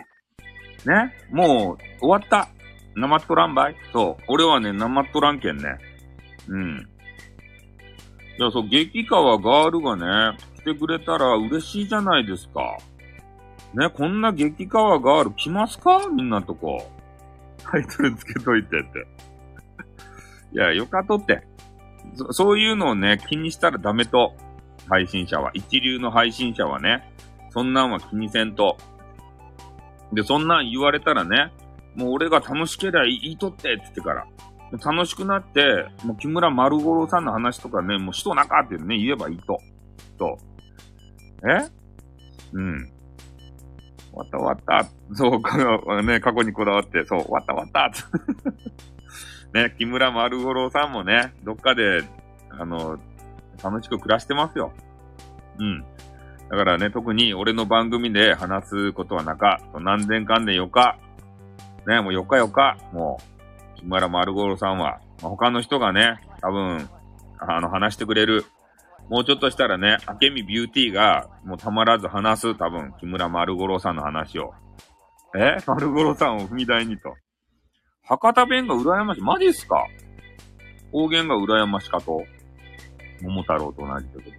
[0.85, 1.13] ね？
[1.31, 2.49] もう、終わった。
[2.95, 4.23] 生っとらんばいそう。
[4.27, 5.77] 俺はね、生っとらんけんね。
[6.47, 6.87] うん。
[8.39, 12.77] いや、そう、激川ガールがね、来てくれたら嬉しいじゃないですか。
[13.73, 16.07] ね、こんな激川ガール来ますか？
[16.07, 16.89] みんなとこ。
[17.63, 19.07] タイトルつけといてって。
[20.53, 21.45] いや、よかとって。
[22.15, 24.33] そそういうのをね、気にしたらダメと。
[24.87, 25.51] 配信者は。
[25.53, 27.13] 一流の配信者はね。
[27.49, 28.77] そんなんは気にせんと。
[30.13, 31.51] で、そんなん言われたらね、
[31.95, 34.25] もう俺が楽しけりゃ言いとってって言ってから。
[34.71, 39.59] 楽しくなって、もう木村丸五郎さんの話とかね、もう人なかってね、言えばいいと。
[40.17, 40.37] と。
[41.43, 41.69] え？
[42.53, 42.91] うん。
[44.17, 45.15] 終わった終わった。
[45.15, 47.91] そう、かね、過去にこだわって、そう、終わった終わった。
[49.53, 52.03] ね、木村丸五郎さんもね、どっかで、
[52.49, 52.97] あの、
[53.63, 54.71] 楽しく暮らしてますよ。
[55.59, 55.85] うん。
[56.49, 60.97] だからね、特に俺の番組で話すことはなか、何年間でよか、
[61.85, 63.19] ね、もうよかよか、も
[63.75, 66.89] う、木村丸五郎さんは、まあ、他の人がね、多分、
[67.39, 68.45] あの、話してくれる。
[69.09, 74.53] もうちょっとしたらね、明美ビューティーが、もうたまらず話す、多分、木村丸五郎さんの話を。
[75.35, 75.57] え？
[75.65, 77.13] 丸五郎さんを踏み台にと。
[78.03, 79.21] 博多弁が羨ましい。
[79.21, 79.85] マジっすか？
[80.91, 82.23] 方言が羨ましかと
[83.21, 84.37] 桃太郎と同じってことで。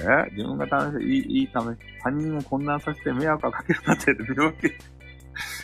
[0.00, 0.30] え？
[0.32, 4.72] 自分が楽しい、いい、いいため、他人を混乱させて迷惑をかけるなんて、迷惑、い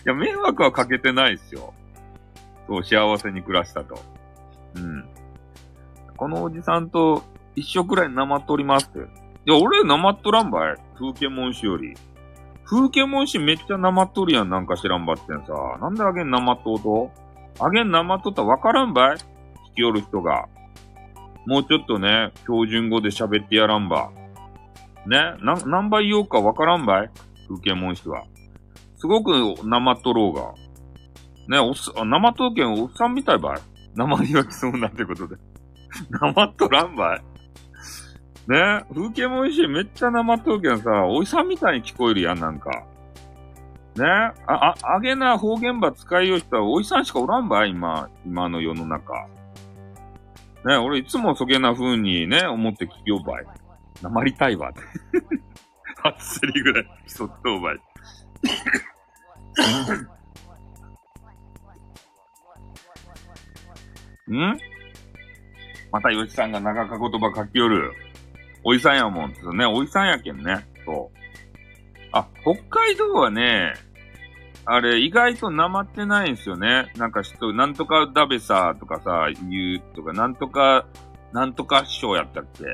[0.04, 1.74] や、迷惑はかけてないっすよ。
[2.66, 3.98] そう、幸せに暮らしたと。
[4.76, 5.08] うん。
[6.16, 7.22] このおじさんと
[7.56, 8.98] 一緒くらいなまっとりますって。
[8.98, 9.02] い
[9.52, 10.76] や、俺なまっとらんばい。
[10.98, 11.94] 風景文字より。
[12.64, 15.52] 風景文字めっちゃなまっとるやん、なんか知らんばってんさ。
[15.80, 17.10] なんであげんなまっとうと？
[17.60, 19.20] あげんなまっとったらわからんばい聞
[19.76, 20.46] きよる人が。
[21.46, 24.10] もうちょっとね、標準語で喋ってやらんば。
[25.06, 27.10] ね、な、何倍言おうかわからんばい？
[27.48, 28.24] 風景文字は。
[28.96, 29.32] すごく
[29.64, 30.54] なまっとろうが。
[31.46, 33.60] ね、おっさ、なまとけんおっさんみたいばい。
[33.94, 35.36] 生にはきそうなってことで。
[36.08, 37.22] なまっとらんばい。
[38.48, 42.70] ね風景もいいしい、めっちゃなまっとるけどさ、おじさんみたいに聞こえるやん、なんか。
[43.96, 49.28] ねあ、あ、あげな方言ば使いよう人はおじさんしかおらんばい、今、今の世の中。
[50.66, 53.46] ね俺いつもそげな風にね、思って聞きよばい。
[54.02, 54.80] なまりたいわって。
[56.02, 57.76] 初セリぐらい競っとうばい。
[64.32, 64.58] ん？
[65.92, 67.92] また吉さんが長か言葉書きよる。
[68.64, 69.56] おいさんやもん。
[69.56, 70.66] ね、おいさんやけんね。
[70.84, 71.18] そう。
[72.12, 73.74] あ、北海道はね、
[74.66, 76.90] あれ、意外となまってないんですよね。
[76.96, 80.86] なんか人、なんとかダベサとかさ、言うとか、なんとか、
[81.32, 82.64] なんとか師匠やったっけ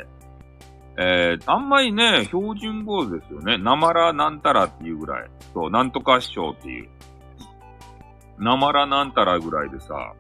[0.97, 3.59] えー、あんまりね、標準語ですよね。
[3.59, 5.31] なまらなんたらっていうぐらい。
[5.55, 6.89] そう、なんとか師匠っていう。
[8.39, 10.15] なまらなんたらぐらいでさ、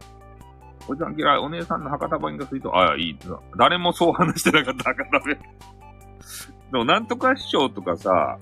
[0.90, 3.18] おじさん嫌い、お姉さんの博多弁がすいと、ああ、いい。
[3.56, 5.38] 誰もそう話してなかった、博多弁。
[6.72, 8.38] でも、なんとか師匠とかさ、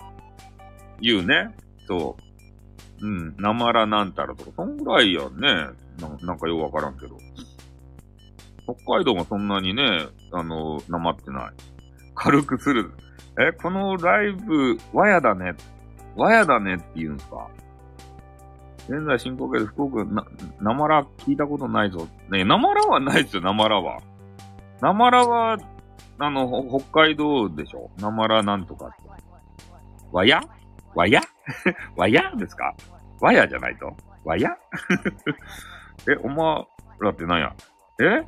[0.98, 1.54] 言うね。
[1.86, 2.16] そ
[3.02, 3.06] う。
[3.06, 5.48] うん、なまらなんたらとか、そんぐらいやんね。
[6.00, 7.18] ななんかようわからんけど。
[8.64, 11.52] 北海道もそんなにね、あの、なまってない。
[12.14, 12.92] 軽くする。
[13.38, 15.54] え、このライブ、和やだね。
[16.16, 17.46] 和やだねって言うんすか？
[18.88, 20.24] 現在進行形で福岡、な、
[20.60, 22.06] なまら聞いたことないぞ。
[22.30, 23.98] ねなまらはないですよ、なまらは。
[24.80, 25.58] なまらは、
[26.18, 27.90] あの、北海道でしょ？
[28.00, 28.96] なまらなんとかって。
[30.10, 30.40] わや？
[30.94, 31.20] わや？
[31.96, 32.74] わやですか？
[33.20, 33.94] わやじゃないと？
[34.24, 34.50] わや？
[36.08, 36.64] え、おま
[37.00, 37.54] らってなんや？
[38.00, 38.24] え？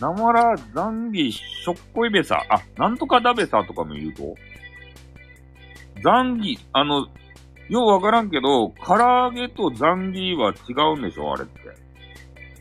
[0.00, 2.42] なまら、ザンギ、しょっこいべさ。
[2.48, 4.34] あ、なんとかだべさとかも言うと
[6.02, 7.08] ザンギ、あの、
[7.68, 11.32] ようわからんけど、唐揚げとザンギは違うんでしょ？
[11.32, 11.60] あれって。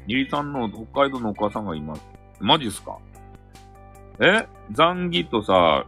[0.08, 2.02] にりさんの北海道のお母さんがいます。
[2.40, 2.98] マジっすか？
[4.20, 4.48] え？
[4.72, 5.86] ザンギとさ、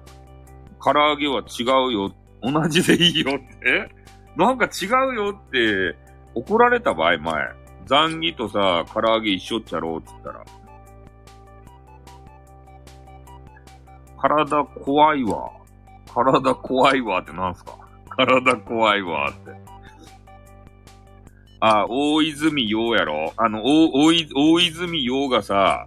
[0.84, 2.12] 唐揚げは違うよ。
[2.42, 3.92] 同じでいいよって。
[4.36, 5.96] なんか違うよって
[6.36, 7.34] 怒られた場合前。
[7.88, 10.46] ザンギとさ、唐揚げ一緒っちゃろうって言ったら。
[14.20, 15.52] 体怖いわ。
[16.14, 17.78] 体怖いわってなんすか？
[18.18, 19.52] 体怖いわって。
[21.60, 23.34] あ、大泉洋やろ？
[23.38, 25.86] あの、大、大泉洋がさ、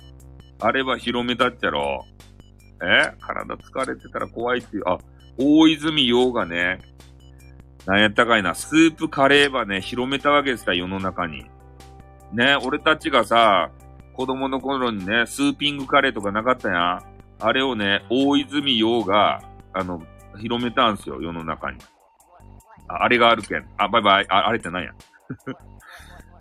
[0.61, 2.05] あれは広めたっちゃろ
[2.83, 3.13] え？
[3.21, 4.99] 体疲れてたら怖いっていう、あ、
[5.39, 6.81] 大泉洋がね、
[7.87, 11.45] なんやったかいな、スープカレーばね、広めたわけですか、世の中に。
[12.33, 13.71] ね、俺たちがさ、
[14.15, 17.03] 子供の頃にね、スーピングカレーとかなかったやん。
[17.39, 19.41] あれをね、大泉洋が、
[19.73, 20.03] あの、
[20.39, 21.79] 広めたんすよ、世の中に。
[22.93, 23.65] ああれがあるけん。
[23.77, 24.27] あ、バイバイ。
[24.29, 24.93] あ、あれって何や？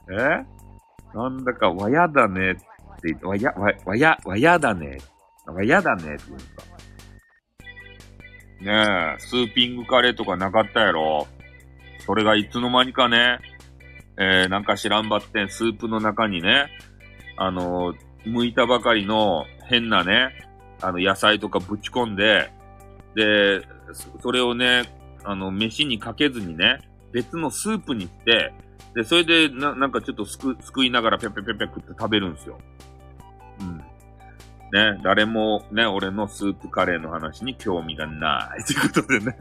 [0.43, 1.15] え？
[1.15, 2.61] なんだか、わやだねって
[3.03, 4.97] 言って、わや、わ、わや、わやだね。
[5.45, 6.63] わやだねって言うんですか？
[8.61, 11.27] ねえ、スーピングカレーとかなかったやろ？
[12.05, 13.39] それがいつの間にかね、
[14.17, 16.69] えー、なんか知らんばってん、スープの中にね、
[17.37, 20.29] あのー、剥いたばかりの変なね、
[20.81, 22.51] あの、野菜とかぶち込んで、
[23.15, 23.61] で、
[24.21, 24.83] それをね、
[25.29, 26.79] あの、飯にかけずにね、
[27.11, 28.51] 別のスープにして、
[28.95, 32.59] で、それで、な、なんかちょっとすく、すくいながらぴゃぴゃぴゃぴゃ食って食べるんですよ。
[33.59, 33.77] うん。
[33.77, 39.37] ね、誰もね、俺のスープカレーの話に興味がない ってことでね。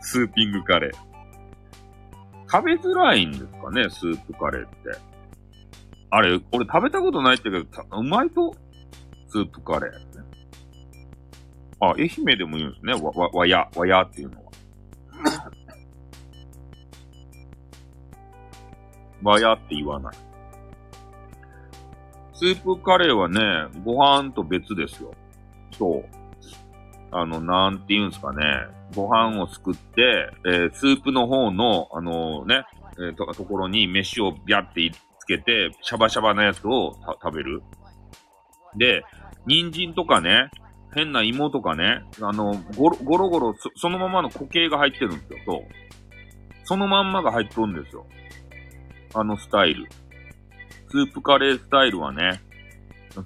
[0.00, 0.92] スーピングカレー。
[2.48, 4.76] 食べづらいんですかね、スープカレーって。
[6.10, 8.54] あれ、俺食べたことないって言うけど、うまいと？
[9.26, 9.98] スープカレー、ね。
[11.80, 12.92] あ、愛媛でも言うんですね。
[12.92, 14.41] わ、わ、わや、わやっていうの
[19.22, 20.14] わやって言わない。
[22.34, 23.40] スープカレーはね、
[23.84, 25.14] ご飯と別ですよ。
[25.78, 26.22] そう。
[27.12, 28.42] あの、なんて言うんすかね。
[28.94, 32.64] ご飯をすくって、えー、スープの方の、あのー、ね、
[32.98, 37.62] えー、と、ところに飯をビャってつけて、シャバシャバなやつを食べる。
[38.76, 39.02] で、
[39.46, 40.50] 人参とかね、
[40.94, 45.38] 変な芋とかね、あの、ゴロゴロゴロ、そのままの固形が入ってるんですよ。
[45.46, 45.62] そう。
[46.64, 48.06] そのまんまが入っとるんですよ。
[49.14, 49.86] あのスタイル。
[50.88, 52.42] スープカレースタイルはね、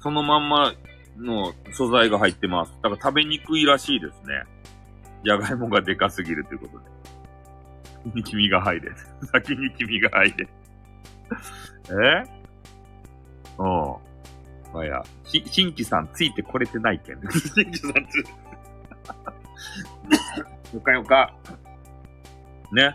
[0.01, 0.73] そのまんま
[1.19, 2.73] の素材が入ってます。
[2.83, 4.45] だから食べにくいらしいですね。
[5.25, 6.85] じゃがいもがでかすぎるということで。
[8.05, 8.91] 先に君が入れ。
[9.33, 10.49] 先に君が入れ。
[11.89, 12.37] え？
[13.59, 13.67] うん。
[14.73, 17.21] まあや、し、新規さんついてこれてないけん。
[17.31, 18.19] 新規さんつ、
[20.75, 21.35] よかよか。
[22.73, 22.95] ね。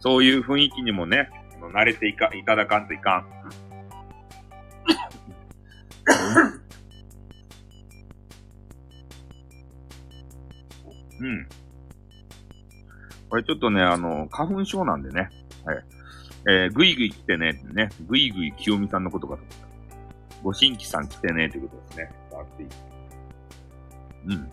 [0.00, 1.30] そういう雰囲気にもね、
[1.70, 3.26] 慣れていか、いただかんといかん。
[11.20, 11.48] うん。
[13.28, 15.30] これちょっとね、あの、花粉症なんでね。
[15.64, 15.84] はい。
[16.48, 17.88] えー、ぐいぐい来てね、ね。
[18.08, 19.66] ぐいぐい清美さんのことかと思った。
[20.42, 22.10] ご新規さん来てね、ということですね。
[24.26, 24.50] うん。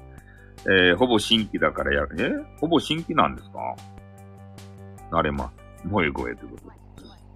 [0.61, 2.45] えー、ほぼ新規だからやる。
[2.55, 3.75] えほぼ新規なんですか？
[5.11, 5.83] なれます。
[5.83, 6.78] 萌え声ということで。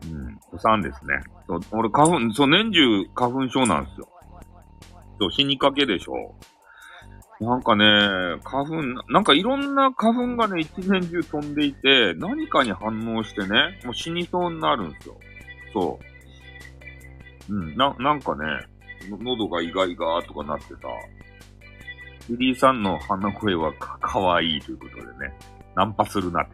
[0.05, 0.39] うん。
[0.51, 1.15] お産ですね。
[1.47, 4.07] そう、俺花粉、そう、年中花粉症なんですよ。
[5.19, 6.35] そう、死にかけでしょ。
[7.39, 7.85] なんかね、
[8.43, 8.75] 花粉、
[9.11, 15.17] なんかいろんな花粉がね、一年中飛んでいて、何かに反応してね、もう死にそうになるんですよ。
[15.73, 15.99] そ
[17.49, 17.53] う。
[17.53, 18.45] うん、な、なんかね、
[19.09, 20.77] 喉がイガイガーとかなってさ、
[22.29, 25.33] リリーさんの鼻声はか、かわいいということでね、
[25.75, 26.53] ナンパするなって。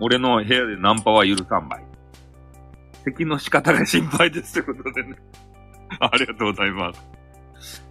[0.00, 1.85] 俺の部屋でナンパは許さんばい。
[3.06, 5.16] 咳の仕方が心配ですということでね。
[6.00, 7.06] ありがとうございます。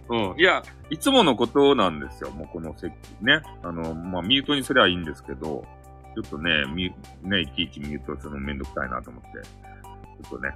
[0.08, 0.34] うん。
[0.38, 2.30] いや、いつものことなんですよ。
[2.30, 3.40] もうこの席ね。
[3.62, 5.66] あの、まあ、ミュートにすりゃいいんですけど、
[6.14, 9.28] ちょっとね、ミュね、いちいちミュートするのめんどくさいなと思って。
[9.32, 10.50] ちょっとね、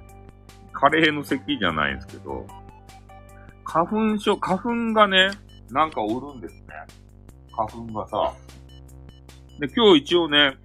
[0.73, 2.45] カレーの席じゃないんですけど、
[3.63, 5.31] 花粉症、花粉がね、
[5.69, 6.67] なんかおるんですね。
[7.51, 8.33] 花粉がさ。
[9.59, 10.57] で、今日一応ね、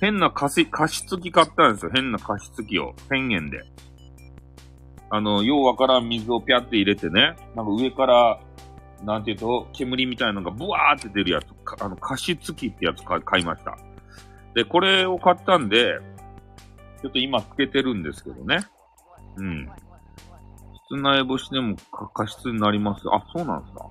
[0.00, 1.92] 変な加湿器買ったんですよ。
[1.94, 2.94] 変な加湿器を。
[3.10, 3.62] 1000円で。
[5.10, 8.40] あの、ようわからん水をぴゃって入れてね、なんか上から、
[9.04, 11.46] なんていうと、煙みたいなのがブワーって出るやつ、
[11.82, 13.76] あの、加湿器ってやつ買いました。
[14.54, 15.98] で、これを買ったんで、
[17.02, 18.58] ちょっと今つけてるんですけどね。
[19.36, 19.68] うん。
[20.88, 21.76] 室内干しでも
[22.14, 23.04] 加湿になります。
[23.12, 23.86] あ、そうなんですか。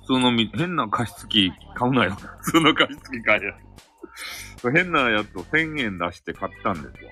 [0.00, 2.16] 普通のみ、変な加湿器買うなよ。
[2.40, 3.52] 普通の加湿器買えや。
[4.68, 7.10] 変なやつを1000円出して買ったんですよ。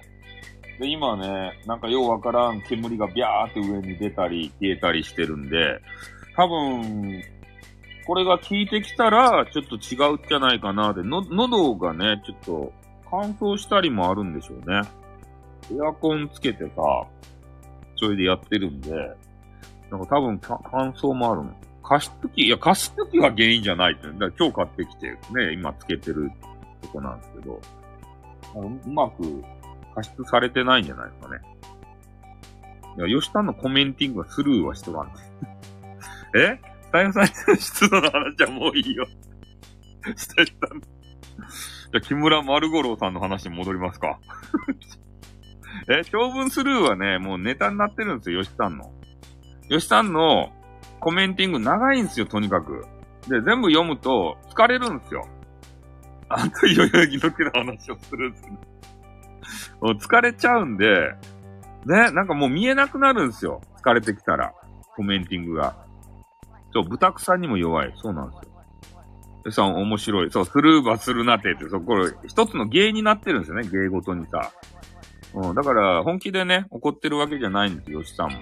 [0.80, 5.80] で、今ね、なんかようわからん煙がビャーって上に出たり消えたりしてるんで、
[6.36, 7.22] 多分、
[8.06, 12.72] これが効いてきたら、ちょっと違うんじゃないかなで、の、喉がね、ちょっと
[13.10, 14.82] 乾燥したりもあるんでしょうね。
[15.72, 17.06] エアコンつけてさ、
[17.96, 18.90] それでやってるんで、
[19.90, 21.54] なんか多分乾燥もあるの。
[21.82, 24.06] 加湿器、いや、加湿器は原因じゃないって。
[24.06, 26.30] だから今日買ってきて、ね、今つけてる
[26.82, 27.60] とこなんですけど、
[28.54, 29.42] うまく
[29.94, 31.40] 加湿されてないんじゃないですかね。
[32.98, 35.12] いや、吉田のコメンティングはスルーはしとかん
[36.36, 36.60] え？
[36.82, 39.06] スタイルさんの湿度の話はもういいよ。
[40.16, 40.80] スタイルさん。
[40.80, 44.18] じゃあ、木村丸五郎さんの話に戻りますか。
[45.88, 48.92] え、長文スルーはね、もうネタになってるんですよ、吉さんの。
[49.68, 50.50] 吉さんの
[51.00, 52.86] コメンティング長いんですよ、とにかく。
[53.28, 55.26] で、全部読むと疲れるんですよ。
[56.28, 58.58] あと、代々木の木の話をするんですね。
[59.80, 61.14] もう疲れちゃうんで、
[61.86, 63.60] ね、なんかもう見えなくなるんですよ。
[63.82, 64.52] 疲れてきたら。
[64.96, 65.76] コメンティングが。
[66.72, 67.92] そう、豚草にも弱い。
[67.96, 68.48] そうなんですよ。
[69.44, 70.30] でさん、面白い。
[70.30, 74.50] そう、スルーバするなってって、そこれ、一つの芸になってるんですよね、芸ごとにさ。
[75.34, 78.38] うん、だから、本気でね、怒ってるわけじゃないんですよ、吉さんも。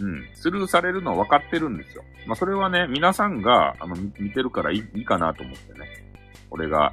[0.00, 0.24] うん。
[0.34, 2.04] スルーされるのは分かってるんですよ。
[2.26, 5.88] まあ、それはね、皆さんが、あの、見てるからいいいかなと思ってね。
[6.50, 6.92] 俺が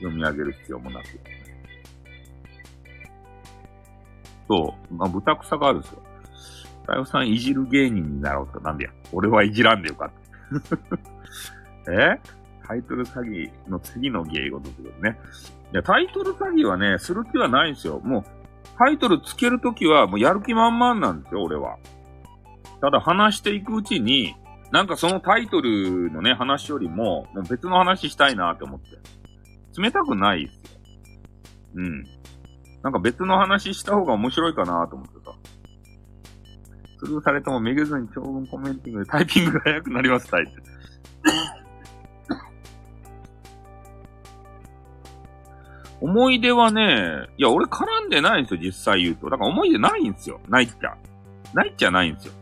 [0.00, 1.06] 読み上げる必要もなく。
[4.48, 6.02] そう、まあ、豚草があるんですよ。
[6.82, 8.60] 太陽さんいじる芸人になろうと。
[8.60, 8.90] なんでや。
[9.12, 10.10] 俺はいじらんでよかっ
[11.84, 11.92] た。
[11.92, 12.20] え？
[12.66, 15.18] タイトル詐欺の次の芸事ってことね。
[15.72, 18.00] いや、タイトル詐欺はね、する気はないんですよ。
[18.00, 18.24] もう、
[18.78, 21.78] タイトルつけるときは、もうやる気満々なんですよ、俺は。
[22.80, 24.36] ただ話していくうちに、
[24.70, 28.98] なんかそのタイトルのね、話よりも、もう別の話したいなって思って。
[29.80, 30.60] 冷たくないですよ。
[31.76, 32.04] うん。
[32.82, 35.32] なんか別の話した方が面白いかなと思ってさ。
[36.98, 40.52] スルーされてもめげずに長文コメンティングでタイピングが早くなります、タイって。
[46.00, 49.28] 思い出はね、いや、俺絡んでないんですよ、実際言うと。
[49.30, 50.40] だから思い出ないんですよ。
[50.48, 50.96] ないっちゃ。
[51.54, 52.32] ないっちゃないんですよ。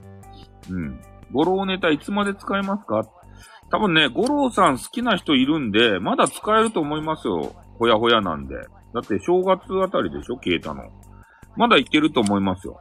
[0.70, 1.00] うん。
[1.34, 3.02] 五郎ネタいつまで使えますか？
[3.70, 7.54] 多分ね、五郎さん好きな人いるんで、まだ使えると思いますよ。
[7.78, 8.54] ほやほやなんで。
[8.94, 10.36] だって正月あたりでしょ？
[10.36, 10.84] 消えたの。
[11.56, 12.80] まだいけると思いますよ。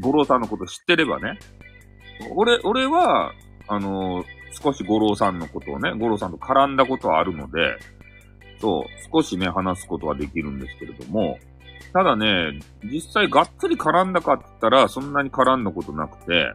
[0.00, 1.38] 五郎さんのこと知ってればね。
[2.34, 3.32] 俺、俺は、
[3.68, 4.24] あのー、
[4.62, 7.78] 少し五郎さんのことをね、五郎さんと絡んだことはあるので、
[8.60, 11.38] そう、少しね、話すことはできるんですけれども、
[11.92, 16.52] ただね、実際がっつり絡んだかって言ったら、そんなに絡んだことなくて、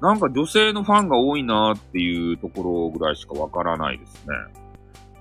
[0.00, 4.34] なんか女性のファンが多いなっていうところぐらいしかわからないですね。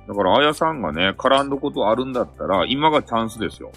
[0.08, 3.72] だから、あやさんがね、絡んだことあるんだったら、今がチャンスですよ。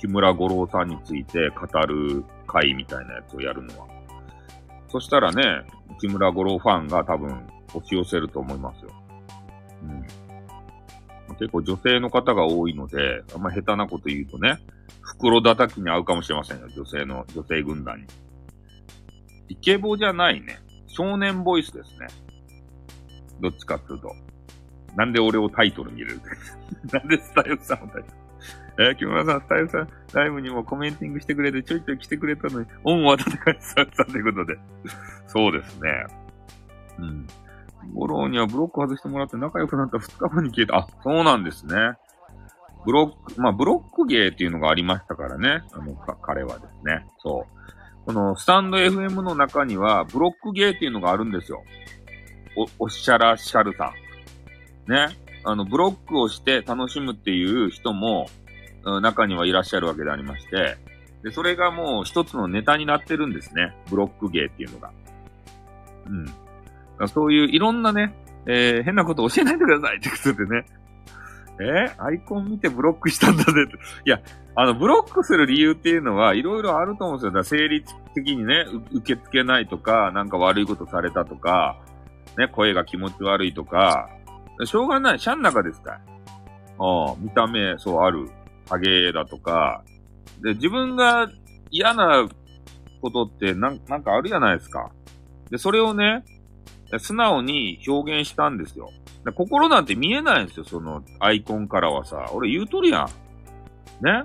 [0.00, 3.86] 木村五郎さんについて語る会みたいなやつをやるのは。
[4.88, 5.42] そしたらね、
[6.00, 8.90] 木村五郎ファンが多分押し寄せると思いますよ。
[11.28, 11.36] うん。
[11.36, 14.58] 結構女性の方が多いので、あんま下手なこと言うとね、
[15.00, 16.68] 袋叩きに合うかもしれませんよ。
[16.74, 18.06] 女性の、女性軍団に。
[19.52, 20.60] イケボじゃないね。
[20.86, 22.06] 少年ボイスですね。
[23.40, 24.14] どっちかっていうと。
[24.96, 26.20] なんで俺をタイトルに入れる？
[26.90, 28.08] なんでスタイルさんをタイト
[28.78, 28.86] ル？
[28.88, 34.58] えー、木村さん、スタイルさん、ライブにもコメンティングしてくれて、ちょいちょい来てくれたのに、恩を温かいスタイルさんということで。
[35.26, 36.06] そうですね。
[36.98, 37.26] うん。
[37.92, 40.78] 五郎にはブロック外してもらって仲良くなった2日後に消えた。
[40.78, 41.74] あ、そうなんですね。
[42.86, 45.62] ブロック、まあ、ブロック芸っていうのがありましたからね。
[45.72, 47.06] あの、彼はですね。
[47.18, 47.81] そう。
[48.04, 51.62] この、スタンド FM の中には、ブロック芸っていうのがあるんですよ。
[52.56, 53.92] お、おっしゃらしゃるさ
[54.88, 54.92] ん。
[54.92, 55.16] ね。
[55.44, 58.28] あの、ブロックをして楽しむっていう人も、
[59.00, 60.76] 中にはいらっしゃるわけでありまして、
[61.22, 63.76] で、それがもう一つのネタになってるんですね。
[63.88, 64.90] ブロック芸っていうのが。
[67.00, 67.08] うん。
[67.08, 68.14] そういういろんなね、
[68.46, 70.64] えー変なこと教えないでくださいってことでね。
[71.60, 73.76] えアイコン見てブロックしたんだねって。
[74.06, 74.20] いや、
[74.54, 77.30] あの、ブロックする理由っていうのは、いろいろあると思うんですよ。
[77.30, 77.84] だから生理
[78.14, 81.78] 的にね、受け付けないとか、なんか悪いことされたとか、
[82.38, 84.08] ね、声が気持ち悪いとか、
[84.64, 85.18] しょうがない。
[85.18, 86.00] シャン中ですか
[86.78, 88.30] ああ、見た目、そうある。
[88.68, 89.82] ハゲだとか。
[90.42, 91.28] で、自分が
[91.70, 92.28] 嫌な
[93.00, 94.90] ことってなんなんかあるじゃないですか。
[95.50, 96.24] で、それをね、
[96.98, 98.90] 素直に表現したんですよ。
[99.30, 102.30] 心なんて見えないんですよ、そのアイコンからはさ。
[102.32, 103.06] 俺言うとるや
[104.00, 104.04] ん。
[104.04, 104.24] ね？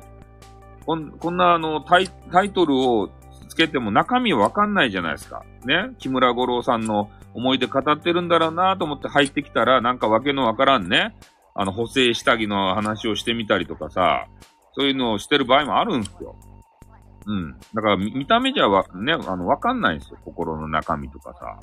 [0.85, 3.09] こんこんなあのタイタイトルを
[3.47, 5.43] つけても中身わかんないじゃないですか。
[5.65, 5.91] ね？
[5.99, 11.15] 木村五郎さんの思い出語ってるんだろうなと思って入ってきたら、なんかわけのわからんね。
[11.53, 14.27] あの、補正下着の話をしてみたりとかさ、
[14.73, 16.35] そういうのをしてる場合もあるんですよ。
[17.25, 17.59] うん。
[17.73, 20.19] だから見、見た目じゃわ、ね、あの、わかんないんですよ。
[20.23, 21.59] 心の中身とかさ。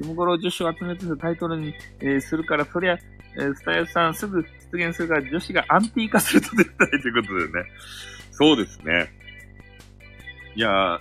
[0.00, 2.98] キムゴロ女子を集めてるタイトルに、えーするから、そりゃ、
[3.36, 7.70] えースタイルさんすぐ出現するから、女子がアンティー化すると絶対ということでね。
[8.30, 9.12] そうですね。
[10.54, 11.00] いや、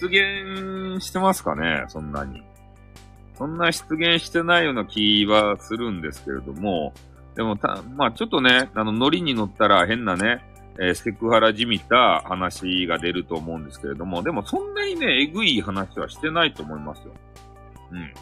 [0.00, 2.42] 出現してますかねそんなに。
[3.36, 6.92] そんな出現してないような気はするんですけれども、
[7.34, 10.44] でもた、まあちょっとね、あの、ノリに乗ったら変なね、
[10.78, 17.12] えーセクハラじみた話が出ると思うんですけれども、でもそんなにね、えぐい話はしてないと思いますよ。
[17.94, 18.12] うん。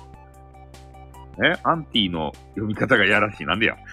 [1.46, 3.46] えアンティの読み方がやらしい。
[3.46, 3.76] なんでや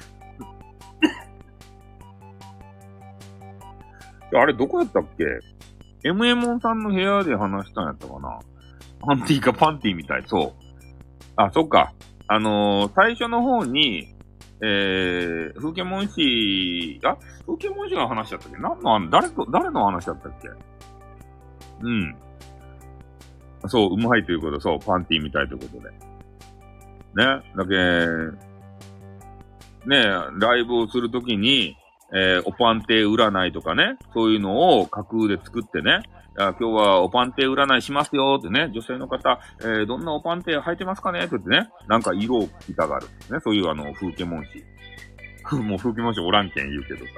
[4.41, 5.25] あれ、どこやったっけ
[6.07, 8.39] ?MM さんの部屋で話したんやったかな？
[9.07, 10.23] アンティかパンティみたい。
[10.27, 10.61] そう。
[11.37, 11.93] あ、そっか。
[12.27, 14.13] あのー最初の方に、
[14.61, 18.57] えー、風景文士、あ、風景文士の話だったっけ？
[18.59, 20.49] 何の、誰と、誰の話だったっけ？
[21.81, 22.15] うん。
[23.67, 25.89] そう、うまいということ、そう、パンティーみたいということで。
[27.15, 27.75] ね、だけ、
[29.87, 30.03] ね、
[30.39, 31.75] ライブをするときに、
[32.11, 36.01] えーおパンテ占いとかね、そういうのを架空で作ってね、
[36.37, 41.19] あ今日はおパンテ占いしますよってね、女性の方、えーどんなおパンテ履いてますかね？
[41.19, 43.07] って言ってね、なんか色を聞きたがる。
[43.29, 44.63] ね、そういうあの、風景文士。
[45.55, 47.11] もう風景文士おらんけん言うけどさ。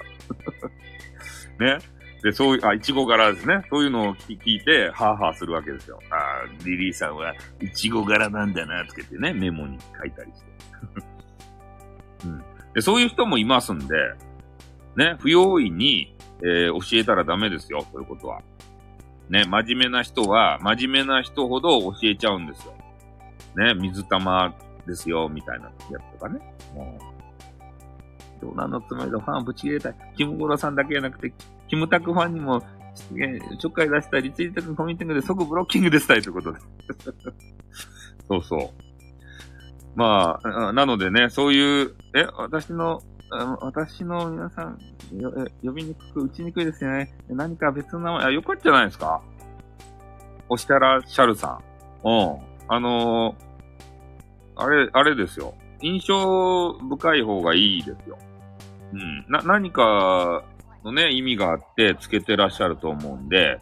[1.59, 1.77] ね。
[2.23, 3.63] で、そういう、あ、いちご柄ですね。
[3.71, 5.99] そういうのを聞いて、ハーハーするわけですよ。
[6.11, 10.45] あリリーさんはいちご柄なんだな、つけてね、メモに書いたりして。
[12.27, 12.43] うん。
[12.73, 13.95] で、そういう人もいますんで、
[14.95, 18.41] ね、不用意に、えー教えたらダメですよ、そういうことは。
[19.29, 22.73] ね、真面目な人は、真面目な人ほど教えちゃうんですよ。
[23.55, 24.53] ね、水玉
[24.85, 26.39] ですよ、みたいなやつとかね。
[26.73, 29.95] もう、どうなのつもりでファンぶち切れたい。
[30.17, 31.33] キムゴロさんだけじゃなくて、
[31.71, 32.61] キムタクファンにも、
[33.57, 36.59] ちょっかい出したリツイートコミュニティングで即ブロッキングでしたいということで。
[38.27, 38.69] そうそう。
[39.95, 43.01] まあ、なのでね、そういう、え、私の、
[43.61, 44.79] 私の皆さん、
[45.63, 47.15] 呼びにくく、打ちにくいですよね。
[47.29, 49.21] 何か別の名前、あ、よかったじゃないですか
[50.49, 51.61] おしたらシャルさ
[52.03, 52.07] ん。
[52.07, 52.37] うん。
[52.67, 53.51] あのー
[54.57, 55.55] あれ、あれですよ。
[55.81, 58.17] 印象深い方がいいですよ。
[58.91, 59.25] うん。
[59.29, 60.43] な、何か
[60.83, 63.59] のね、意味があってつけてらっしゃると思うんで、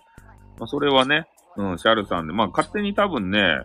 [0.58, 1.28] まあ、それはね、
[1.58, 3.64] うん、シャルさんで、まあ、勝手に多分ね、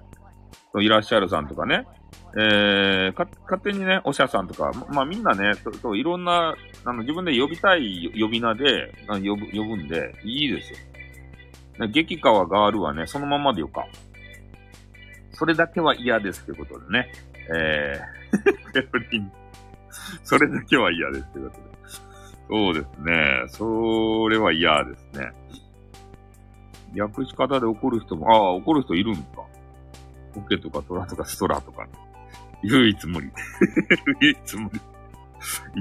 [0.81, 1.87] いらっしゃるさんとかね、
[2.37, 6.55] えー、か、勝手にね、おしゃさんとか、ままあみんなね、そうそういろんな、
[6.85, 10.79] あの、自分で呼びたい呼び名で、あ呼ぶ、呼ぶんで、いいですよ。
[11.87, 13.87] ね激川ガールはね、そのままでよか。
[15.33, 17.13] それだけは嫌ですということでね。
[17.55, 19.33] えー、 ペロリン
[20.23, 21.74] それだけは嫌ですということで。
[22.49, 23.45] そうですね。
[23.49, 25.33] それは嫌ですね。
[26.97, 29.45] 訳し方で怒る人も、ああ、怒る人いるんですか
[30.37, 31.91] オケとかトラとかストラとか、ね。
[32.63, 33.31] 唯一無理。
[34.21, 34.81] 唯一無理。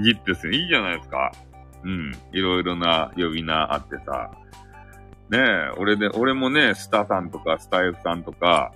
[0.09, 0.57] いいですね。
[0.57, 1.31] いいじゃないですか。
[1.83, 2.11] うん。
[2.31, 4.31] いろいろな呼び名あってさ。
[5.29, 8.73] ねえ、俺で、俺もね、スタさんとかスタイフさんとか、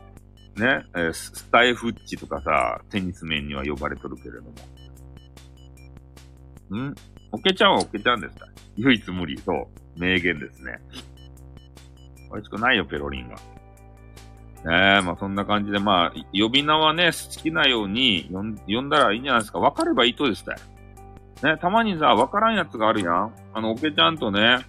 [0.56, 4.44] ね、えーススタイフッチとかさ、テニス面には呼ばれとるけれど
[6.72, 6.90] も。
[6.90, 6.96] ん？
[7.32, 8.48] オケちゃんはオケちゃんですか？
[8.78, 9.38] 唯一無理。
[9.38, 9.68] そう。
[10.00, 10.80] 名言ですね。
[12.32, 13.36] 美味しくないよ、ペロリンは。
[13.36, 19.60] ねえ、まあそんな感じで、まあ、呼び名はね、好きなように呼ん呼んだらいいんじゃないですか。
[19.60, 20.56] 分かればいいとですね。
[21.44, 23.34] ね、たまにさ、分からんやつがあるやん。
[23.54, 24.66] あの、おけちゃんとね、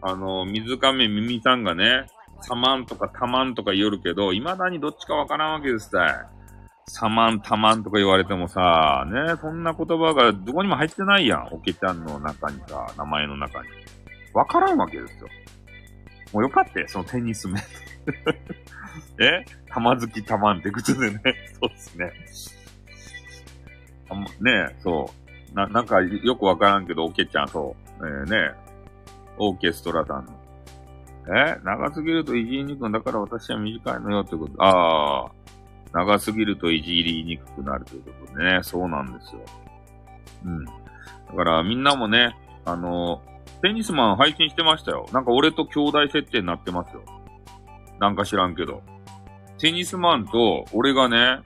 [0.00, 2.06] あの、水亀耳さんがね、
[2.40, 6.26] サマンとかタマンとか言おるけど、未だにどっちかわからんわけですたい。
[6.88, 11.48] サマン、タマンとか言われてもさ、ね、そんな言葉がどこにも入ってないやん。
[11.52, 13.68] おけちゃんの中にさ、名前の中に。
[14.32, 15.28] わからんわけですよ。
[16.32, 17.62] もうよかったよ、そのテニス面。
[19.20, 19.44] え？
[19.68, 21.20] 玉好きたまんってことでね。
[21.60, 22.12] そうですね。
[24.10, 25.10] あんまねそ
[25.52, 25.54] う。
[25.54, 28.06] な、なんかよくわからんけど、おけちゃん、そう。
[28.06, 28.54] えー、ね
[29.38, 30.32] オーケストラさんの。
[31.36, 31.58] え？
[31.62, 34.62] 長すぎるといじりにくくだから私は短いのよってこと。
[34.62, 35.37] ああ。
[35.92, 38.60] 長すぎるといじりにくくなるということでね。
[38.62, 39.40] そうなんですよ。
[40.44, 40.64] うん。
[40.64, 40.72] だ
[41.36, 43.22] からみんなもね、あの、
[43.62, 45.06] テニスマン配信してましたよ。
[45.12, 47.02] なんか俺と兄弟設定になってますよ。
[47.98, 48.82] なんか知らんけど。
[49.58, 51.40] テニスマンと俺がね、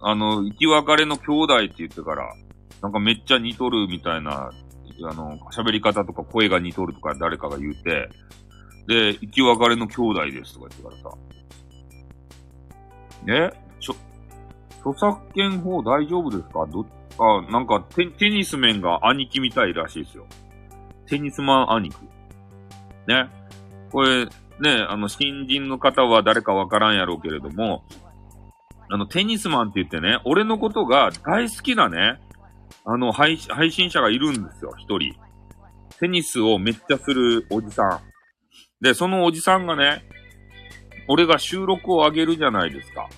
[0.00, 2.34] あの、生き別れの兄弟って言ってから、
[2.82, 4.50] なんかめっちゃ似とるみたいな、
[5.04, 8.08] あの、喋り方とか声が似とるとか誰かが言うて、
[8.88, 11.16] で、生き別れの兄弟ですとか言ってからさ。
[13.28, 13.71] えちょ、
[14.84, 16.66] 著作権法大丈夫ですか？
[16.66, 16.86] ど、
[17.18, 20.26] あ、なんかテ、テニス面が兄貴みたいらしいですよ。
[21.06, 21.96] テニスマン兄貴。
[23.06, 23.28] ね。
[23.90, 24.26] これ、
[24.60, 27.84] ね、あの、新人の方は誰かわからんやろうけれども、
[28.90, 32.20] あの、テニスマンって言ってね、俺のことが大好きなね、
[32.84, 35.14] あの、配信者がいるんですよ、一人。
[36.00, 38.00] テニスをめっちゃするおじさん。
[38.80, 40.04] で、そのおじさんがね、
[41.08, 43.08] 俺が収録を上げるじゃないですか。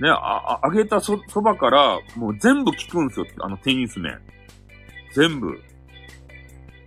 [0.00, 3.26] ね、あ、あげたそ、そばから、もう全部聞くんですよ。
[3.40, 4.18] あのテニス面。
[5.14, 5.60] 全部。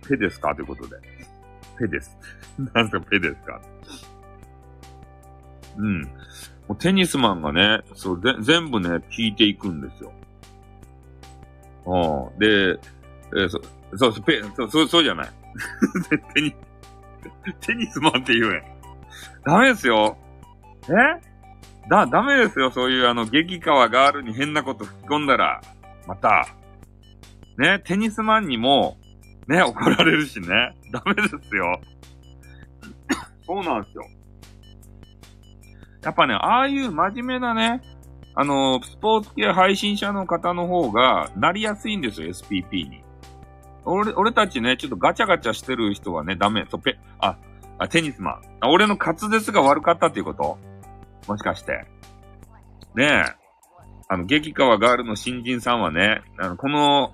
[0.08, 0.54] ペですか？
[0.54, 0.96] ということで。
[1.78, 2.16] ペです。
[2.74, 3.60] なんすかペですか？
[5.76, 6.02] うん。
[6.02, 6.08] も
[6.70, 10.12] うテニスマンがね、そう、ぜ、全部ね、聞いていくんですよ。
[11.86, 12.38] うん。
[12.38, 12.78] で、
[13.32, 13.60] えー、そ、
[13.96, 15.28] そう、ペ、そう、そう、そうじゃない。
[16.34, 16.54] テニ、
[17.60, 18.64] テニスマンって言うやん。
[19.44, 20.16] ダメですよ。
[20.88, 21.33] え？
[21.88, 22.70] だ、ダメですよ。
[22.70, 25.60] そういうあの、激川ガールに変なこと吹き込んだら、
[26.06, 26.46] また、
[27.58, 28.96] ね、テニスマンにも、
[29.46, 30.74] ね、怒られるしね。
[30.90, 31.80] ダメですよ。
[33.46, 34.04] そうなんですよ。
[36.02, 37.82] やっぱね、ああいう真面目なね、
[38.34, 43.04] あの、スポーツ系配信者の方の方が、なりやすいんですよ、SPP に。
[43.84, 46.66] 俺、俺たちね、ちょっとガチャガチャしてる人はね、ダメ。
[46.70, 47.36] そう、ペ、あ、
[47.78, 48.40] あ、テニスマン。
[48.60, 50.58] あ俺の滑舌が悪かったっていうこと？
[51.26, 51.86] もしかして。
[52.94, 53.44] ねえ。
[54.08, 57.12] あの、激川ガールの新人さんはね、あの、この、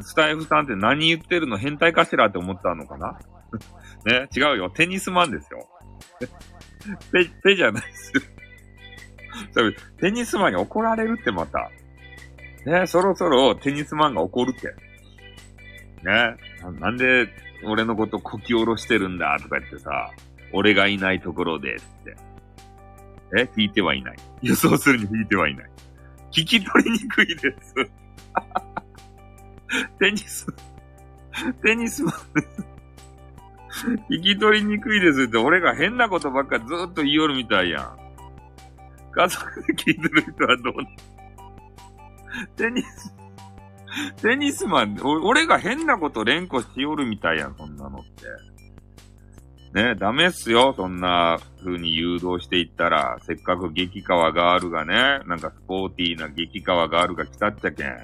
[0.00, 3.18] スタイフさんって何言ってるの変態かしらって思ったのかな？
[4.06, 4.70] ね、違うよ。
[4.70, 5.68] テニスマンですよ。
[7.12, 8.22] ペ、ペじゃないですよ。
[10.00, 11.70] テニスマンに怒られるってまた。
[12.64, 14.74] ね、そろそろテニスマンが怒るって。
[16.02, 16.36] ね、
[16.80, 17.28] なんで
[17.64, 20.10] 俺のことこき下ろしてるんだとか言ってさ、
[20.52, 22.16] 俺がいないところでって。
[23.36, 24.16] え聞いてはいない。
[24.42, 25.70] 予想するに聞いてはいない。
[26.30, 27.74] 聞き取りにくいです。
[29.98, 30.46] テニス、
[31.62, 32.66] テニスマンです。
[34.10, 37.98] 聞き取りにくいですって、俺が変なことばっかずっと言いよるみたいやん。
[39.12, 40.74] 家族で聞いてる人はどう
[42.56, 43.14] テニス、
[44.22, 48.51] テニスマン、俺が変なこと連呼しよるみたいやん、そんなのって。
[49.74, 53.16] ね、ダメっすよ、そんな風に誘導していったら。
[53.22, 57.96] せっかく激川ガールがね、なんかスポーティーな激川ガールが来たっちゃけん。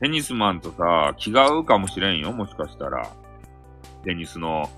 [0.00, 3.08] テニスマンとさ、気が合うかもしれんよ、もしかしたら。
[4.04, 4.68] テニスの。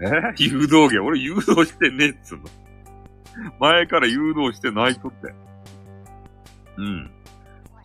[0.00, 0.06] え？
[0.38, 0.98] 誘導芸？
[1.00, 2.44] 俺誘導してねえっつうの。
[3.58, 5.34] 前から誘導してないとって。
[6.78, 7.10] うん。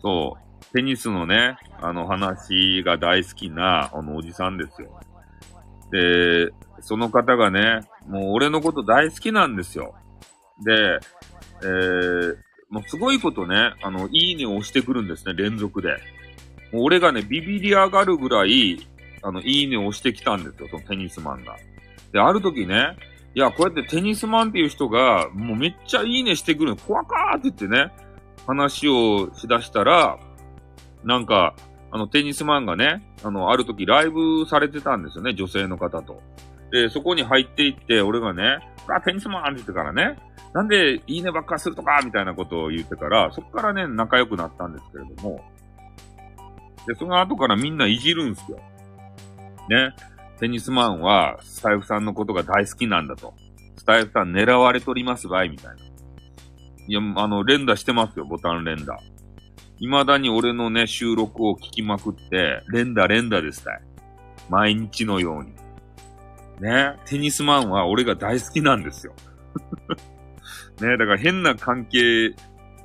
[0.00, 0.64] そう。
[0.74, 4.98] テニスのね、あの話が大好きな、あのおじさんですよ。
[5.90, 6.50] で、
[6.80, 9.94] その方がね、もう俺のこと大好きなんですよ。
[10.64, 10.98] で、
[11.62, 12.36] えー、
[12.70, 15.96] もうすごいことね、あの、いいねを押してくるんですね、連続で。
[16.72, 18.86] もう俺がね、ビビり上がるぐらい、
[19.22, 21.56] あの、いいねを押してきたんですよ、そのテニスマンが。
[22.12, 22.96] で、ある時ね、
[23.34, 27.92] いや、こうやってテニスマンっていう人が、もうめっちゃいいねしてくるの、怖かーって言ってね、
[28.46, 30.18] 話をしだしたら、
[31.04, 31.54] なんか、
[31.90, 36.20] あの、テニスマンがね、あの、ある時ライブされてたんですよね、女性の方と。
[36.72, 38.58] で、そこに入っていって、俺がね、
[38.88, 40.18] あ、テニスマンって言ってからね、
[40.52, 45.44] なんでいいねばっかするとか、みたいなことを言ってから、そこからね、仲良くなったんですけれども、
[46.86, 48.58] で、その後からみんないじるんすよ。
[49.68, 49.94] ね。
[50.38, 53.34] テニスマンは、スタイフさんのことが大好きなんだと。
[53.76, 55.76] スタイフさん狙われとりますばい、みたいな。
[56.86, 58.98] いや、あの、連打してますよ、ボタン連打。
[59.78, 63.80] 未だに俺のね、収録を聞きまくって、連打連打ですたい。
[64.48, 65.52] 毎日のように。
[66.60, 69.12] ね、テニスマンは俺が大好きなんですよ。
[70.80, 72.34] ね、だから変な関係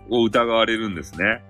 [0.09, 1.43] を疑われるんですね。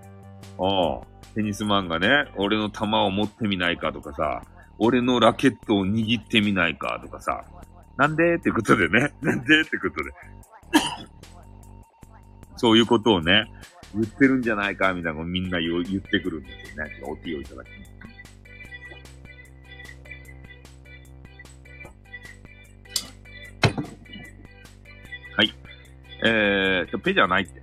[0.60, 4.44] ああ、テニスマンがね、俺の球を持ってみないかとかさ、
[4.78, 7.44] 俺のラケットを握ってみないかとかさ、
[7.98, 10.12] なんでってことでね、 なんでってことで。
[12.58, 13.52] そういうことをね、
[13.94, 17.02] 言ってるんじゃないかみたいなのみんな言ってくるんですよね。
[17.04, 17.92] お手をいただきます。
[25.38, 25.54] はい。
[26.24, 27.62] えー、ペじゃないって。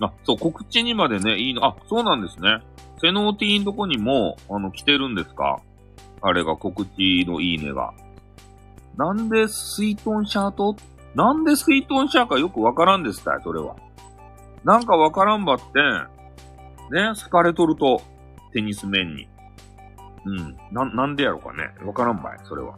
[0.00, 2.60] あ、そう、告知にまでね、いいの、あ、そうなんですね。
[3.00, 5.60] セノーティーンとこにも、あの、来てるんですか？
[6.20, 7.92] あれが告知のいいねが。
[8.96, 10.76] なんでスイートンシャート？
[11.14, 13.76] なんでスイートンシャーかよくわからんですた、それは。
[14.64, 15.64] なんかわからんばって、
[16.90, 18.02] ね、好かれとると、
[18.52, 19.28] テニス面に。
[20.24, 20.56] うん。
[20.72, 21.70] な、なんでやろうかね。
[21.84, 22.74] わからんばい、それは。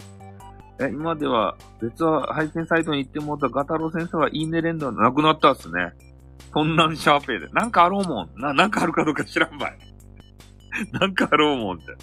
[0.80, 5.92] え、今では、別は配信サイトに行ってもらったガタロ先生はいいね連打なくなったっすね。
[6.52, 7.48] そんなんシャーペーで。
[7.48, 8.30] なんかあろうもん。
[8.36, 9.78] な、なんかあるかどうか知らんばい。
[10.92, 11.94] なんかあろうもんって。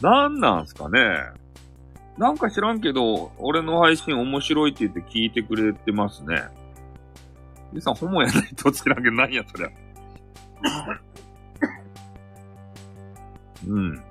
[0.00, 1.00] なんなんすかね。
[2.18, 6.42] なんか知らんけど、俺の配信面白いって言って聞いてくれてますね。
[7.72, 9.68] ゆさん、ホモやないと知らんけ、なんや、そりゃ。
[13.66, 14.02] うん。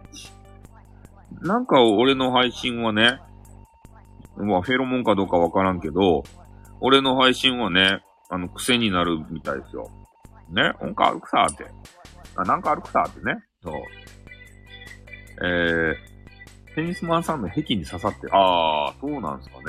[1.41, 3.19] なんか俺の配信はね、
[4.37, 6.23] まあフェロモンかどうかわからんけど、
[6.79, 9.89] 俺の配信はね、あの、癖になるみたいですよ。
[10.49, 11.65] ね、なんか歩くさーって。
[12.35, 13.43] あ、なんか歩くさーってね。
[13.63, 13.73] そう。
[15.43, 19.63] えー、テニスマンさんの壁に刺さって、ああ、そうなんすかね。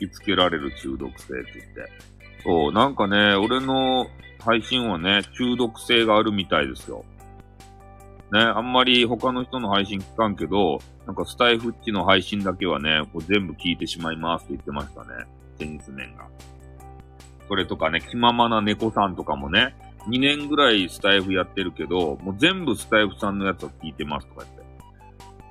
[0.00, 2.13] 引きつけられる中毒性って言って。
[2.44, 4.06] そう、なんかね、俺の
[4.44, 7.04] 配信はね、中毒性があるみたいですよ。
[8.32, 15.24] ね、あんまり他の人の配信聞かんけど、なんかスタイフッチの配信だけはね、こう全部聞いてしまいますって言ってましたね。
[15.58, 16.26] テニス面が。
[17.48, 19.76] それとかね、気ままな猫さんとかもね、
[20.08, 24.64] 2年ぐらいスタイフやってるけど、もう全部スタイフさんのやつを聞いてますとか言って。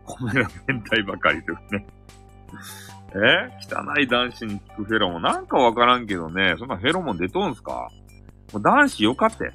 [0.06, 1.86] 米が変態ばかりですね。
[3.16, 5.22] え汚い男子に聞くフェロモン。
[5.22, 7.90] なんかわからんけどね、そんなフェロモン出とんすか？
[8.52, 9.52] もう男子よかって。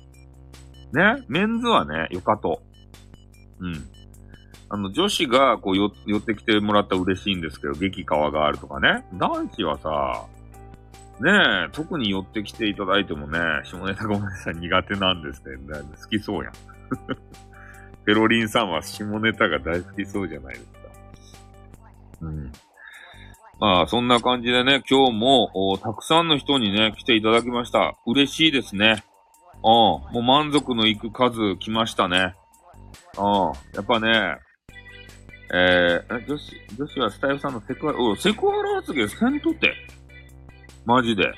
[0.93, 1.25] ね？
[1.29, 2.63] メンズはね、よかと。
[3.59, 3.75] うん。
[4.71, 9.05] あの、女子がこう寄ってきてもらったら嬉しいんですけど、激川があるとかね。
[9.15, 10.27] 男子はさ、
[11.21, 11.33] ね
[11.69, 16.53] え、特に寄ってきていただいてもね、下ネタごめんなさい、苦手なんですって、ね、好きそうやん。
[18.07, 20.79] ペロリンさんは下ネタが大好きそうじゃないですか。
[22.23, 22.53] うん。
[23.61, 27.97] まあ、そんな感じでね、今日も、たくさんの人にね、来ていただきました。
[28.07, 29.03] 嬉しいですね。
[29.57, 29.63] うん。
[29.63, 32.37] もう満足のいく数来ましたね。
[33.17, 33.25] うん。
[33.75, 34.39] やっぱね、
[35.53, 39.75] えー、女子、女子はスタイフさんのセクハラ、セクハラ発言せんとて。
[40.85, 41.33] マジで。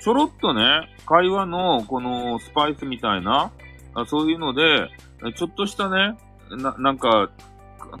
[0.00, 0.62] ちょろっとね、
[1.06, 3.52] 会話のこのスパイスみたいな、
[4.06, 4.90] そういうので、
[5.34, 6.16] ちょっとしたね、
[6.50, 7.30] な、なんか、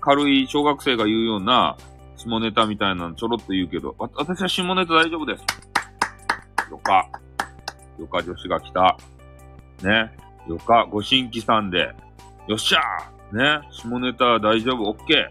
[0.00, 1.76] 軽い小学生が言うような
[2.18, 5.44] 下ネタみたいなのちょろっと言うけど、私は下ネタ大丈夫です。
[6.70, 7.08] よか。
[7.98, 8.96] よか女子が来た。
[9.82, 10.10] ね。
[10.48, 11.94] よか、ご新規さんで。
[12.48, 13.68] よっしゃーね。
[13.70, 15.30] 下ネタ大丈夫、オッケ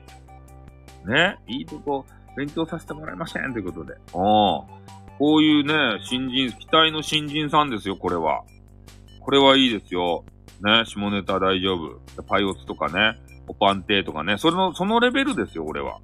[1.06, 1.10] ー。
[1.10, 1.38] ね。
[1.48, 2.06] いいとこ、
[2.38, 3.96] 勉強させてもらいませんということで。
[4.14, 4.66] おー。
[5.18, 8.44] こういうね、新人、期待の新人さんですよ、これは。
[9.20, 10.24] これはいいですよ。
[10.62, 12.24] ね、下ネタ大丈夫。
[12.24, 16.00] パイオツとかね、オパンテとかね、それの、そのレベルですよ、俺は。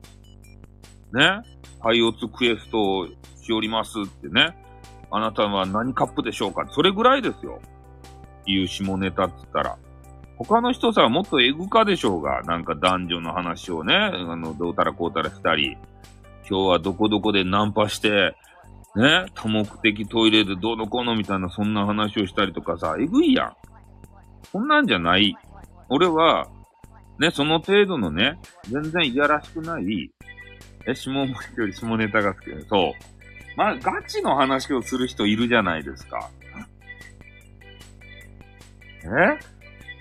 [1.14, 1.42] ね、
[1.80, 3.08] パイオツクエストを
[3.42, 4.58] しおりますってね。
[5.12, 7.62] あなたは何カップでしょうかそれぐらいですよ。
[8.48, 9.78] いう下ネタっつったら。
[10.38, 12.42] 他の人さ、もっとエグかでしょうが。
[12.44, 15.78] なんか男女の話をね、あの、どうたらこうたらしたり。
[16.50, 18.36] 今日はどこどこでナンパして、
[18.96, 23.54] ね、多目的トイレでどうのこうのみたいなそんな話をしたりとかさ、えぐいやん。
[24.52, 25.36] こんなんじゃない。
[25.90, 26.48] 俺は、
[27.20, 30.12] ね、その程度のね、全然いやらしくない、
[30.88, 32.94] え、下文字より下ネタが好きそう。
[33.56, 36.30] まあ、ガチの話をする人いるじゃないですか。
[39.04, 39.40] え？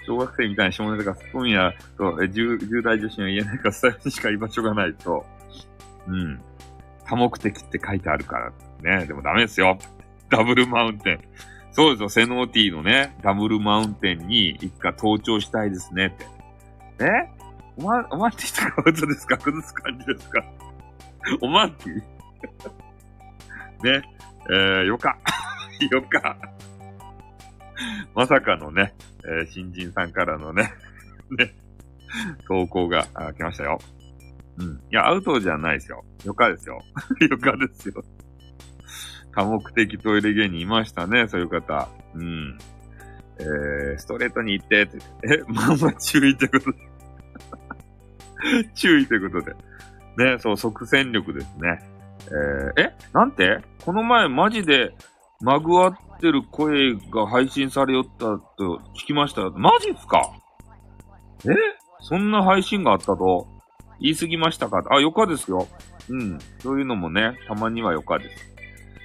[0.07, 5.25] 小学生みたいな下ネタがスプーンや、と、え、10代女子には言えないから、スタイルにしか居場所がないと。
[6.09, 6.41] うん。
[7.07, 8.39] 多目的って書いてあるか
[8.83, 8.99] ら。
[8.99, 9.07] ね。
[9.07, 9.79] でもダメですよ。
[10.31, 11.21] ダブルマウンテン。
[11.73, 12.09] そうですよ。
[12.09, 16.11] セノーティーのね、ダブルマウンテンにいつか登頂したいですねっ
[16.99, 17.05] て。
[17.05, 17.07] え？
[17.77, 19.39] おま、おまんティとかことですか？
[19.39, 20.45] 崩す感じですか？
[21.41, 21.95] おまんティ
[23.83, 24.03] ね。
[24.51, 25.19] えー、よか。
[25.91, 26.37] よか。
[28.15, 28.95] まさかのね、
[29.25, 30.73] えー新人さんからのね、
[31.39, 31.55] ね、
[32.47, 33.05] 投稿が
[33.35, 33.79] 来ましたよ。
[34.59, 34.75] うん。
[34.75, 36.05] いや、アウトじゃないですよ。
[36.25, 36.83] よかですよ。
[37.29, 38.05] よかですよ。
[39.35, 41.89] 多目的トイレ芸人いましたね、そういう方。
[42.15, 42.59] うん。
[43.39, 46.79] えー、ストレートに行ってって、え、まあまあ注意ということで。
[48.75, 49.57] 注意ということで。
[50.17, 51.79] ね、そう、即戦力ですね。
[52.77, 53.59] えー、えなんて？
[53.85, 54.95] この前マジで、
[55.41, 58.27] まぐわってる声が配信されよった
[58.57, 59.51] と聞きました。
[59.51, 60.23] マジっすか？
[61.45, 61.49] え？
[62.01, 63.49] そんな配信があったと？
[64.01, 64.83] 言い過ぎましたか？
[64.91, 65.67] あ、よかですよ。
[66.09, 66.39] うん。
[66.61, 68.55] そういうのもね、たまにはよかです。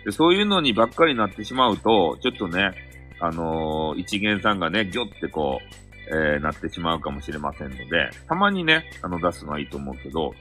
[0.05, 2.71] でそういうのにばっかりなってしまうと、ちょっとね、
[3.19, 10.33] あのー一元さんがね、ギョってこう、えーなってしまうかもしれませんので、たまにね、あの、出すのはいいと思うけど、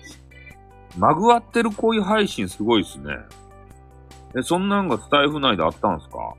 [0.96, 3.16] まぐわってるこういう配信すごいですね。
[4.36, 6.34] え、そんなんがスタイフ内であったんすか？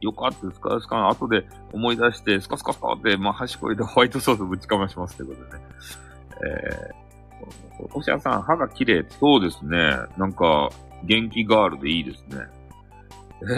[0.00, 0.78] よかったですか？
[0.80, 5.64] スカ後で思い出して、スカスカスカって、まあ、端っこで ホワイトソースぶちかましますということでね。
[6.44, 9.04] えー、おしゃさん、歯が綺麗。
[9.20, 9.96] そうですね。
[10.16, 10.70] なんか、
[11.04, 12.44] 元気ガールでいいですね。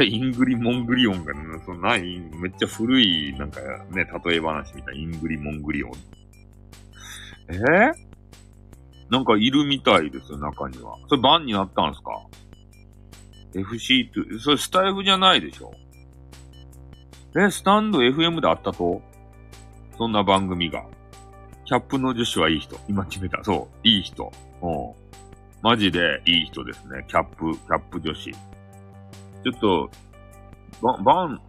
[0.01, 3.61] え、イングリモングリオンがね、そのない、めっちゃ古い、なんか
[3.91, 5.91] ね、例え話みたいな、イングリモングリオン。
[7.51, 8.08] えー？
[9.11, 10.97] なんかいるみたいですよ、中には。
[11.09, 12.27] それバンになったんですか
[13.55, 15.73] ?FC2、それスタイフじゃないでしょ？
[17.39, 19.03] え、スタンド FM であったと？
[19.97, 20.85] そんな番組が。
[21.65, 22.79] キャップの女子はいい人。
[22.89, 23.43] 今決めた。
[23.45, 23.89] そう。
[23.89, 24.33] いい人。
[24.63, 24.93] うん。
[25.61, 27.05] マジでいい人ですね。
[27.09, 28.31] キャップ、キャップ女子。
[28.33, 29.91] ちょっと、
[30.81, 31.41] ば、バン、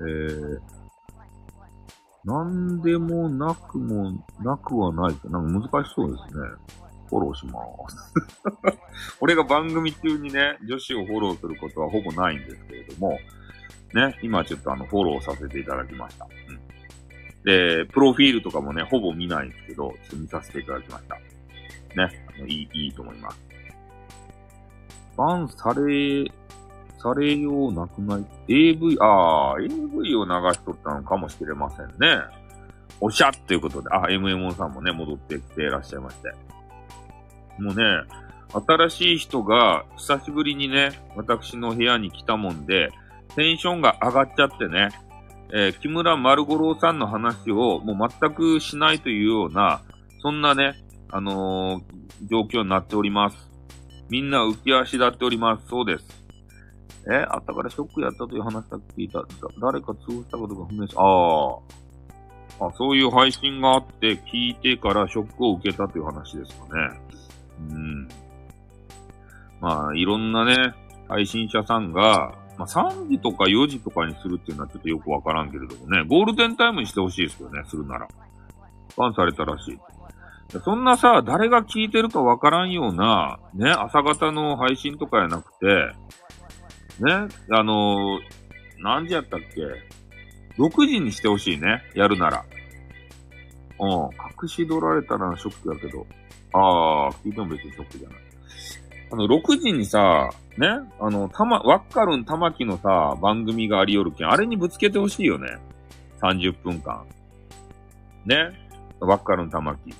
[0.00, 0.58] えー、
[2.24, 6.46] なんでもなくもなくはないって、なんか難しそうですね。
[7.08, 8.14] フォローします。
[9.20, 13.18] 俺が番組中にね、女子をフォローすることはほぼないんですけれども、
[13.92, 16.26] ね、今ちょっとあの、フォローさせていただきました。
[16.48, 16.60] うん。
[17.44, 21.14] で、プロフィールとかもね、ほぼ見ないんですけど、ちょっと見させていただきました。
[21.16, 23.40] ね、あのいい、いいと思います。
[25.16, 26.24] バンされ、
[27.04, 32.22] されようなくない ?AV、ああ、AV を流しとったのかもしれませんね。
[32.98, 36.32] おしゃっていうことで、あ、MMO さんもね、戻ってきていらっしゃいまして。
[37.58, 37.82] もうね、
[38.66, 42.88] 新しい人が久しぶりにね、私の部屋に来たもんで、
[43.36, 44.88] テンションが上がっちゃってね、
[45.52, 49.82] えー木村丸五郎さんの話をもう全くしないというような、
[50.22, 51.82] そんなね、あのー
[52.30, 53.50] 状況になっております。
[54.08, 55.68] みんな浮き足立っております。
[55.68, 56.23] そうです。
[57.10, 59.22] え、あったからショックやったという話だけ聞いた。
[59.60, 61.02] 誰か通したことが不明し、あ
[62.60, 62.66] あ。
[62.66, 67.00] あ、そういう配信があって、聞いてからショックを受けたという話ですかね。
[67.70, 68.08] うん。
[69.60, 70.74] まあ、いろんなね、
[71.08, 78.08] 配信者さんが、まあ、3時とか4時とかにするっていうのはちょっとよくわからんけれどもね、ゴールデンタイムにしてほしいですよね、するなら。
[78.96, 79.78] バンされたらしい。
[80.62, 85.92] そんなさ、誰が聞いてるかわからんような、ね、朝方の配信とかやなくて、
[87.00, 88.44] ね、あのー
[88.84, 89.62] 何時やったっけ
[90.62, 92.44] ?6 時にしてほしいね、やるなら。
[93.80, 93.90] うん、
[94.42, 96.06] 隠し取られたらショックやけど。
[96.52, 98.18] ああ、聞いても別にショックじゃない。
[99.10, 100.68] あの、6時にさ、ね、
[101.00, 105.58] あの、たま、ワッカルン玉木のさ、番組がありよるけん、あれにぶつけてほしいよね。
[106.20, 107.06] 30分間。
[108.26, 108.36] ね、
[109.00, 109.94] ワッカルン玉木。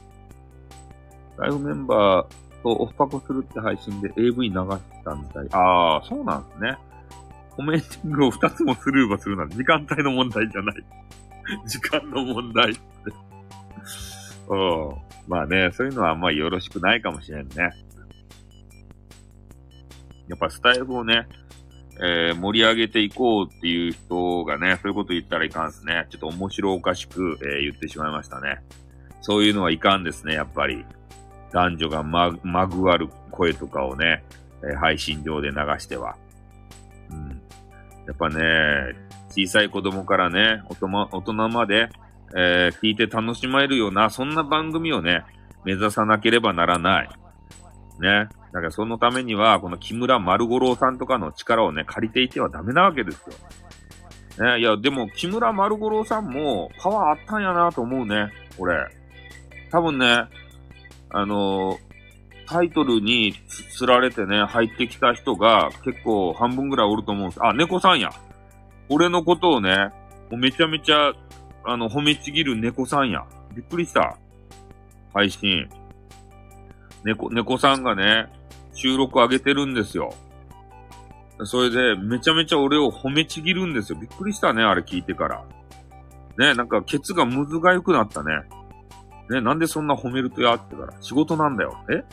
[1.38, 4.54] ライブメンバーとオフパコするって配信で AV 流し
[5.04, 5.48] たみたい。
[5.52, 6.76] ああ、そうなんですね。
[7.50, 10.76] コメンティングを2つもスルーバするなんて時間帯の問題じゃない。
[11.68, 12.80] 時間の問題って。
[14.48, 14.94] うん。
[15.28, 17.70] まあね、そういうのはあんまりよろしくないかもしれんね。
[20.26, 21.28] やっぱスタイフをね、
[22.02, 26.06] えー盛り上げていこうっていう人がね、そういうこと言ったらいかんですね。
[26.08, 28.62] ちょっと面白おかしく、えー言ってしまいましたね。
[29.20, 30.84] そういうのはいかんですね、やっぱり。
[31.54, 34.24] 男女がま、まぐわる声とかをね、
[34.68, 36.16] え配信上で流しては。
[37.10, 37.28] うん。
[38.06, 38.36] やっぱね、
[39.28, 40.74] 小さい子供からね、大
[41.22, 41.88] 人まで、
[42.36, 45.22] えー聞いて楽しまれるような、そんな番組をね、
[45.64, 47.08] 目指さなければならない。
[48.00, 48.28] ね。
[48.52, 53.22] だからそのためには、この木村丸五郎さんとかの力をね、借りていてはダメなわけです
[54.38, 54.44] よ。
[54.44, 54.58] ね。
[54.58, 58.28] いや、でも木村丸五郎さんもパワーあったんやなと思うね、
[58.58, 58.74] 俺。
[59.70, 60.24] 多分ね、
[61.16, 61.78] あの
[62.46, 67.44] タイトルにつつられてね、入ってきた人が結構半分ぐらいおると思うんです。
[67.44, 68.10] あ、猫さんや。
[68.88, 69.92] 俺のことをね、
[70.30, 71.12] もうめちゃめちゃ、
[71.64, 73.24] あの、褒めちぎる猫さんや。
[73.54, 74.18] びっくりした。
[75.14, 75.68] 配信。
[77.04, 78.26] 猫、猫さんがね、
[78.74, 80.12] 収録上げてるんですよ。
[81.44, 83.98] それで、めちゃめちゃ俺を褒めちぎるんですよ。
[83.98, 85.44] びっくりしたね、あれ聞いてから。
[86.38, 88.42] ね、なんか、ケツがむずがゆくなったね。
[89.30, 90.94] ね、なんでそんな褒めるとやってから。
[91.00, 91.74] 仕事なんだよ。
[91.90, 92.04] え？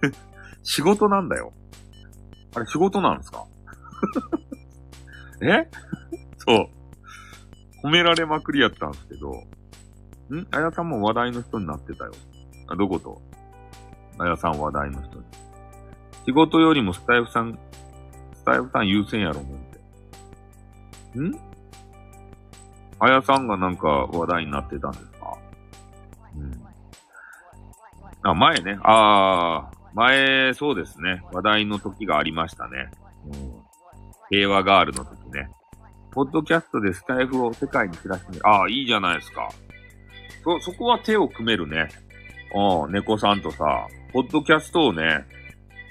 [0.62, 1.52] 仕事なんだよ。
[2.54, 3.44] あれ仕事なんですか？
[5.42, 5.68] え？
[6.38, 6.68] そう。
[7.86, 9.30] 褒められまくりやったんですけど。
[9.30, 10.46] ん？
[10.50, 12.12] あやさんも話題の人になってたよ。
[12.68, 13.20] あ、どこと？
[14.18, 15.24] あやさん話題の人に。
[16.26, 17.58] 仕事よりもスタイフさん、
[18.34, 19.58] スタイフさん優先やろ、思っ
[21.14, 21.18] て。
[21.20, 21.38] ん？
[22.98, 25.04] あやさんがなんか話題になってたんです
[26.36, 26.64] うん。
[28.22, 28.78] あ、前ね。
[28.82, 31.22] ああ、前、そうですね。
[31.32, 32.90] 話題の時がありましたね。
[33.26, 33.66] うん。
[34.30, 35.48] 平和ガールの時ね。
[36.10, 38.48] ポッドキャストでスタイフを世界に知らせてみる。
[38.48, 39.48] ああ、いいじゃないですか。
[40.42, 41.88] そ、そこは手を組めるね。
[42.54, 45.26] うん、猫さんとさ、ポッドキャストをね、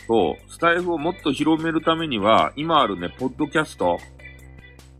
[0.08, 4.00] そう、スタイフをもっと広めるためには、今あるね、ポッドキャスト、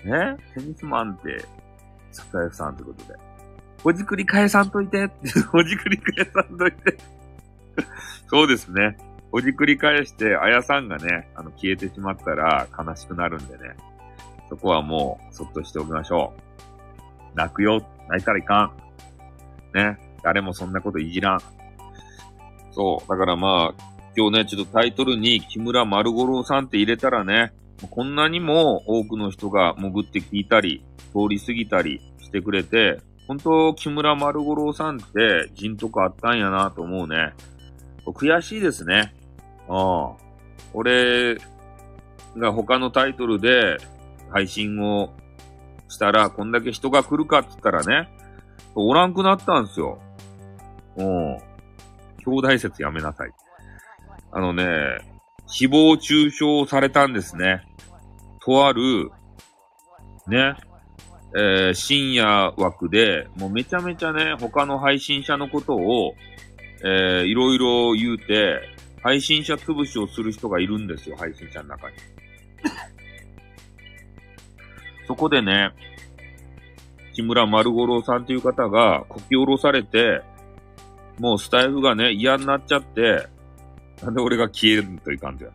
[0.04, 1.46] ね、テニスマンって、
[2.12, 3.20] スタイフさんということで。
[3.86, 5.12] ほじくり返さんといて、
[5.52, 6.98] ほじくり返さんといて。
[8.26, 8.98] そうですね。
[9.32, 13.76] ほじくり返して、あやさんがね、あの、消えてしまったら悲しくなるんでね。
[14.50, 17.38] そこはもう、そっとしておきましょう。
[17.38, 17.80] 泣くよ。
[18.10, 18.74] 泣いたらいか
[19.74, 19.78] ん。
[19.78, 20.00] ね。
[20.24, 21.40] 誰もそんなこといじらん。
[22.72, 23.08] そう。
[23.08, 23.84] だからまあ、
[24.18, 27.54] 今日ね、ちょっとタイトルに木村丸五郎さんって入れたらね、
[27.92, 32.98] こんなにも多くの人が潜って聞いたり、通り過ぎたりしてくれて、
[33.28, 37.34] 本当木村丸五郎さんって人とかあったんやなと思うね。
[38.06, 39.14] 悔しいですね。
[39.68, 40.26] ああ。
[40.74, 41.38] 俺
[42.38, 43.78] が他のタイトルで
[44.30, 45.14] 配信を
[45.88, 48.10] したら、こんだけ人が来るかって言ったらね、
[48.76, 50.00] おらんくなったんですよ。
[50.98, 51.38] うん。
[52.26, 53.32] 兄弟説やめなさい。
[54.32, 54.66] あのね、
[55.48, 57.64] 誹謗中傷されたんですね。
[58.42, 59.12] とある、
[60.28, 60.56] ね、
[61.36, 66.16] えー深夜枠で、もうめちゃめちゃね、他の配信者のことを、
[66.84, 68.62] えーいろいろ言うて、
[69.04, 71.96] 配信者潰しをする人がいるんですよ、配信者の中に。
[75.08, 75.72] そこでね、
[77.14, 80.22] 木村丸五郎さんという方がこき下ろされて、
[81.20, 83.28] もうスタイフがね、嫌になっちゃって、
[84.02, 85.52] なんで俺が消えるという感じや。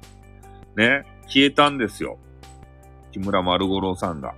[0.77, 2.19] ね、消えたんですよ。
[3.12, 4.35] 木村丸五郎さんが。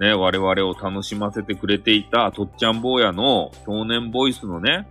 [0.00, 4.88] ね、我々を楽しませてくれていた、とっちゃん坊やの少年ボイスのね、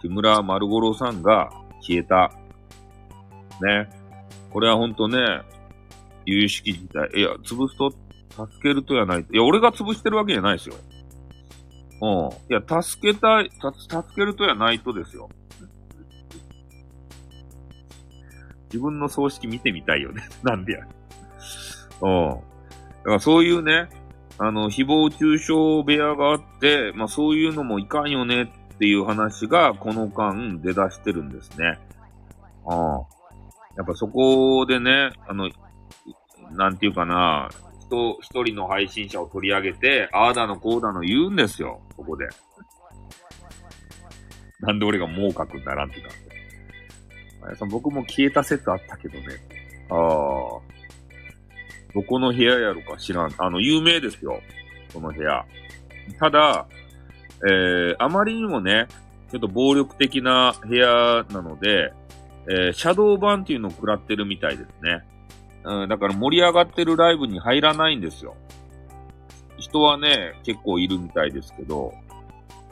[0.00, 1.50] 木村丸五郎さんが
[1.80, 2.30] 消えた。
[3.60, 3.90] ね。
[4.50, 5.18] これはほんとね、
[6.24, 7.10] 有識事態。
[7.16, 9.22] いや、潰すと、助けるとやない。
[9.22, 10.76] いや、俺が潰してるわけじゃないですよ。
[12.00, 12.54] うん。
[12.54, 15.28] いや、助けたい、た助けるとやないとですよ。
[18.66, 20.22] 自分の葬式見てみたいよね。
[20.44, 20.86] なんでや。
[22.02, 22.28] うん。
[22.30, 23.88] だからそういうね、
[24.38, 25.52] あの、誹謗中傷
[25.84, 28.42] 部屋があって、まあそういうのもいかんよね
[28.74, 31.78] っていう話がこの間出だしてるんですね。
[32.64, 33.18] ああ。
[33.76, 35.50] やっぱそこでね、あの、
[36.52, 37.48] なんていうかな、
[37.80, 42.28] 人、一人の配信者を取り上げて、ああだのこうだの言うんですよ、そこで。
[44.60, 46.16] なんで俺が猛角にならんってたんで。
[47.46, 49.26] あやさん、僕も消えた説あったけどね。
[49.90, 50.77] ああ。
[51.98, 53.34] どこの部屋やろか知らん。
[53.38, 54.40] あの、有名ですよ。
[54.90, 55.44] その部屋。
[56.20, 56.68] ただ、
[57.44, 58.86] えー、あまりにもね、
[59.32, 61.92] ちょっと暴力的な部屋なので、
[62.48, 65.04] えー、シャドー版っていうのを食らってるみたいですね。
[65.64, 68.36] うん、だから盛り上がってるライブに入らないんですよ。
[69.56, 71.92] 人はね、結構いるみたいですけど、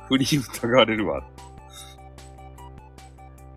[0.08, 1.24] 振り疑われるわ。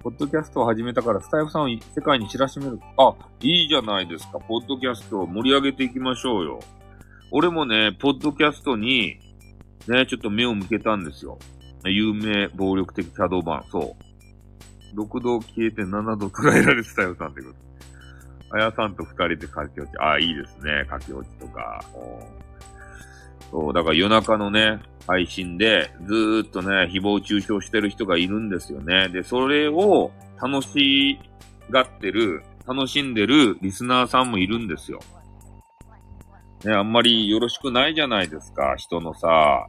[0.01, 2.79] ポッドキャストを始めたから、スタイフさんを世界に知らしめる。
[2.97, 4.39] あ、いいじゃないですか。
[4.39, 6.59] ポッドキャストを盛り上げていきましょうよ。
[7.31, 9.19] 俺もね、ポッドキャストに、
[9.87, 11.37] ね、ちょっと目を向けたんですよ。
[11.85, 13.63] 有名暴力的シャドー版。
[13.71, 13.95] そ
[14.95, 14.99] う。
[14.99, 18.57] 6度消えて7度捉えられてたよさんってこと。
[18.57, 19.97] あやさんと二人で駆け落ち。
[19.99, 20.85] ああ、いいですね。
[20.87, 21.83] 駆け落ちとか。
[23.51, 29.09] そう、だから夜中のね、配信で、ずーっとね、誹謗中傷してる人がいるんですよね。
[29.09, 30.11] で、それを
[30.41, 31.19] 楽し
[31.69, 34.99] がってる、楽しんでるリスナーさんもいるんですよ。
[36.63, 38.75] ね、あんまりよろしくないじゃないですか。
[38.77, 39.67] 人のさ、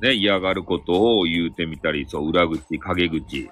[0.00, 3.50] ね、嫌がることを言うてみたり、そう、裏口、陰口。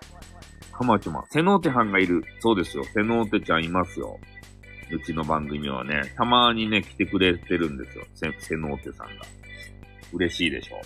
[0.72, 2.22] かまちょま、セノーテ班がいる。
[2.40, 2.84] そうですよ。
[2.84, 4.18] セノーテちゃんいますよ。
[4.92, 8.04] うちの番組はね、たまにね、来てくれてるんですよ。
[8.14, 9.39] セセノーテさんが。
[10.12, 10.80] 嬉しいでしょう。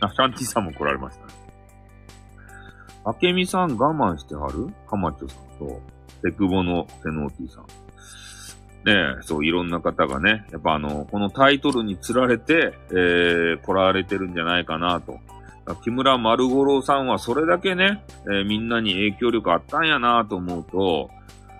[0.00, 1.32] あ、シャンティさんも来られましたね。
[3.04, 4.68] あけみさん我慢してはる？
[4.88, 5.80] かまちょさんと。
[6.24, 7.66] セクボのセノーティさん。
[8.84, 15.18] ねえ、そう、いろんな方がね、やっぱあの、このタイトルに釣られて、えー、来られてるんじゃないかなと。
[15.82, 21.10] 木村丸五郎さんはそれだけね、えー、みんなに影響力あったんやなと思うと、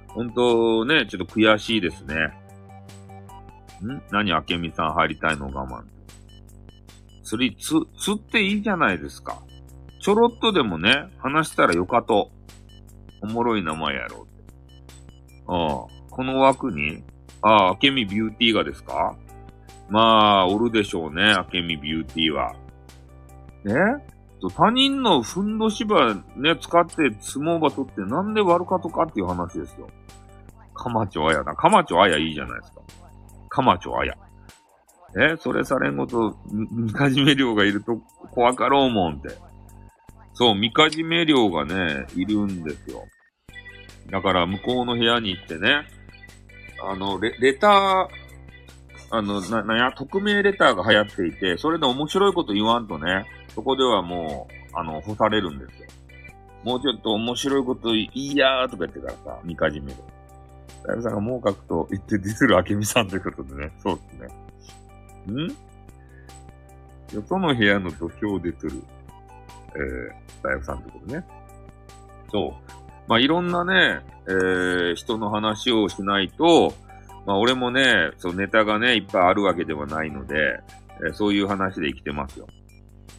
[0.08, 2.32] 本当ね、ちょっと悔しいですね。
[3.84, 4.02] ん？
[4.10, 5.84] 何明美さん入りたいの我慢。
[7.24, 9.42] 釣り、つ、釣っていいじゃないですか。
[10.00, 12.30] ちょろっとでもね、話したらよかと。
[13.22, 14.44] おもろい名前やろうって。
[15.48, 17.02] ああ、この枠に、
[17.42, 19.16] ああ、明美ビューティーがですか？
[19.88, 22.54] まあ、おるでしょうね、明美ビューティーは。
[23.66, 23.70] え？
[24.54, 29.88] 他人のふんどしばね、使って相撲場取ってなんで悪かとかっていう話ですよ。
[30.74, 31.54] かまちょあやな。
[31.56, 32.75] かまちょあやいいじゃないですか。
[33.56, 34.14] かまちょあや。
[35.18, 37.96] えそれされんごと、みかじめ量がいると
[38.32, 39.30] 怖かろうもんって。
[40.34, 43.02] そう、みかじめ量がね、いるんですよ。
[44.10, 45.86] だから向こうの部屋に行ってね、
[46.84, 48.08] あの、レ、レター、
[49.10, 53.24] あの、な、なや、匿名レターが流行っていて、それで面白いこと言わんとね、
[53.54, 55.88] そこではもう、あの、干されるんですよ。
[56.62, 60.15] もうちょっと面白いこといいやーとか言ってからさ、みかじめで。
[60.86, 64.26] だいぶさんがもう書くと言ってディスるあけみさんということでね、そうで
[65.26, 65.44] すね。
[65.44, 65.48] ん？
[67.14, 68.82] よその部屋の土俵で釣る、
[69.74, 71.24] えー、だいぶさんということね。
[72.30, 72.72] そう。
[73.08, 76.74] まあ、いろんなね、えー、人の話をしないと、
[77.24, 80.34] まあ、俺もね、そう、ネタがね、いっぱいあるわけではないので、
[81.00, 82.46] えー、そういう話で生きてますよ。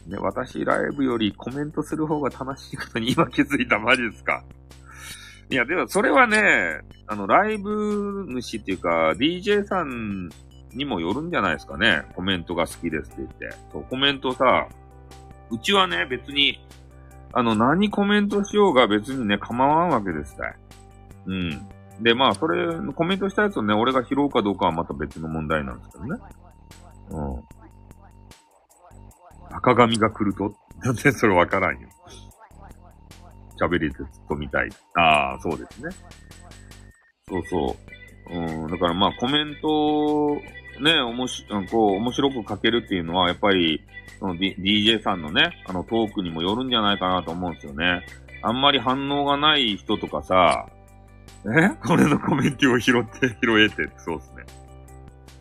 [0.06, 3.78] ね、私ライブよりコメントする方が楽しいことに今気づいた。
[3.78, 4.42] マジですか？
[5.50, 10.28] いや、でもそれはね、あの、ライブ主っていうか、DJ さん
[10.74, 12.02] にもよるんじゃないですかね。
[12.14, 13.56] コメントが好きですって言って。
[13.72, 14.68] そう、コメントさ、
[15.50, 16.60] うちはね、別に、
[17.32, 20.54] あの、何コメントしようが別にね、構わんわけですたい。
[21.26, 21.68] うん。
[22.00, 26.20] で、まあ、それ、コメントしたやつをね、俺が拾うかどうかはまた別の問題なんですけどね。
[27.10, 27.42] うん。
[29.50, 30.54] 赤髪が来ると？
[30.82, 31.88] 全然それわからんよ。
[33.60, 34.68] 喋りずっと見たい。
[34.94, 35.90] ああ、そうですね。
[37.28, 37.76] そうそ
[38.30, 38.34] う。
[38.34, 40.40] うん、だからまあコメント
[40.80, 43.82] ね、おもし、こう、面白く書けるっていうのは、やっぱり、
[44.18, 48.04] その、DJ さんのね、あのトークにもよるんじゃないかなと思うんですよね。
[48.42, 50.66] あんまり反応がない人とかさ、
[51.44, 51.70] え？
[51.86, 54.44] これのコメントを拾って、 拾えて、そうですね。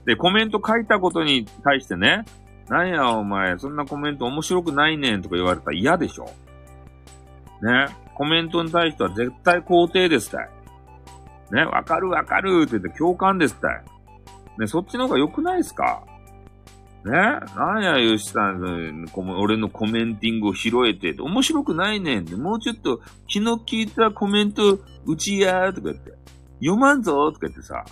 [0.05, 2.23] で、コメント書いたことに対してね、
[2.69, 6.25] なんやお前、そんなコメント面白くないねんとか言われたら嫌でしょ
[7.61, 7.87] ね。
[8.17, 10.49] コメントに対しては絶対肯定ですたい。
[11.51, 11.65] ね。
[11.65, 13.83] わかるわかるって言って共感ですたい。
[14.59, 16.03] ね、そっちの方が良くないですか？
[17.05, 19.05] ねなんや、吉さん、
[19.39, 26.11] 俺のコメンティングを拾えて、面白くないねんって、もうちょっと気の利いたコメント、うちやーとか言って、
[26.59, 27.85] 読まんぞーとか言ってさ、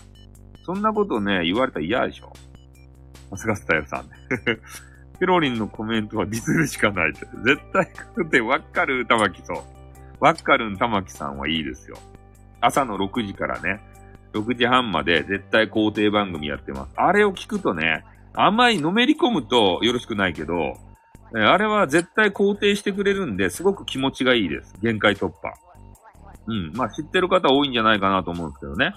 [0.65, 2.33] そんなことね、言われたら嫌でしょ
[3.29, 4.09] さすがスタイルさん。
[5.19, 7.19] ペロリンのコメントはディスるしかないって。
[7.45, 9.74] 絶対来ってわかる玉木そう。
[10.25, 11.99] わっかるん玉木さんはいいですよ。
[12.59, 13.79] 朝の6時からね、
[14.33, 16.93] 6時半まで絶対肯定番組やってます。
[16.95, 18.03] あれを聞くとね、
[18.33, 20.79] あんまりのめり込むとよろしくないけど、
[21.31, 24.73] あれは絶対肯定してくれるんで、すごく気持ちがいいです。
[24.81, 25.53] 限界突破。
[26.47, 26.71] うん。
[26.73, 28.95] まあ知ってる方多いんじゃないかなと思うんですけどね。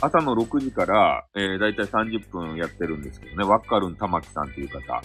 [0.00, 3.44] 朝の6時から、えー、だいたい30分やってるんですけどね。
[3.44, 5.02] わっかるん玉木さんっていう方。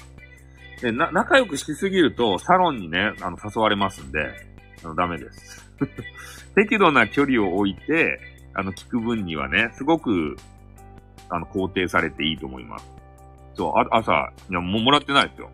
[0.80, 5.66] で、な、仲良くしすぎると、サロンにね、あの、誘われますんで、あの、ダメです。
[6.56, 8.20] 適度な距離を置いて、
[8.54, 10.36] あの、聞く分にはね、すごく、
[11.30, 12.86] あの、肯定されていいと思います。
[13.56, 15.50] そう、あ朝、いや、もうもらってないですよ。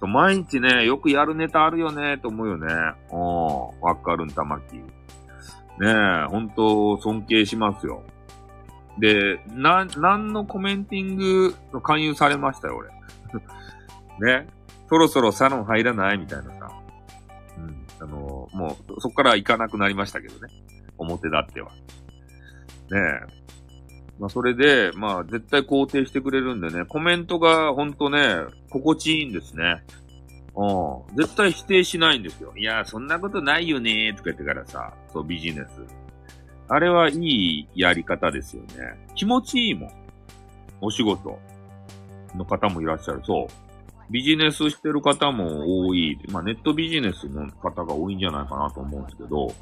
[0.00, 2.66] そう、毎日ね、よくやるネタあるよね、と思うよね。
[3.10, 4.76] おー、わかるん、玉木。
[4.76, 4.82] ね
[5.82, 8.02] え、本当尊敬しますよ。
[8.98, 12.90] で、な、なんのコメンティング勧誘されましたよ、俺。
[14.42, 14.46] ね。
[14.88, 16.18] そろそろサロン入らない？
[16.18, 16.70] みたいなさ。
[18.56, 20.52] もう、そこから行かなくなりましたけどね。
[20.98, 21.70] 表だっては。
[21.70, 21.76] ね
[22.92, 23.46] え。
[24.18, 28.36] まあ、それで、まあ、絶対肯定してくれるんでね、コメントがほんとね、
[28.70, 29.84] 心地いいんですね。
[30.56, 31.16] うん。
[31.16, 32.54] 絶対否定しないんですよ。
[32.56, 35.68] いや、そんなことないよねーとか言ってからさ、そう、ビジネス。
[36.68, 39.06] あれはいいやり方ですよね。
[39.14, 39.90] 気持ちいいもん。
[40.80, 41.38] お仕事
[42.34, 43.20] の方もいらっしゃる。
[43.24, 43.65] そう。
[44.10, 46.18] ビジネスしてる方も多い。
[46.30, 49.52] まあ、ネットビジネスの方が多いんじゃないかなと思うんですけど、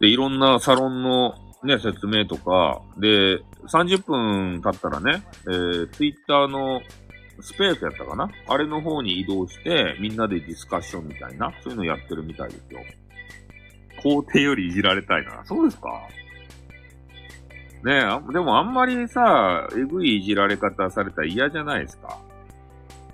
[0.00, 3.38] で、いろんなサロンのね、説明とか、で、
[3.68, 6.80] 30分経ったらね、えー、ツイッターの
[7.40, 8.30] スペースやったかな？
[8.48, 12.80] あれの方に移動して、みんなでディスカッションみたいな、そういうのやってるみたいですよ。
[14.02, 15.44] 皇帝よりいじられたいな。
[15.44, 15.88] そうですか？
[17.84, 22.18] ねあでもあんまりさ、えぐいいじられ方されたら嫌じゃないですか？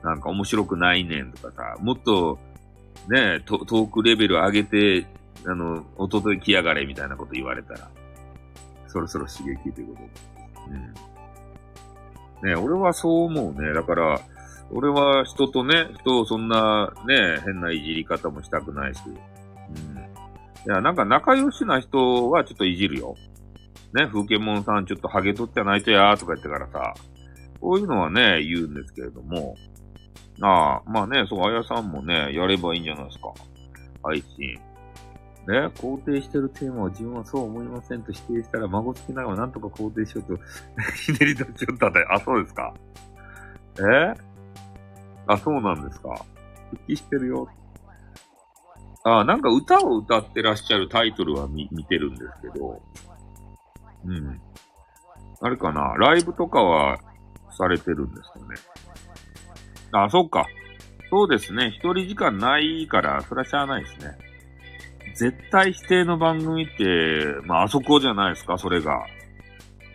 [0.06, 2.38] なんか面白くないねんとかさ、もっと、
[3.08, 5.06] ねトークレベル上げて、
[5.44, 7.90] あの、おととい来やがれみたいなこと言われたら、
[8.86, 10.70] そろそろ刺激ということ。
[10.70, 12.48] うん。
[12.48, 13.72] ね俺はそう思うね。
[13.74, 14.20] だから、
[14.70, 19.00] 俺は人とね、人をそんなね、変ないじり方もしたくないし。
[19.06, 19.98] うん。
[19.98, 20.00] い
[20.66, 23.16] や、なんか仲良しな人はちょっといじるよ。
[23.92, 26.94] ね、風景モンさんちょっとハゲ取ってないとやーとか言ってからさ、
[27.60, 29.56] こういうのはね、言うんですけれども、
[30.42, 33.32] ああ、まあね、そう、あやさんもね、やればいいんじゃないですか。
[34.02, 34.54] 配信。
[35.48, 40.42] ね、肯定してるテーマを自分はそう思いませんと否定したら、孫つきながらなんとか肯定しようと
[41.06, 42.04] ひねり出しちゃったで。
[42.10, 42.74] あ、そうですか。
[43.78, 44.14] え？
[45.28, 46.24] あ、そうなんですか。
[46.70, 47.48] 復帰してるよ。
[49.04, 52.82] あ、なんか歌を歌ってらっしゃるタイトルは見見てるんですけど、
[54.04, 54.40] うん。
[55.40, 56.98] あれかな、ライブとかは
[57.56, 58.44] されてるんですかね。
[60.04, 60.46] あ、そっか。
[61.10, 61.68] そうですね。
[61.68, 64.16] 一人時間ないから、それはしゃあないですね。
[65.14, 69.06] 絶対否定の番組って、まあ、あそこじゃないですか、それが。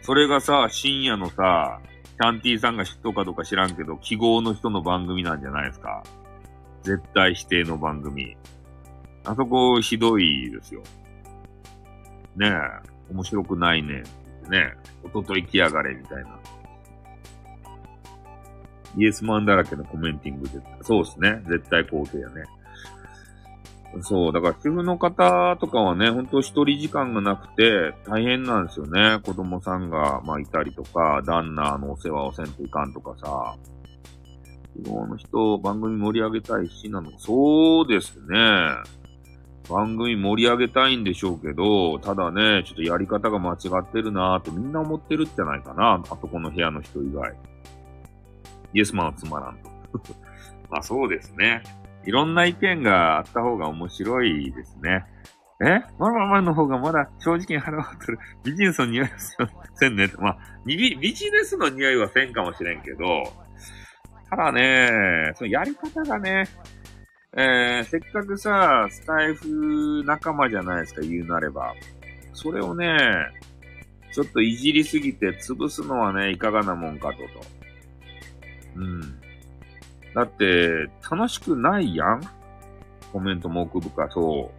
[0.01, 1.79] それがさ、深夜のさ、
[2.19, 6.03] キャンティーさんが知っとかどうか知らんけど、記号の人の番組なんじゃないですか。
[6.83, 8.35] 絶対否定の番組。
[9.25, 10.81] あそこひどいですよ。
[12.35, 13.11] ねえ。
[13.11, 14.03] 面白くないね。
[14.49, 14.73] ねえ。
[15.03, 16.39] おととい来やがれみたいな。
[18.97, 20.61] イエスマンだらけのコメンティングで。
[20.81, 21.41] そうですね。
[21.47, 22.43] 絶対肯定やね。
[24.01, 24.33] そう。
[24.33, 29.19] だから主婦の方とかはね、ほんと一人時間がなくて大変なんですよね。
[29.23, 33.55] 子供さんが、まあいたりとか、旦那のお世話をせんといかんとかさ。
[34.73, 37.11] 希望の人、番組盛り上げたいしなの。
[37.17, 38.37] そうですね。
[39.69, 46.01] 番組盛り上げたいんでしょうけど、ただね、ちょっとやり方が間違ってるなーってみんな思ってるんじゃないかな。
[46.09, 47.33] あとこの部屋の人以外。
[48.73, 49.69] イエスマンはつまらんと。
[50.69, 51.63] まあそうですね。
[52.05, 55.05] いろんな意見があった方が面白いですね。
[55.63, 55.79] え？
[55.99, 58.19] まるまるの方がまだ正直に払われてる。
[58.43, 59.11] ビジネスの匂いは
[59.75, 60.09] せんね。
[60.19, 63.23] まあ、ビビジネスの匂いはせんかもしれんけど、
[64.29, 66.47] ただね、そのやり方がね、
[67.37, 71.73] えー、せっかくさ、スタイフ仲間じゃないですか、言うなれば。
[72.33, 72.97] それをね、
[74.11, 77.60] ちょっといじりすぎて潰すのはね、いかがなもんかとと。
[78.75, 79.01] うん。
[80.13, 82.21] だって、楽しくないやん？
[83.11, 84.51] コメントも奥深そ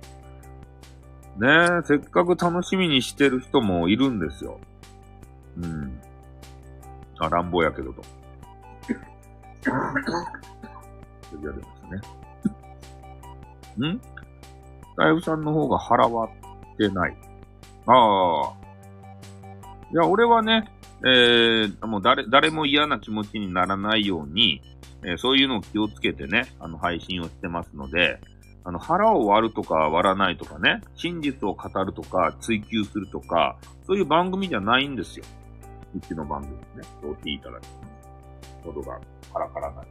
[1.38, 1.42] う。
[1.44, 1.48] ね
[1.80, 4.58] え、せっかく楽しみにしてる人もいるんですよ。
[5.56, 6.00] うん。
[7.18, 8.02] あ、乱暴やけどと。
[11.42, 11.84] やります
[13.80, 13.88] ね。
[13.92, 14.00] ん？
[14.96, 17.16] 大夫さんの方が払わってない。
[17.86, 18.52] ああ。
[19.90, 20.71] いや、俺はね、
[21.04, 24.62] えー、もう誰、誰も嫌な気持ちにならないように、
[25.04, 28.20] えー、そういうのを気をつけてね、あの、配信をしてますので、
[28.64, 33.56] あの、腹を割るとか割らないとかね、真実を語るとか追求するとか、
[33.86, 35.24] そういう番組じゃないんですよ。
[35.94, 36.60] うちの番組ね。
[37.02, 37.64] どうっていただき
[38.64, 38.98] 喉が
[39.32, 39.88] カラカラなる。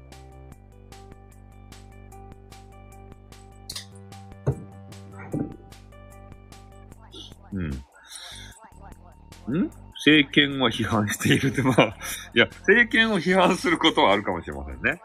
[7.54, 7.62] う
[9.54, 9.64] ん。
[9.64, 9.72] ん？
[10.06, 11.96] 政権は批判しているって、まあ、
[12.34, 15.00] いや、政権を批判することはあるかもしれませんね。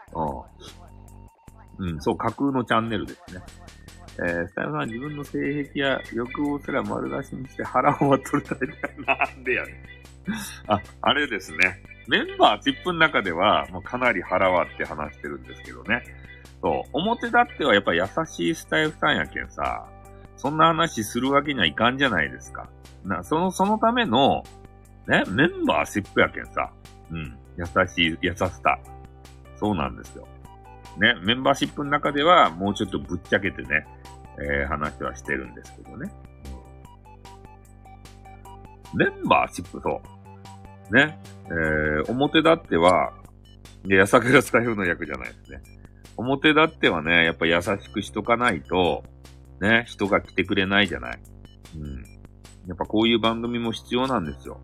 [1.79, 1.93] うん。
[1.93, 3.41] うん、そう、架空のチャンネルですね。
[4.19, 9.75] えー、スタイルさん自分の性癖や欲望すら丸出しにして腹を割っとるタイプなんでやねん。
[10.67, 11.83] あ、あれですね。
[12.07, 16.01] メンバーチップの中では、もうかなり腹割って話してるんですけどね。
[16.61, 19.87] そう、表立ってはやっぱ優しいスタイルさんやけんさ、
[20.37, 22.69] そんな話するわけにはいかんじゃないですか。
[23.03, 24.43] な、その、そのための、
[25.07, 26.71] ね、メンバーシップやけんさ。
[27.11, 27.37] うん。
[27.57, 28.77] 優しい、優しさ。
[29.55, 30.27] そうなんですよ。
[30.97, 33.87] ね、メンバーシップの中では、もうちょっとぶっちゃけてね、
[34.39, 36.11] えー、話はしてるんですけどね。
[38.93, 40.01] メンバーシップと、
[40.91, 43.13] ね、えー、表立っては、
[43.85, 45.61] いや、さくがスタイフの役じゃないですね。
[46.17, 49.03] 表立ってはね、やっぱ優しくしとかないと、
[49.61, 51.19] ね、人が来てくれないじゃない。
[51.77, 52.03] うん。
[52.67, 54.59] やっぱこういう番組も必要なんですよ。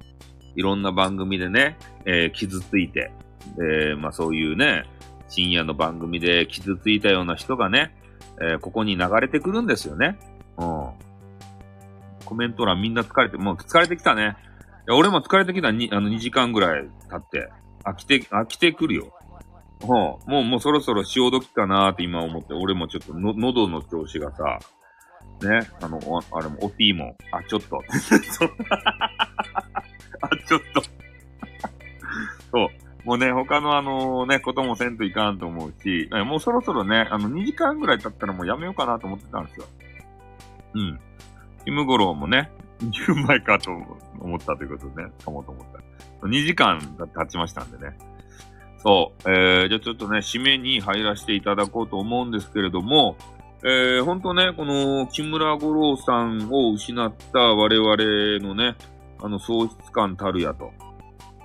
[0.55, 3.11] いろんな番組でね、えー、傷ついて、
[3.57, 4.85] えー、まあそういうね、
[5.27, 7.95] 深夜の番組で傷ついたような人がね、
[8.41, 10.17] えー、ここに流れてくるんですよね。
[10.57, 10.89] うん。
[12.25, 14.37] コメント欄みんな疲れて、もう疲れてきたね。
[14.87, 17.49] いや俺も疲れてきたに、あの2時間ぐらい経って、
[17.83, 19.13] 飽きて、飽きてくるよ。
[19.81, 19.89] うん。
[19.89, 24.59] もう、もうそろそろ潮時かなーって今思って、俺もちょっとの、喉の調子がさ、
[25.41, 25.99] ね、あの、
[26.31, 27.81] あれも、おティーも、あ、ちょっと。
[30.47, 30.81] ちょっと
[32.51, 32.69] そう。
[33.03, 39.65] もうね、他のあのね、こともせんといかんと思うし、もうそろそろね、あの2時間ぐらい経ったらもうやめようかなと思ってたんですよ。
[40.75, 40.99] うん。
[41.65, 43.71] キムゴロウもね、言う前かと
[44.19, 45.65] 思ったということでね、かもと思っ
[46.21, 46.27] た。
[46.27, 47.97] 2時間が経ちましたんでね。
[48.77, 49.29] そう。
[49.29, 53.17] えー、じゃあちょっとね、締めに入らせていただこうと思うんですけれども、
[53.65, 58.75] えー、ほんとね、この木村五郎さんを失った我々のね、
[59.23, 60.71] あの喪失感たるやと。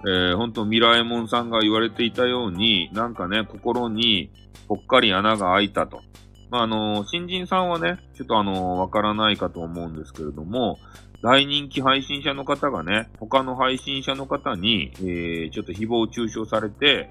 [0.04, 4.30] えー、ほんとミラエモンさんが言われていたように、なんかね、心に
[4.68, 6.02] ぽっかり穴が開いたと。
[6.50, 10.78] まあ、あの新人さんはね、ちょっとあのわからないかと思うんですけれども、
[11.22, 17.10] 大人気配信者の方がね、他の配信者の方に、えー、ちょっと誹謗中傷されて、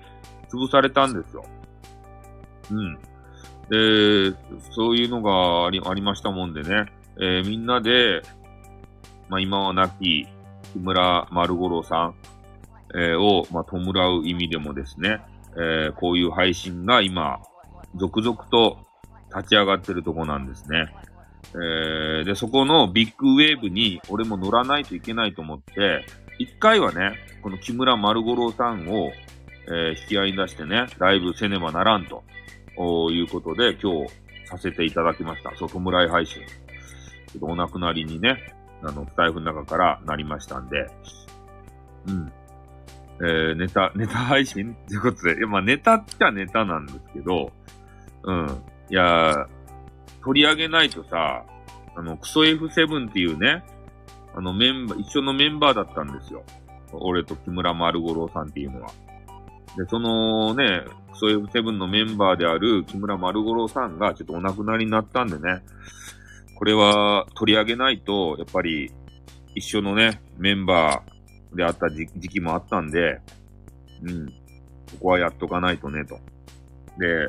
[0.49, 1.45] 潰されたんですよ。
[2.72, 2.95] うん。
[3.69, 4.38] で、
[4.72, 6.85] そういうのがありありましたもんでね、
[7.19, 8.22] えー、みんなで、
[9.30, 10.27] まあ、今は亡き
[10.78, 12.16] 木村丸五郎さん、
[12.94, 15.22] えー、を、まあ、弔う意味でもですね、
[15.56, 17.41] えー、こういう配信が今、
[17.95, 18.78] 続々と
[19.36, 20.94] 立ち上がってるとこなんですね。
[21.54, 26.06] えー、で、そこのビッグウェーブに俺も乗らないといけないと思って、
[26.38, 29.12] 一回はね、この木村丸五郎さんを、
[29.68, 32.24] えー、引き合いに出してね、ライブせねばならんと、
[33.12, 34.14] いうことで今日
[34.45, 35.56] させていただきました。
[35.56, 36.44] 外村井配信。
[37.32, 40.88] ちょっとお亡くなりにね、あの、スタイフの中からなりましたんで、
[42.08, 42.32] うん。
[43.20, 44.74] えー、ネタ、ネタ配信？
[44.86, 47.52] っていうことで、いや、まあネタっちゃネタなんですけど、
[48.24, 48.48] うん。
[48.90, 49.48] いや、
[50.24, 51.44] 取り上げないとさ、
[51.95, 53.64] あの、クソ F7 っていうね、
[54.36, 56.44] あのメンバー、一緒のメンバーだったんですよ。
[56.94, 58.91] 俺と木村丸五郎さんっていうのは。
[59.76, 65.64] で、そのね、クソ F7 のメンバーである木村丸五郎さんがちょっとお亡くなりになったんでね、
[66.58, 68.92] これは取り上げないと、やっぱり
[69.54, 73.22] 一緒のね、メンバーであった時期もあったんで、
[74.02, 74.34] うん、こ
[75.02, 76.20] こはやっとかないとね、と。
[76.98, 77.28] で、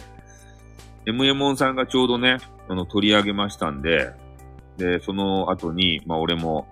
[1.04, 2.38] m m ンさんがちょうどね、
[2.70, 4.12] あの、取り上げましたんで、
[4.78, 6.66] で、その後に、まあ俺も、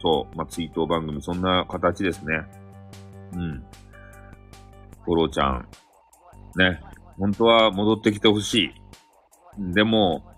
[0.00, 2.44] そう、まあ追悼番組、そんな形ですね。
[3.34, 3.64] うん。
[5.04, 5.68] 五郎ちゃん、
[6.56, 6.80] ね、
[7.18, 8.72] 本当は戻ってきてほし
[9.58, 9.72] い。
[9.74, 10.31] でも、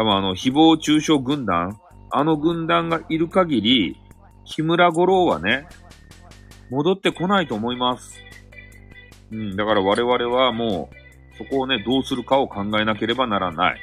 [0.00, 1.78] 多分あの、誹謗中傷軍団、
[2.10, 4.00] あの軍団がいる限り、
[4.46, 5.66] 木村五郎はね、
[6.70, 8.18] 戻ってこないと思います。
[9.30, 10.88] うん、だから我々はも
[11.34, 13.80] う、そこをね、どうするかを考えなければならない。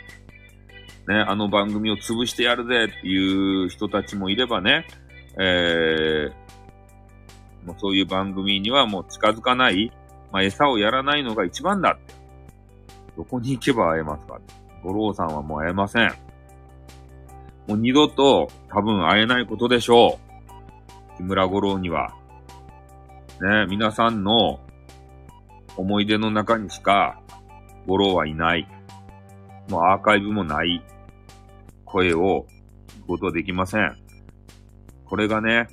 [1.07, 4.87] ね、あの番組を潰してやるぜっていう人たちもいればね、
[5.39, 9.91] えー、もうそういう番組にはもう近づかない。
[10.31, 12.15] まあ、餌をやらないのが一番だって。
[13.15, 14.39] どこに行けば会えますか
[14.83, 16.09] 五郎さんはもう会えません。
[17.67, 20.19] もう二度と多分会えないことでしょ
[21.13, 21.17] う。
[21.17, 22.13] 木村五郎には。
[23.41, 24.59] ね、皆さんの
[25.75, 27.19] 思い出の中にしか
[27.85, 28.67] 五郎はいない。
[29.69, 30.81] もうアーカイブもない
[31.85, 32.45] 声を
[32.87, 33.97] 聞くことできません。
[35.05, 35.67] これがね、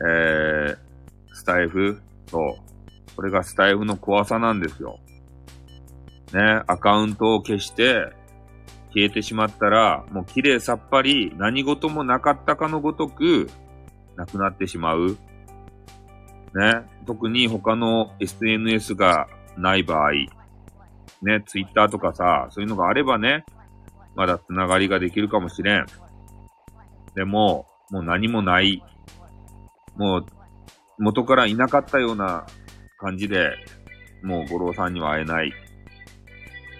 [0.00, 2.58] えー、スタイフと
[3.16, 4.98] これがスタイフの怖さなんですよ。
[6.32, 8.12] ね、アカウントを消して
[8.94, 13.48] 消えてしまったら、もう綺麗さっぱり何事もなかったかのごとく
[14.16, 15.18] なくなってしまう。
[16.54, 19.28] ね、特に他の SNS が
[19.58, 20.12] ない場合、
[21.22, 23.44] ね、Twitter とかさ、そういうのがあればね、
[24.14, 25.86] まだ繋がりができるかもしれん。
[27.14, 28.82] でも、もう何もない。
[29.96, 30.26] もう、
[30.98, 32.46] 元からいなかったような
[32.98, 33.50] 感じで、
[34.22, 35.52] もう五郎さんには会えない。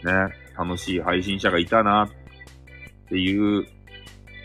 [0.04, 0.12] ね、
[0.56, 3.66] 楽しい配信者がいたなっていう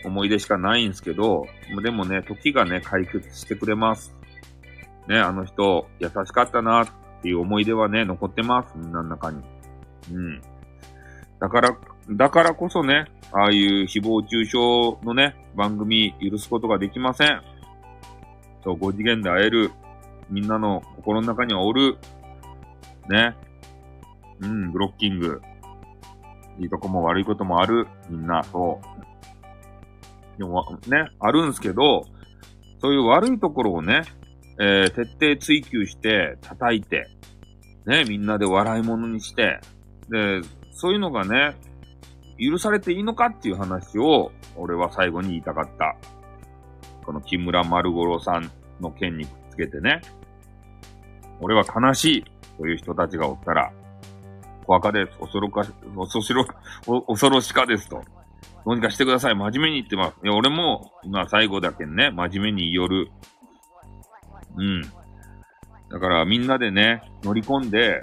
[0.04, 1.46] 思い出しかないんですけど、
[1.82, 4.14] でもね、時がね、解決してくれます。
[5.08, 6.88] ね、あの人、優しかったなっ
[7.22, 8.72] ていう思い出はね、残ってます。
[8.76, 9.42] みんなの中に。
[10.12, 10.42] うん。
[11.40, 11.76] だから、
[12.10, 14.58] だからこそね、ああいう誹謗中傷
[15.04, 17.42] のね、番組許すことができません。
[18.62, 19.72] そう、5次元で会える
[20.30, 21.98] みんなの心の中にはおる。
[23.08, 23.34] ね。
[24.42, 25.40] うん、ブロッキング。
[26.58, 27.86] いいとこも悪いこともある。
[28.10, 30.38] みんな、そう。
[30.38, 32.04] でも、ね、あるんすけど、
[32.80, 34.02] そういう悪いところをね、
[34.60, 37.08] えー、徹底追求して、叩いて、
[37.86, 39.60] ね、みんなで笑い物にして、
[40.08, 40.42] で、
[40.72, 41.56] そういうのがね、
[42.38, 45.96] 許されていいのかっていう話を、俺は最後に言いたかった。
[47.04, 48.50] この木村丸五郎さん
[48.80, 50.00] の件にくっつけてね。
[51.40, 52.24] 俺は悲しい
[52.58, 53.72] という人たちがおったら、
[54.64, 55.18] 怖かです。
[55.18, 56.46] 恐ろか、恐ろ、
[57.02, 58.02] 恐ろしかですと。
[58.64, 59.34] どうにかしてください。
[59.34, 60.16] 真面目に言ってます。
[60.24, 63.10] いや、俺も、今最後だけね、真面目に言る。
[64.56, 64.82] うん。
[65.90, 68.00] だからみんなでね、乗り込んで、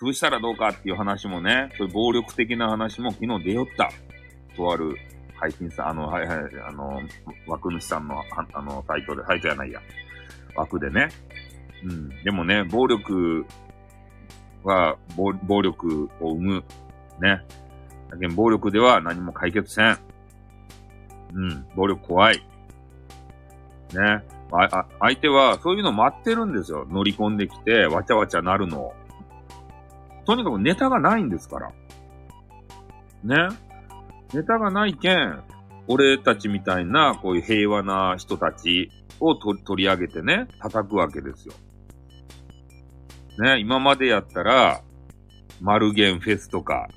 [0.00, 3.90] 潰したらどうかっていう話もね、そういう暴力的な話も昨日出よった。
[4.56, 4.96] とある
[5.36, 6.38] 配信さん、あの、はいはい、
[6.68, 7.00] あの、
[7.46, 8.24] 枠主さんの、あ
[8.54, 9.80] あの、サイトで、サイトやないや。
[10.56, 11.08] 枠でね。
[11.84, 12.08] うん。
[12.24, 13.44] でもね、暴力
[14.64, 16.64] は、暴力を生む。
[17.20, 17.42] ね。
[18.10, 19.98] だけど暴力では何も解決せん。
[21.34, 21.66] うん。
[21.74, 22.38] 暴力怖い。
[23.94, 24.24] ね。
[24.52, 26.86] あ、あ、相手はそういうの待ってるんですよ。
[26.90, 28.94] 乗り込んできて、わちゃわちゃなるのを。
[30.24, 31.72] とにかくネタがないんですから。
[33.24, 33.56] ね。
[34.34, 35.42] ネタがないけん、
[35.88, 38.90] 俺たちみたいな、こういう平和な人たち
[39.20, 41.54] を取り上げてね、叩くわけですよ。
[43.42, 44.82] ね、今までやったら、
[45.60, 46.88] マルゲンフェスとか、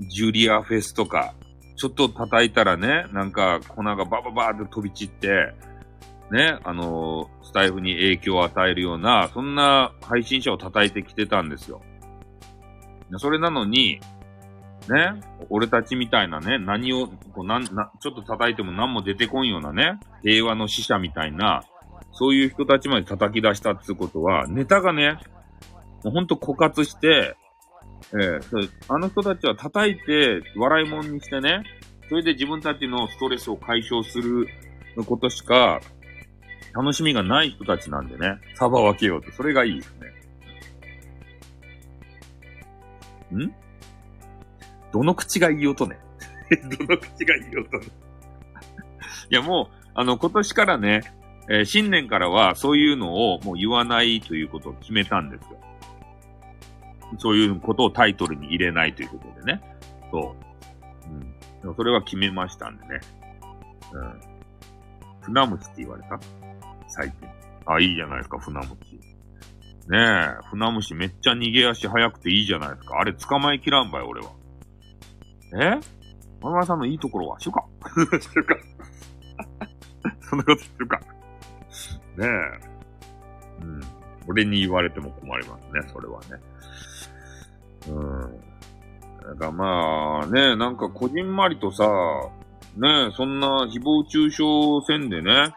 [0.00, 1.34] ジュリアフェスとか、
[1.76, 5.54] ちょっと叩いたらね、なんか粉がバババーって飛び散って、
[6.32, 11.80] ね、あのースタイフに影響を与えるような、そんな配信者を叩いてきてたんですよ。
[13.18, 14.00] それなのに、
[14.88, 21.62] ね、俺たちみたいなね、何を、こうなんなちょっと叩いても何も出てこんようなね、平和の使者みたいな、
[22.10, 25.18] そういう人たちまで叩き出したってことは、ネタがね、
[26.04, 27.36] もうほんと枯渇して、
[28.12, 31.64] ええそあの人たちは叩いて笑い物にしてね、
[32.08, 34.46] それで自分たちのストレスを解消する
[35.06, 35.80] ことしか、
[36.74, 39.32] 楽しみがない人たちなんでね、サバ分けようと。
[39.32, 39.94] それがいいです
[43.32, 43.44] ね。
[43.46, 43.54] ん？
[44.92, 45.98] どの口が言いようとね？
[46.78, 47.86] どの口が言いよとね？
[49.30, 51.00] いや、もう、あの、今年からね、
[51.48, 55.60] えー新年からはそういうのをもう言わないということを決めたんですよ。
[57.18, 59.62] そういうことをタイトルに入れないということでね。
[60.10, 60.34] そ
[61.06, 61.08] う。
[61.08, 61.20] うん。
[61.60, 63.00] でもそれは決めましたんでね。
[63.92, 64.20] うん。
[65.22, 66.18] 船虫って言われた
[66.88, 67.28] 最近。
[67.66, 69.00] あ、いいじゃないですか、船虫。
[69.88, 72.98] ねえ、船虫めっちゃ逃げ足早くていいじゃないですか。
[72.98, 74.32] あれ捕まえきらんばい、俺は。
[75.60, 75.80] え？
[76.40, 77.64] 小川さんのいいところは、しゅか
[78.20, 78.56] しゅか
[80.20, 80.98] そんなことしゅか
[82.16, 82.26] ねえ。
[83.62, 83.80] うん。
[84.26, 86.40] 俺に言われても困りますね、それはね。
[87.88, 88.40] うん。
[89.20, 91.84] だからまあ、ねなんかこじんまりとさ、
[92.76, 94.42] ねそんな誹謗中傷
[94.86, 95.54] 戦でね、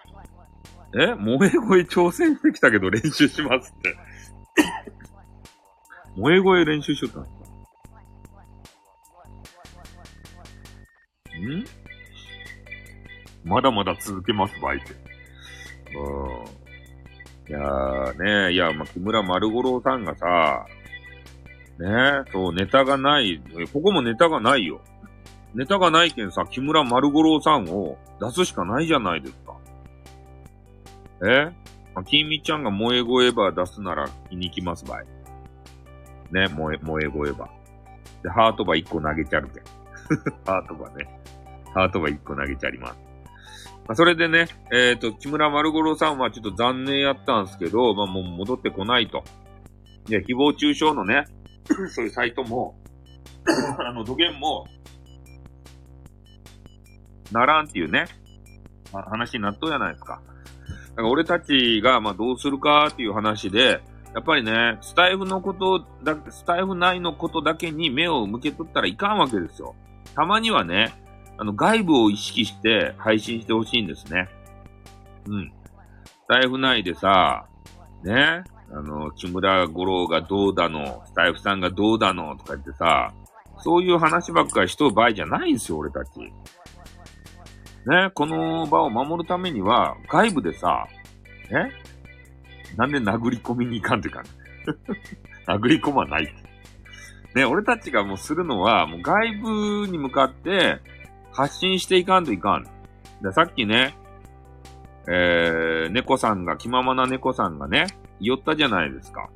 [0.96, 3.96] え萌え声挑戦してきたけど練習しますって。
[6.16, 7.48] 萌え声練習しよったんですか
[11.40, 11.66] ん？
[13.48, 14.94] まだまだ続けます、バイト。
[16.00, 16.58] うん。
[17.50, 20.66] いやーねいや、まあ、木村丸五郎さんがさ、
[21.80, 23.42] ねえそう、ネタがない。
[23.72, 24.82] ここもネタがないよ。
[25.54, 29.56] ネタがないけんさ、木村丸五郎さんを出すしかないじゃないですか。
[31.28, 31.52] え？
[31.98, 35.06] まあ、金美ちゃんが萌え声ば出すなら気に行きますばい。
[36.32, 37.50] ね、萌え、萌え声ば。
[38.22, 39.64] で、ハートば1個投げちゃるけん。
[40.46, 41.10] ハートばね。
[41.74, 43.00] ハートば1個投げちゃります。
[43.88, 49.24] まあ、それでね、えっ、と、木村丸五郎さんはちょっと残念やったんですけど、まあもう戻ってこないと。
[50.08, 51.26] で、誹謗中傷のね、
[51.90, 52.76] そういうサイトも、
[53.80, 54.68] あの、土源も、
[57.32, 58.06] ならんっていうね、
[58.94, 60.22] まあ話になっとうやないですか。
[60.90, 63.82] だから俺たちが、まあどうするかっていう話で、
[64.14, 69.76] やっぱりね、スタイフのことだ、スタイフ内のことだけに目を向けとったらいかんわけですよ。
[70.16, 70.94] たまにはね、
[71.38, 74.28] あの、外部を意識して配信してほしいんですね。
[75.28, 75.54] うん。
[76.06, 77.46] スタイフ内でさ、
[78.04, 83.14] ね、あの、木村五郎がどうだの、スタイフさんがどうだの、とか言ってさ、
[83.60, 86.20] そういう話ばっかりしとる場合じゃないんですよ、俺たち。
[86.20, 90.86] ね、この場を守るためには、外部でさ、
[91.50, 91.72] ね、
[92.76, 94.24] なんで殴り込みに行かんというか、
[95.48, 96.48] 殴り込まないって。
[97.36, 100.80] ね、俺たちがもうするのは、もう外部に向かって
[101.32, 102.64] 発信していかんといかん。
[103.22, 103.96] でさっきね、
[105.08, 107.88] えー、猫さんが、気ままな猫さんがね、
[108.20, 109.30] 言ったじゃないですか。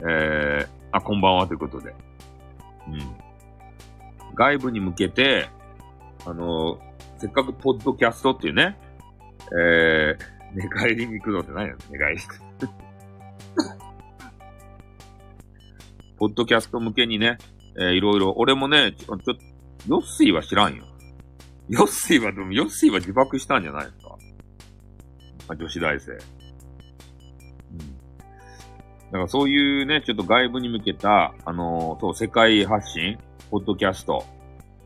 [0.00, 1.94] えー、あ、こんばんはということで。
[2.88, 2.98] うん。
[4.34, 5.48] 外部に向けて、
[6.24, 6.78] あの
[7.18, 8.78] せっかくポッドキャストっていうね、
[9.52, 10.18] えー、
[10.54, 12.20] 寝返りに行くのって何や寝返り。
[16.18, 17.38] ポッドキャスト向けにね、
[17.76, 19.34] えーいろいろ、俺もね、ちょ、ちょ、
[19.88, 20.84] ヨッシーは知らんよ。
[21.68, 24.16] ヨッシーは、でもヨッシーは自爆したんじゃないですか。
[25.48, 26.18] あ女子大生。
[29.12, 33.18] だからそういうね、ちょっと外部に向けた、あのーそう、世界発信、
[33.50, 34.24] ポッドキャスト、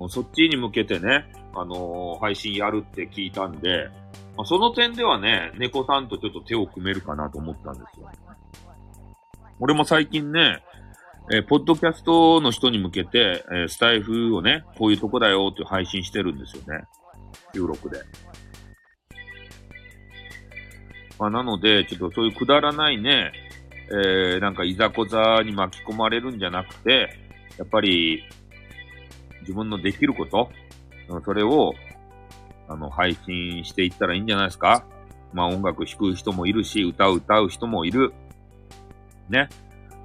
[0.08, 3.88] そっちに向けてね、あのー配信やるって聞いたんで、
[4.36, 8.10] まあ、その点ではね、猫さんとちょっと手を組めるかなと思ったんですよ。
[9.60, 10.60] 俺も最近ね、
[11.32, 16.84] えー、ポッドキャストの人に向けて、えー、スタイフをね、こういうとこだよって配信してるんですよね。
[17.54, 17.98] 収録で。
[21.18, 23.32] まあ、なので、ちょっとそういうくだらないね、
[23.88, 27.16] えー、なんかいざこざに巻き込まれるんじゃなくて、
[27.58, 28.24] やっぱり、
[29.40, 30.50] 自分のできること、
[31.24, 31.74] それを、
[32.68, 34.84] あの、配信していったらいいんじゃないですか
[35.32, 38.12] まあ音楽弾く人もいるし、歌う歌う人もいる。
[39.28, 39.48] ね。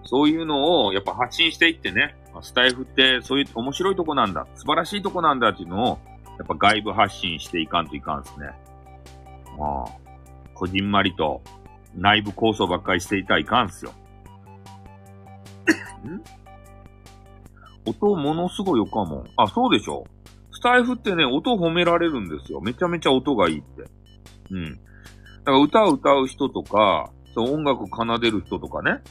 [0.03, 5.99] そういうのをやっぱ発信していってね、スタイフってそういう面白いとこなんだ、素晴らしいとこなんだっていうのを、
[6.37, 8.47] やっぱ外部発信していかんといかんですね。
[9.57, 9.91] まあ、
[10.53, 11.41] こじんまりと
[11.95, 13.93] 内部構想ばっかりしていたらいかんすよ。
[16.07, 16.21] ん？
[17.89, 19.29] 音ものすごいよかもん。
[19.37, 20.05] あ、そうでしょ
[20.51, 22.61] スタイフってね、音褒められるんですよ。
[22.61, 23.83] めちゃめちゃ音がいいって。
[24.51, 24.73] うん。
[24.73, 24.79] だ
[25.45, 29.01] から歌を歌う人とか、そう音楽奏でる人とかね。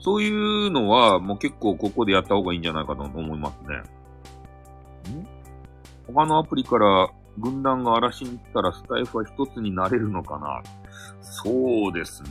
[0.00, 5.20] そういうのはもう結構ここでやった方がいいんじゃないかと思いますね。
[5.20, 5.26] ん？
[6.06, 10.62] 他のアプリから軍団が嵐に来たらスタイフは一つになれるのかな
[11.20, 12.30] そうですね。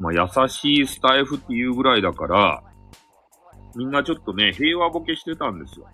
[0.00, 2.62] まあ、優しいスタイフっていうぐらいだから、
[3.74, 5.88] みんなちょっとね、平和ボケしてたんですよ。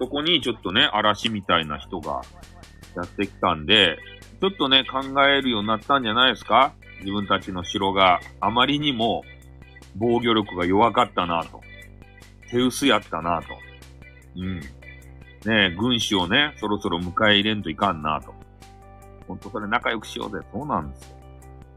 [0.00, 2.22] そこにちょっとね、嵐みたいな人が
[2.94, 3.98] やってきたんで、
[4.40, 6.72] ちょっとね、考えるようになったんじゃないですか？
[7.00, 9.22] 自分たちの城があまりにも
[9.96, 11.60] 防御力が弱かったなと。
[12.50, 13.48] 手薄やったなと。
[14.36, 14.60] うん。
[15.44, 18.34] ね軍師をね、そろそろ迎え入れんといかんなと。
[19.28, 20.38] ほんとそれ仲良くしようぜ。
[20.52, 21.16] そうなんですよ。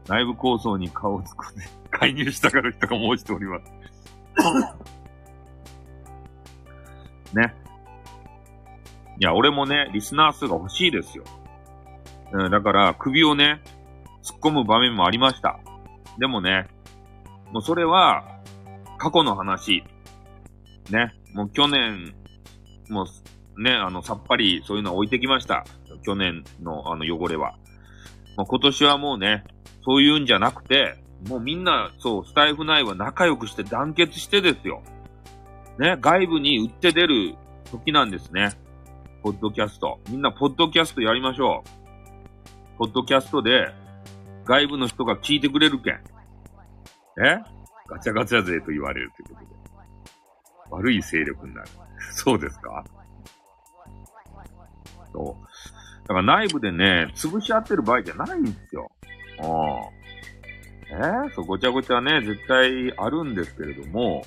[0.08, 3.72] 内部構想に顔をつくで介入したから人が申しております。
[7.36, 7.54] ね。
[9.20, 11.24] いや、俺もね、リスナー数が欲しいですよ。
[12.32, 13.62] うん、だから、首をね、
[14.22, 15.60] 突っ込む場面もありました。
[16.18, 16.66] でもね、
[17.52, 18.24] もうそれは、
[18.98, 19.84] 過去の話。
[20.90, 21.14] ね。
[21.34, 22.14] もう去年、
[22.88, 23.04] も
[23.56, 25.64] う、ね、あの、さっぱりそういうのは置いてきました。
[26.02, 27.54] 去年のあの汚れは。
[28.36, 29.44] まあ、今年はもうね、
[29.84, 30.96] そういうんじゃなくて、
[31.28, 34.82] もうみんな、そう、スタイフ内は仲良くして団結してですよ。
[35.78, 37.34] ね、外部に売って出る
[37.70, 38.52] 時なんですね。
[39.22, 40.00] ポッドキャスト。
[40.08, 42.78] みんなポッドキャストやりましょう。
[42.78, 43.72] ポッドキャストで
[44.44, 45.94] 外部の人が聞いてくれるけん。
[47.24, 47.38] え
[47.86, 49.46] ガチャガチャ勢と言われるってことで。
[50.70, 51.68] 悪い勢力になる。
[52.12, 52.84] そうですか？
[55.12, 55.46] そう。
[56.12, 58.90] だから内部でね、潰し合ってる場合じゃないんですよ。
[59.38, 59.46] うん。
[60.94, 64.24] えー、そう、ごちゃごちゃね、絶対あるんですけれども、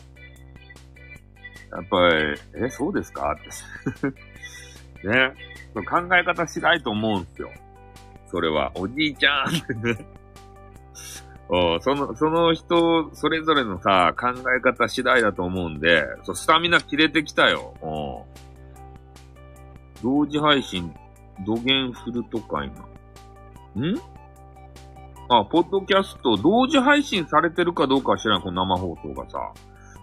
[1.72, 3.34] やっぱり、え、そうですか？
[3.34, 5.34] って ね。
[5.76, 5.82] 考
[6.16, 7.50] え方次第と思うんですよ。
[8.32, 10.08] それは、おじいちゃんってね。
[11.82, 17.76] その、その人、それぞれのさ、考え方次第だと思うんで、そう、スタミナ切れてきたよ。
[17.82, 18.26] お
[20.02, 20.94] 同時配信
[21.42, 22.82] 土源フルト会な。
[23.82, 23.98] ん？
[25.28, 29.54] あ、ポッドキャスト、同時配信されてるかどうかは知らん、この生放送がさ。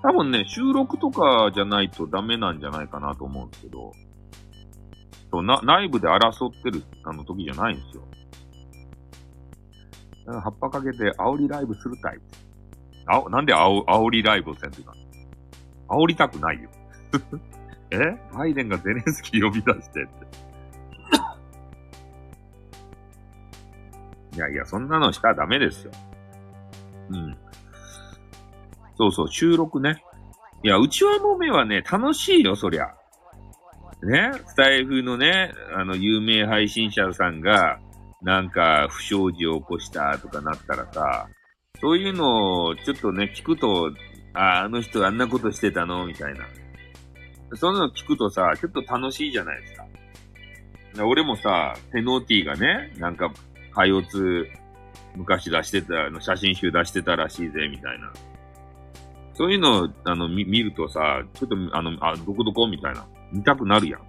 [0.02, 3.92] 多分ね、収録とかじゃないとダメなんじゃないかなと思うんですけど、
[5.30, 8.02] そうな内部で争ってるあの時じゃないんですよ。
[10.40, 12.22] 葉っぱかけて煽りライブするタイプ。
[13.06, 14.94] あ、なんで煽煽りライブをせんといかん
[15.88, 16.68] 煽りたくないよ。
[17.90, 17.98] え？
[18.34, 20.26] バイデンがゼレンスキー呼び出してって。
[24.34, 25.92] いやいや、そんなのしたらダメですよ。
[27.10, 27.36] うん。
[28.96, 30.02] そうそう、収録ね。
[30.62, 32.86] いや、うちわもめはね、楽しいよ、そりゃ。
[34.02, 37.78] ねスタイフのね、あの、有名配信者さんが、
[38.22, 41.28] なんか、不祥事を起こしたとかなったらさ、
[41.80, 43.90] そういうのをちょっとね、聞くと、
[44.34, 46.06] あ、あの人あんなことしてたの？
[46.06, 46.46] みたいな。
[47.56, 49.84] そんなの聞くとさ、ちょっと楽しいじゃないですか。
[51.04, 53.30] 俺もさ、ペノーティーがね、なんか
[53.74, 54.46] 怪物
[55.16, 58.12] 昔出してた、あの写真集出してたらしいぜ、みたいな。
[59.34, 63.06] そういうのを、あの、見るとさ、ちょっと、あの、あ、どこどこみたいな。
[63.32, 64.00] 見たくなるやん。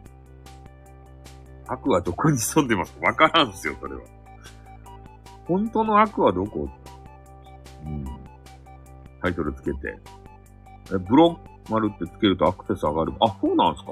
[1.66, 3.08] 悪はどこに潜んでますか？
[3.08, 4.01] わからんすよ、それは。
[5.45, 6.69] 本当の悪はどこ？
[7.85, 8.06] うん。
[9.22, 9.98] タイトルつけて。
[10.93, 13.14] え、ブロッマルってつけるとアクセス上がる？
[13.22, 13.92] あ、そうなんすか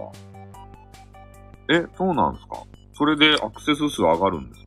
[1.69, 4.60] え、そうなんすかそれでアクセス数上がるんです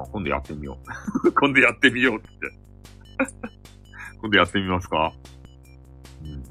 [0.00, 0.78] あ今度やってみよ
[1.24, 1.32] う。
[1.34, 2.28] 今度やってみようって。
[4.20, 5.12] 今度やってみますか？
[6.22, 6.42] うん。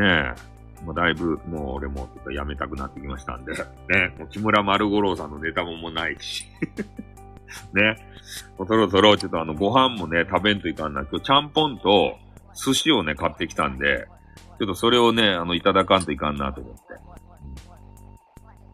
[0.00, 0.54] ねえ。
[0.84, 6.46] もうだいぶ、もう俺もちょっとやめたくなってきましたんで、ね、もう木村丸五郎さんのネタももうないし、
[7.72, 7.96] ね、
[8.58, 11.06] もうそろそろちょっとあのご飯もね、食べんといかんな。
[11.10, 12.18] 今日ちゃんぽんと
[12.54, 14.08] 寿司をね、買ってきたんで、
[14.58, 16.80] ちょっとそれをね、あの、いただかんといかんなと思って。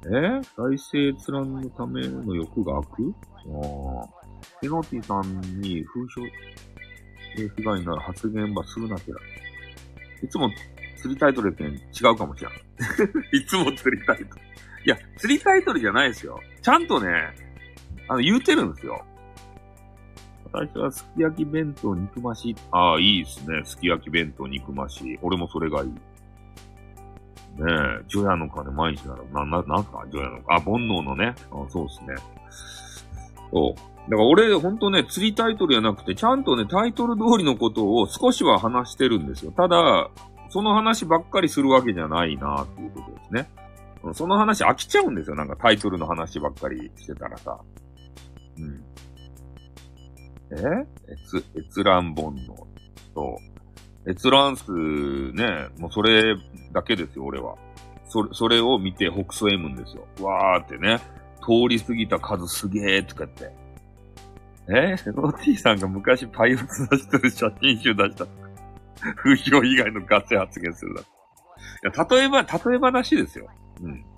[0.07, 3.15] え再生閲覧のための欲が開く？
[3.37, 4.21] ああ。
[4.61, 6.23] ペノティさんに風評、
[7.57, 9.15] 被害になる発言ばするなきゃ。
[10.23, 10.51] いつも
[10.97, 12.53] 釣りタイトルって違うかもしれん。
[13.37, 14.29] いつも釣りタイトル。
[14.87, 16.41] いや、釣りタイトルじゃないですよ。
[16.63, 17.09] ちゃんとね、
[18.09, 19.05] あの、言うてるんですよ。
[20.53, 22.57] 私はすき焼き弁当肉増し。
[22.73, 23.63] ああ、いいですね。
[23.65, 25.19] すき焼き弁当肉増し。
[25.23, 25.93] 俺もそれがいい。
[27.65, 30.05] ねえ、除夜の鐘毎日なら、な、な、なんすか？
[30.11, 30.57] 除夜の鐘。
[30.57, 31.35] あ、煩悩のね。
[31.51, 32.15] あそうですね。
[33.53, 34.11] そう。
[34.11, 39.53] だから俺、ほんとね、釣りタイトルじゃなくて、ちゃんとね、タイトル通りのことを少しは話してるんですよ。
[39.53, 40.11] ただ、
[40.49, 43.51] その話ばっかりするわけじゃないなっていうことですね。
[44.15, 45.37] その話飽きちゃうんですよ。
[45.37, 47.59] なんかタイトルの話ばっかりしてたらさ。
[48.59, 48.83] うん。
[50.53, 50.57] え？
[51.13, 52.57] 閲、閲覧煩悩
[53.15, 53.39] と、
[54.09, 54.73] 閲覧数
[55.33, 56.35] ね、もうそれ
[56.73, 57.57] だけですよ、俺は。
[58.09, 60.07] それ、それを見て北総 M んですよ。
[60.21, 60.99] わーってね、
[61.41, 63.53] 通り過ぎた数すげーとかって。
[64.69, 64.97] え？
[65.07, 68.27] ロティさんが昔パイオツ出してる写真集出した。
[69.17, 71.01] 風評以外の合成発言するだ。
[71.01, 71.05] い
[71.85, 73.49] や、例えば、例え話ですよ。
[73.81, 74.01] うん。
[74.01, 74.09] だか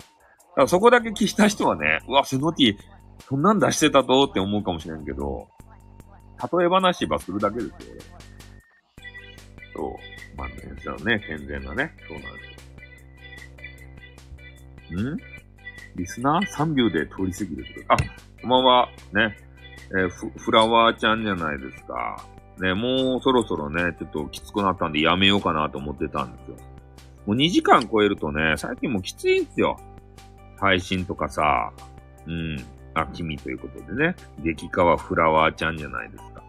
[0.57, 2.77] らそこだけ聞いた人はね、うわ、セノティ、
[3.27, 5.47] そんなん出してたとって思うかもしれんけど、
[6.57, 7.73] 例え話ばするだけですよ、
[9.73, 9.99] そ
[10.33, 10.37] う。
[10.37, 12.39] まあね、そうね、健全なね、そうなんで
[14.87, 15.15] すよ。
[15.15, 15.17] ん？
[15.95, 17.97] リスナー ?3 秒で通り過ぎるあ、
[18.41, 18.89] こんばんは。
[19.13, 19.37] ね。
[19.91, 22.25] えー、フフラワーちゃんじゃないですか。
[22.59, 26.57] ね、もうそろそろね、ちょっときつくなったんでやめようかなと思ってたんですよ。
[27.25, 29.79] もう2時間超えるとね、最近もうきついんですよ。
[30.59, 31.71] 配信とかさ、
[32.27, 32.63] うん。
[32.93, 36.42] あ、君ということでね、激化はフラワーちゃんじゃないですか。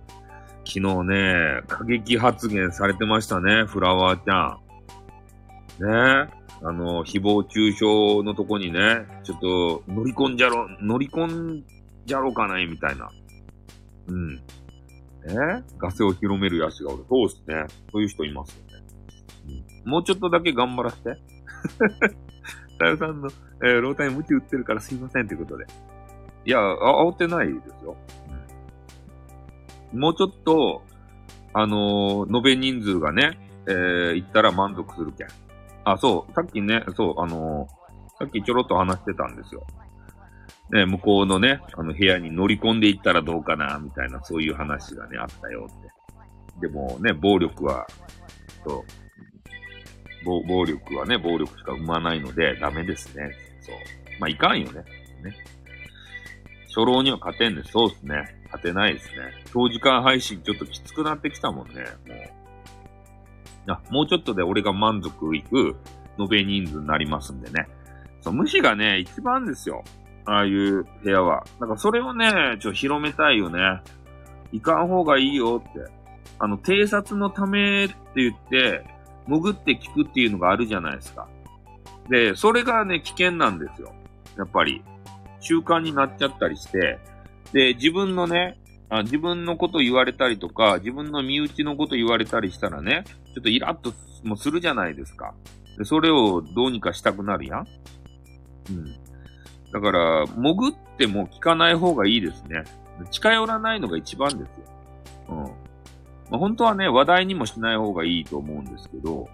[0.67, 4.65] 昨日ね、過激発言されてましたね、フラワーちゃん。
[5.85, 7.85] ねあの、誹謗中傷
[8.25, 11.27] のとこにね、ちょっと乗り込んじゃろ、乗り込
[11.59, 11.65] ん
[12.07, 13.11] じゃろうかないみたいな。
[14.09, 14.41] うん。
[15.27, 17.05] えガセを広めるヤシがおる。
[17.09, 17.67] そうですね。
[17.93, 18.85] そういう人いますよね。
[19.85, 21.19] うん、もうちょっとだけ頑張らせて。
[22.79, 23.29] さよさんの、
[23.63, 25.67] えー、老体無知売ってるからすいませんということで。
[26.47, 27.97] いや、あ、煽ってないですよ。
[29.95, 30.83] もうちょっと、
[31.53, 35.29] あのー、延べ人数がね、えー、行ったら満足するけん。
[35.85, 39.67] あ、そう、さっきね、そう、あのー、さっきちょろっと話してたんですよ。
[40.71, 45.83] ね、向こうのね、あの部屋に乗り込んでいったらどうかな、みたいな、そういう話がね、あったよっ
[46.61, 46.69] て。
[46.69, 47.87] でもね、暴力は、
[48.65, 48.83] そう、
[50.25, 53.31] 暴暴力はね、暴力しか生まないので、ダメですね。
[53.61, 53.77] そう。
[54.19, 54.85] まあ、いかんよね。
[55.23, 55.37] ね。
[56.69, 57.63] 初老には勝てんで。
[57.65, 58.25] そうですね。
[58.55, 59.33] 勝てないですね。
[59.53, 61.85] 長時間配信ちょっときつくなってきたもんね。
[62.07, 63.73] もう。
[63.73, 65.77] あ、もうちょっとで俺が満足いく
[66.19, 67.69] 延べ人数になりますんでね。
[68.21, 69.83] そう、虫がね、一番ですよ。
[70.27, 71.45] ああいう部屋は。
[71.61, 73.83] なんかそれをね、ちょっと広めたいよね。
[74.53, 75.81] 行かん方がいいよって。
[76.39, 78.85] あの、偵察のためって言って、
[79.27, 81.27] 潜って聞くっていうのがあるじゃないですか。
[82.09, 83.93] で、それがね、危険なんですよ。
[84.37, 84.83] やっぱり。
[85.41, 86.99] 習慣になっちゃったりして、
[87.55, 88.59] で、自分のね、
[88.91, 95.35] あ自分のこと言われたりとか、自分の身内のこと言われたりしたらね、ちょっとイラッともするじゃないですか。
[95.79, 97.67] で、それをどうにかしたくなるやん。
[98.71, 98.97] うん。
[99.73, 102.65] だから、潜っても聞かない方がいいですね。
[103.13, 104.65] 近寄らないのが一番ですよ。
[105.29, 105.37] うん。
[105.37, 105.47] ま
[106.33, 109.29] あ、本当はね、話題にもしない方がいいと思うんですけど、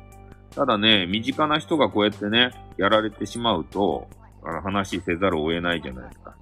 [0.54, 4.08] ただね、身近な人がこうやってね、やられてしまうと、
[4.42, 6.34] あの話せざるを得ないじゃないですか。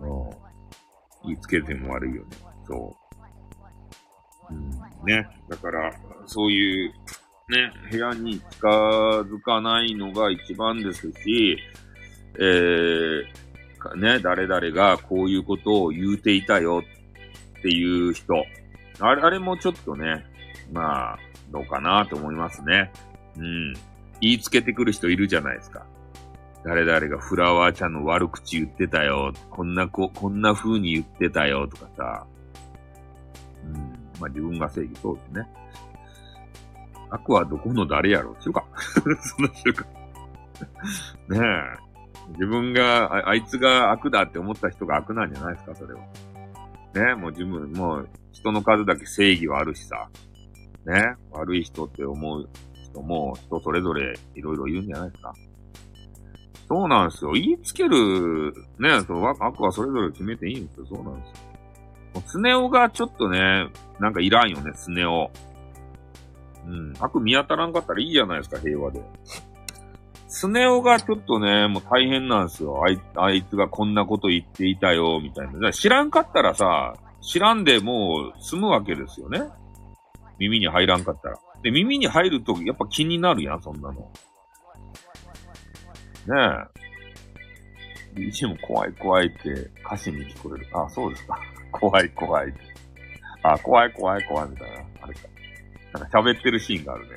[0.00, 0.49] うん。
[1.24, 2.28] 言いつけても悪いよね。
[2.66, 2.96] そ
[4.50, 4.54] う。
[4.54, 4.70] うん。
[5.06, 5.28] ね。
[5.48, 5.92] だから、
[6.26, 6.92] そういう、
[7.48, 11.58] ね、部屋に近づかないのが一番ですし、
[12.38, 16.82] えー、ね、誰々がこういうことを言うていたよ
[17.58, 18.34] っていう人。
[19.00, 20.24] あれ、あれもちょっとね、
[20.72, 21.18] まあ、
[21.50, 22.92] どうかなと思いますね。
[23.36, 23.72] うん。
[24.20, 25.86] 言いつけてくる人いるじゃないですか。
[26.64, 29.32] 誰々がフラワーちゃんの悪口言ってたよ。
[29.50, 32.26] こんなこ、こんな風に言ってたよとかさ。
[33.64, 33.74] うん。
[34.20, 35.48] まあ自分が正義そうですね。
[37.08, 38.36] 悪はどこの誰やろ？
[38.38, 38.64] うしようか。
[39.22, 39.84] その人か。
[41.28, 41.90] ねえ。
[42.34, 46.00] 自分があ、あいつが悪だって思った人が悪なんじゃないですか、それは。
[46.94, 50.08] ね、もう自分、もう人の数だけ正義はあるしさ。
[50.84, 55.34] ね、悪い人って思う人も人それぞれいろいろ言うんじゃないですか？
[56.70, 57.32] そうなんですよ。
[57.32, 60.86] 言いつける、ね、そう悪はそれぞれ決めていいんですよ。
[60.86, 61.34] そうなんですよ。
[62.14, 63.66] もうスネ夫がちょっとね、
[63.98, 65.32] なんかいらんよね、スネ夫。
[66.68, 66.92] うん。
[67.00, 69.02] 悪見当たらんかったらいいじゃないですか、平和で。
[70.28, 72.80] スネ夫がちょっとね、もう大変なんですよ。
[72.84, 75.72] あいあいつがこんなこと言っていたよ、みたいな。
[75.72, 79.42] 知らんかったらさ、知らんでもう済むわけですよね。
[80.38, 81.38] 耳に入らんかったら。
[81.64, 84.08] で、耳に入るとやっぱ気になるやん、そんなの。
[86.26, 86.68] ね
[88.16, 88.20] え。
[88.20, 90.66] 一も怖い怖いって歌詞に聞こえる。
[90.72, 91.38] あ、そうですか。
[91.72, 92.52] 怖い怖い。
[93.42, 94.76] あ、怖い怖い怖いみたいな。
[95.02, 95.20] あれか。
[95.92, 97.16] なんか喋ってるシーンがあるね。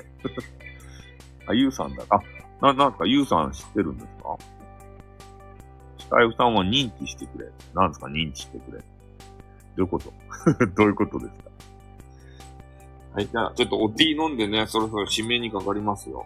[1.46, 2.04] あ、ゆうさんだ。
[2.08, 2.20] あ、
[2.62, 4.36] な、なんか、ゆうさん知ってるんですか？
[5.98, 7.50] スタイフさんは認知してくれ。
[7.74, 8.78] なんですか、認知してくれ。
[8.78, 8.84] ど
[9.78, 10.12] ういうこと？
[10.74, 11.50] どういうことですか？
[13.14, 16.24] はい、じゃあ、ちょっとおティー飲んでね、そろそろ締めにかかりますよ。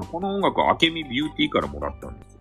[0.00, 2.40] この音楽は、あけみビューティーからもらったんですよ。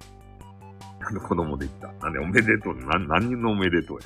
[0.99, 1.91] なんで子供できた。
[2.01, 2.75] なんでおめでとう？
[2.75, 3.99] な、何のおめでとう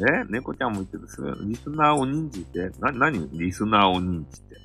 [0.00, 0.08] や。
[0.22, 0.24] え？
[0.28, 1.08] 猫ちゃんも言ってる。
[1.08, 3.28] それ、リスナーを認知って、な、何？
[3.38, 4.56] リスナーを認知って。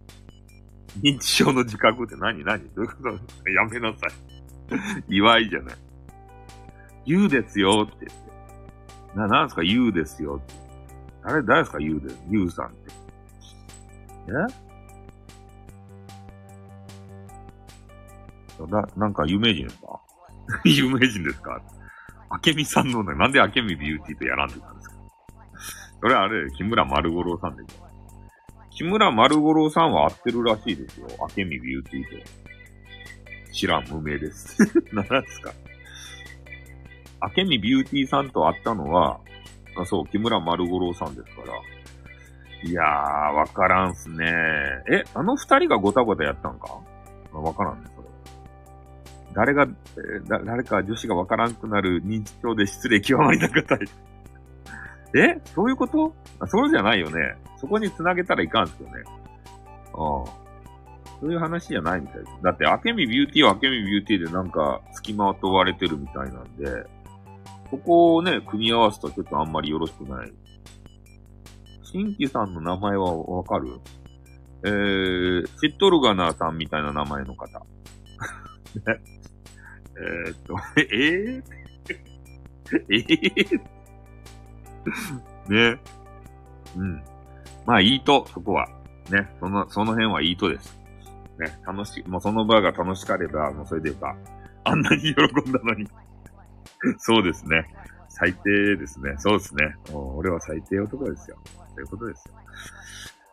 [1.02, 2.16] 認知症の自覚って？
[2.16, 2.43] 何？
[2.43, 2.60] 何？
[2.76, 3.50] どういうこと？
[3.50, 5.03] やめなさい。
[5.16, 5.76] 祝いじゃない。
[7.06, 8.18] 言うですよって言っ
[9.14, 9.18] て。
[9.19, 9.61] な、なんすか？
[9.61, 10.53] 言うですよって。
[11.24, 11.77] 誰、誰ですか？
[11.80, 12.92] 言うで、言うさんって。
[14.30, 14.32] え？
[18.68, 20.00] な、なんか有名人ですか？
[20.66, 21.62] 有名人ですか？
[22.30, 24.96] あけみさんのね、なんであけみビューティーとやらんでたんですか？
[26.02, 27.84] それはあれ、木村丸五郎さんでしょ。
[28.72, 31.08] 木村丸五郎さんは合ってるらしいですよ。
[31.24, 32.10] あけみビューティーと。
[33.54, 34.58] 知らん、無名です。
[34.92, 35.54] 何ですか？
[37.20, 39.20] あけみビューティーさんと会ったのは、
[39.78, 41.54] あそう、木村丸五郎さんですから。
[42.66, 42.86] いやー、
[43.34, 44.26] わからんっすね
[44.92, 46.80] え、あの二人がごたごたやったんか？
[47.32, 47.90] わからんね。
[49.34, 53.88] 誰が、だ誰か女子がわからんくなる認知症で失礼極まりなかったり。
[55.20, 55.40] え？
[55.53, 56.14] そういうこと？
[56.40, 57.36] あそうじゃないよね。
[57.58, 59.03] そこに繋げたらいかんすよね。
[59.94, 60.44] ああ。
[61.22, 62.32] そういう話じゃないみたいです。
[62.44, 66.86] だって、アケミビューティーはアケミビューティーでなんか、付きまとわれてるみたいなんで、
[67.70, 70.34] ここをね、組み合わすとちょっとあんまりよろしくない。
[71.84, 73.80] 新規さんの名前はわかる？
[74.66, 77.62] えー、シットルガナーさんみたいな名前の方。
[80.00, 81.44] えー、っと、えー、
[82.90, 85.80] えー、ね。
[86.76, 87.04] うん。
[87.66, 88.68] まあ、いいと、そこは。
[89.10, 89.30] ね。
[89.40, 90.78] その、その辺はいいとです。
[91.40, 91.60] ね。
[91.66, 94.16] 楽しい、もうその場が楽しかれば、もうそれでよか。
[94.66, 95.88] あんなに喜んだのに
[96.98, 97.66] そうですね。
[98.10, 99.16] 最低ですね。
[99.18, 99.76] そうですね。
[99.92, 101.38] 俺は最低男ですよ。
[101.76, 102.36] ということですよ。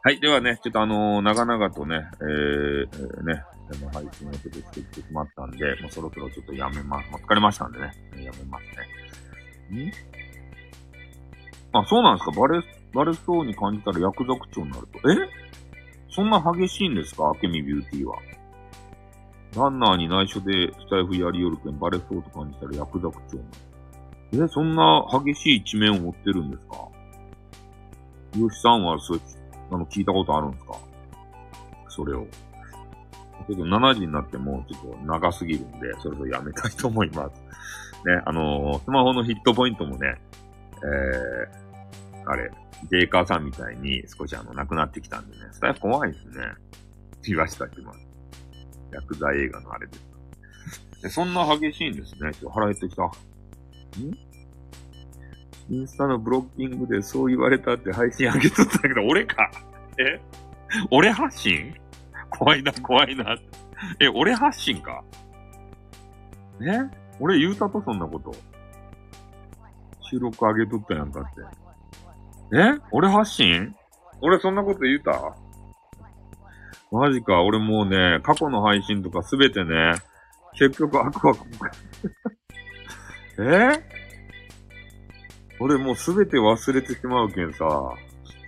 [0.02, 0.20] はい。
[0.20, 7.10] ではね、ちょっとあのー、長々とね、え、えー、ね、でも配信をちょっとしてきてしまったんで、もうそろそろちょっとやめます。
[7.10, 8.64] もう疲れましたんでね、やめます
[9.74, 9.86] ね。
[9.86, 9.92] ん？
[11.72, 14.98] あ、そうなんですかバレ、バレそうに感じたら薬剤長になると。
[15.10, 15.14] え？
[16.10, 17.30] そんな激しいんですか？
[17.30, 18.18] アケミビューティーは。
[19.56, 23.50] ランナーに内緒でスタイフやりよるけんバレそうと感じたら薬剤長にな
[24.40, 24.44] る。
[24.44, 24.48] え？
[24.48, 26.88] そんな激しい一面を持ってるんですか？
[28.36, 29.20] ヨシさんはそう
[29.72, 30.76] あの、聞いたことあるんですか？
[31.88, 32.26] それを。
[33.48, 37.42] ちょっと7時になってもちょっと長すぎるんで、そろそろやめたいと思います。
[38.06, 40.20] ね、あのー、スマホのヒットポイントもね、
[40.82, 42.50] えー、あれ、
[42.90, 46.44] ジェイカーさんみたいに少しあの、なくなってきたんでね、スタイル怖いですね。
[47.22, 48.00] 言わしたきます。
[48.92, 50.10] 薬剤映画のあれです。
[51.02, 52.32] でそんな激しいんですね。
[52.32, 53.04] ちょっと腹減ってきた。
[53.04, 53.10] ん？
[55.70, 59.50] インスタのブロッキングでそう言われたって配信上げとったけど、俺か
[59.98, 60.20] え？
[60.90, 61.74] 俺発信？
[62.30, 63.36] 怖いな、怖いな。
[64.00, 65.02] え、俺発信か？
[66.62, 66.80] え？
[67.18, 68.34] 俺言うたと、そんなこと。
[70.00, 72.56] 収録上げとったやんかって。
[72.58, 72.78] え？
[72.90, 73.74] 俺発信？
[74.20, 75.34] 俺そんなこと言うた？
[76.90, 79.94] マジか、俺もうね、過去の配信とかすべてね、
[80.54, 81.40] 結局アクアク。
[83.38, 84.00] え？
[85.60, 87.66] 俺もうすべて忘れてしまうけんさ、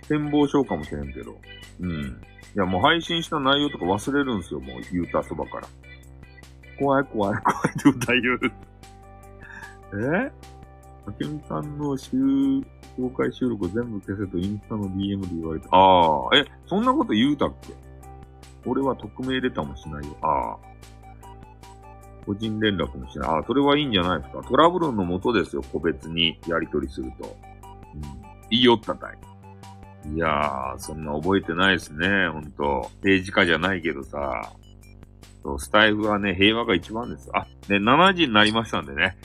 [0.07, 1.37] 展望しようかもしれんけど。
[1.79, 2.21] うん。
[2.55, 5.67] いや、もう配信した内容とか忘れるんですよ、もう言うたそばから。
[6.79, 8.39] 怖い怖い怖いって歌言う。
[10.27, 10.31] え？
[11.05, 12.17] あけみさんの週、
[12.95, 15.67] 公開収録全部消せとインスタの DM で言われた。
[15.71, 17.73] ああ、え、そんなこと言うたっけ？
[18.65, 20.15] 俺は匿名レターもしないよ。
[20.21, 20.57] ああ。
[22.25, 23.29] 個人連絡もしない。
[23.29, 24.41] ああ、それはいいんじゃないですか。
[24.43, 27.35] トラブルのもとですよ、個別にやり取りすると。
[27.95, 28.01] うん、
[28.49, 29.17] 言いよったたい。
[30.05, 32.89] いやー、そんな覚えてないですね、ほんと。
[32.97, 34.51] 政治家じゃないけどさ。
[35.43, 37.29] そう、スタイフはね、平和が一番です。
[37.33, 39.17] あ、ね、7時になりましたんでね。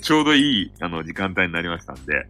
[0.00, 2.26] ちょうどいい、あの、時間帯になりましたんで、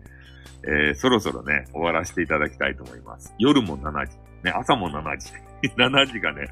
[0.64, 3.34] えー、そろそろね、終わらせていただきたいと思います。
[3.38, 4.16] 夜も7時。
[4.42, 5.32] ね、朝も7時。
[5.76, 6.48] 7時がね、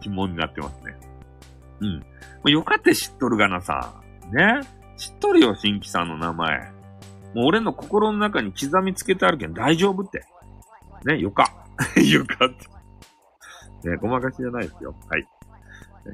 [0.00, 0.96] 疑問になってますね。
[1.80, 2.50] うん。
[2.50, 3.94] よかって知っとるがなさ。
[4.32, 4.60] ね。
[4.96, 6.58] 知っとるよ、新規さんの名前。
[7.34, 10.24] もう俺の心の中に刻みつけてあるけん大丈夫って。
[11.04, 11.44] ね、よか。
[12.00, 12.48] よかっ
[13.82, 13.90] て。
[13.90, 14.94] ね、ごまかしじゃないですよ。
[15.08, 15.26] はい。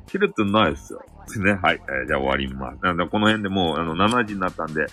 [0.07, 1.03] 切れてないですよ。
[1.45, 1.81] ね、はい。
[1.89, 2.79] えー、じゃあ終わります。
[2.83, 4.87] なんで、この辺でもう、あの、7時になったんで、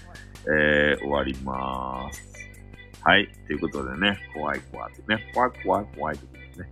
[0.48, 2.36] えー、終わりまーす。
[3.02, 3.28] はい。
[3.48, 5.32] ということでね、怖い怖いってね。
[5.34, 6.70] 怖い怖い怖いってことですね。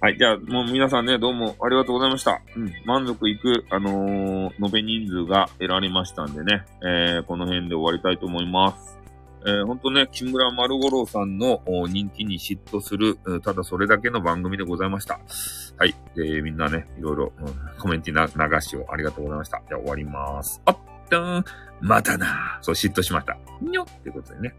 [0.00, 0.16] はい。
[0.16, 2.40] じゃあ、もう皆さんね、どうもありがとうございました。
[2.56, 2.72] うん。
[2.84, 8.87] 満足いく、あのー、延べ人数が得られましたんでね、えー、この辺で終わりたいと思います。
[9.46, 15.20] えー、ほんとね、木村丸五郎さんの人気に嫉妬する、ただそれだけの番組でございました。
[15.76, 15.94] はい。
[16.16, 19.62] えー、みんなね、いろいろ、うん、コメントな流しをありがとうございました。
[19.68, 20.60] じゃあ終わります。
[20.64, 21.44] あったー
[21.80, 23.36] またなそう、嫉妬しました。
[23.60, 24.54] にょってことでね。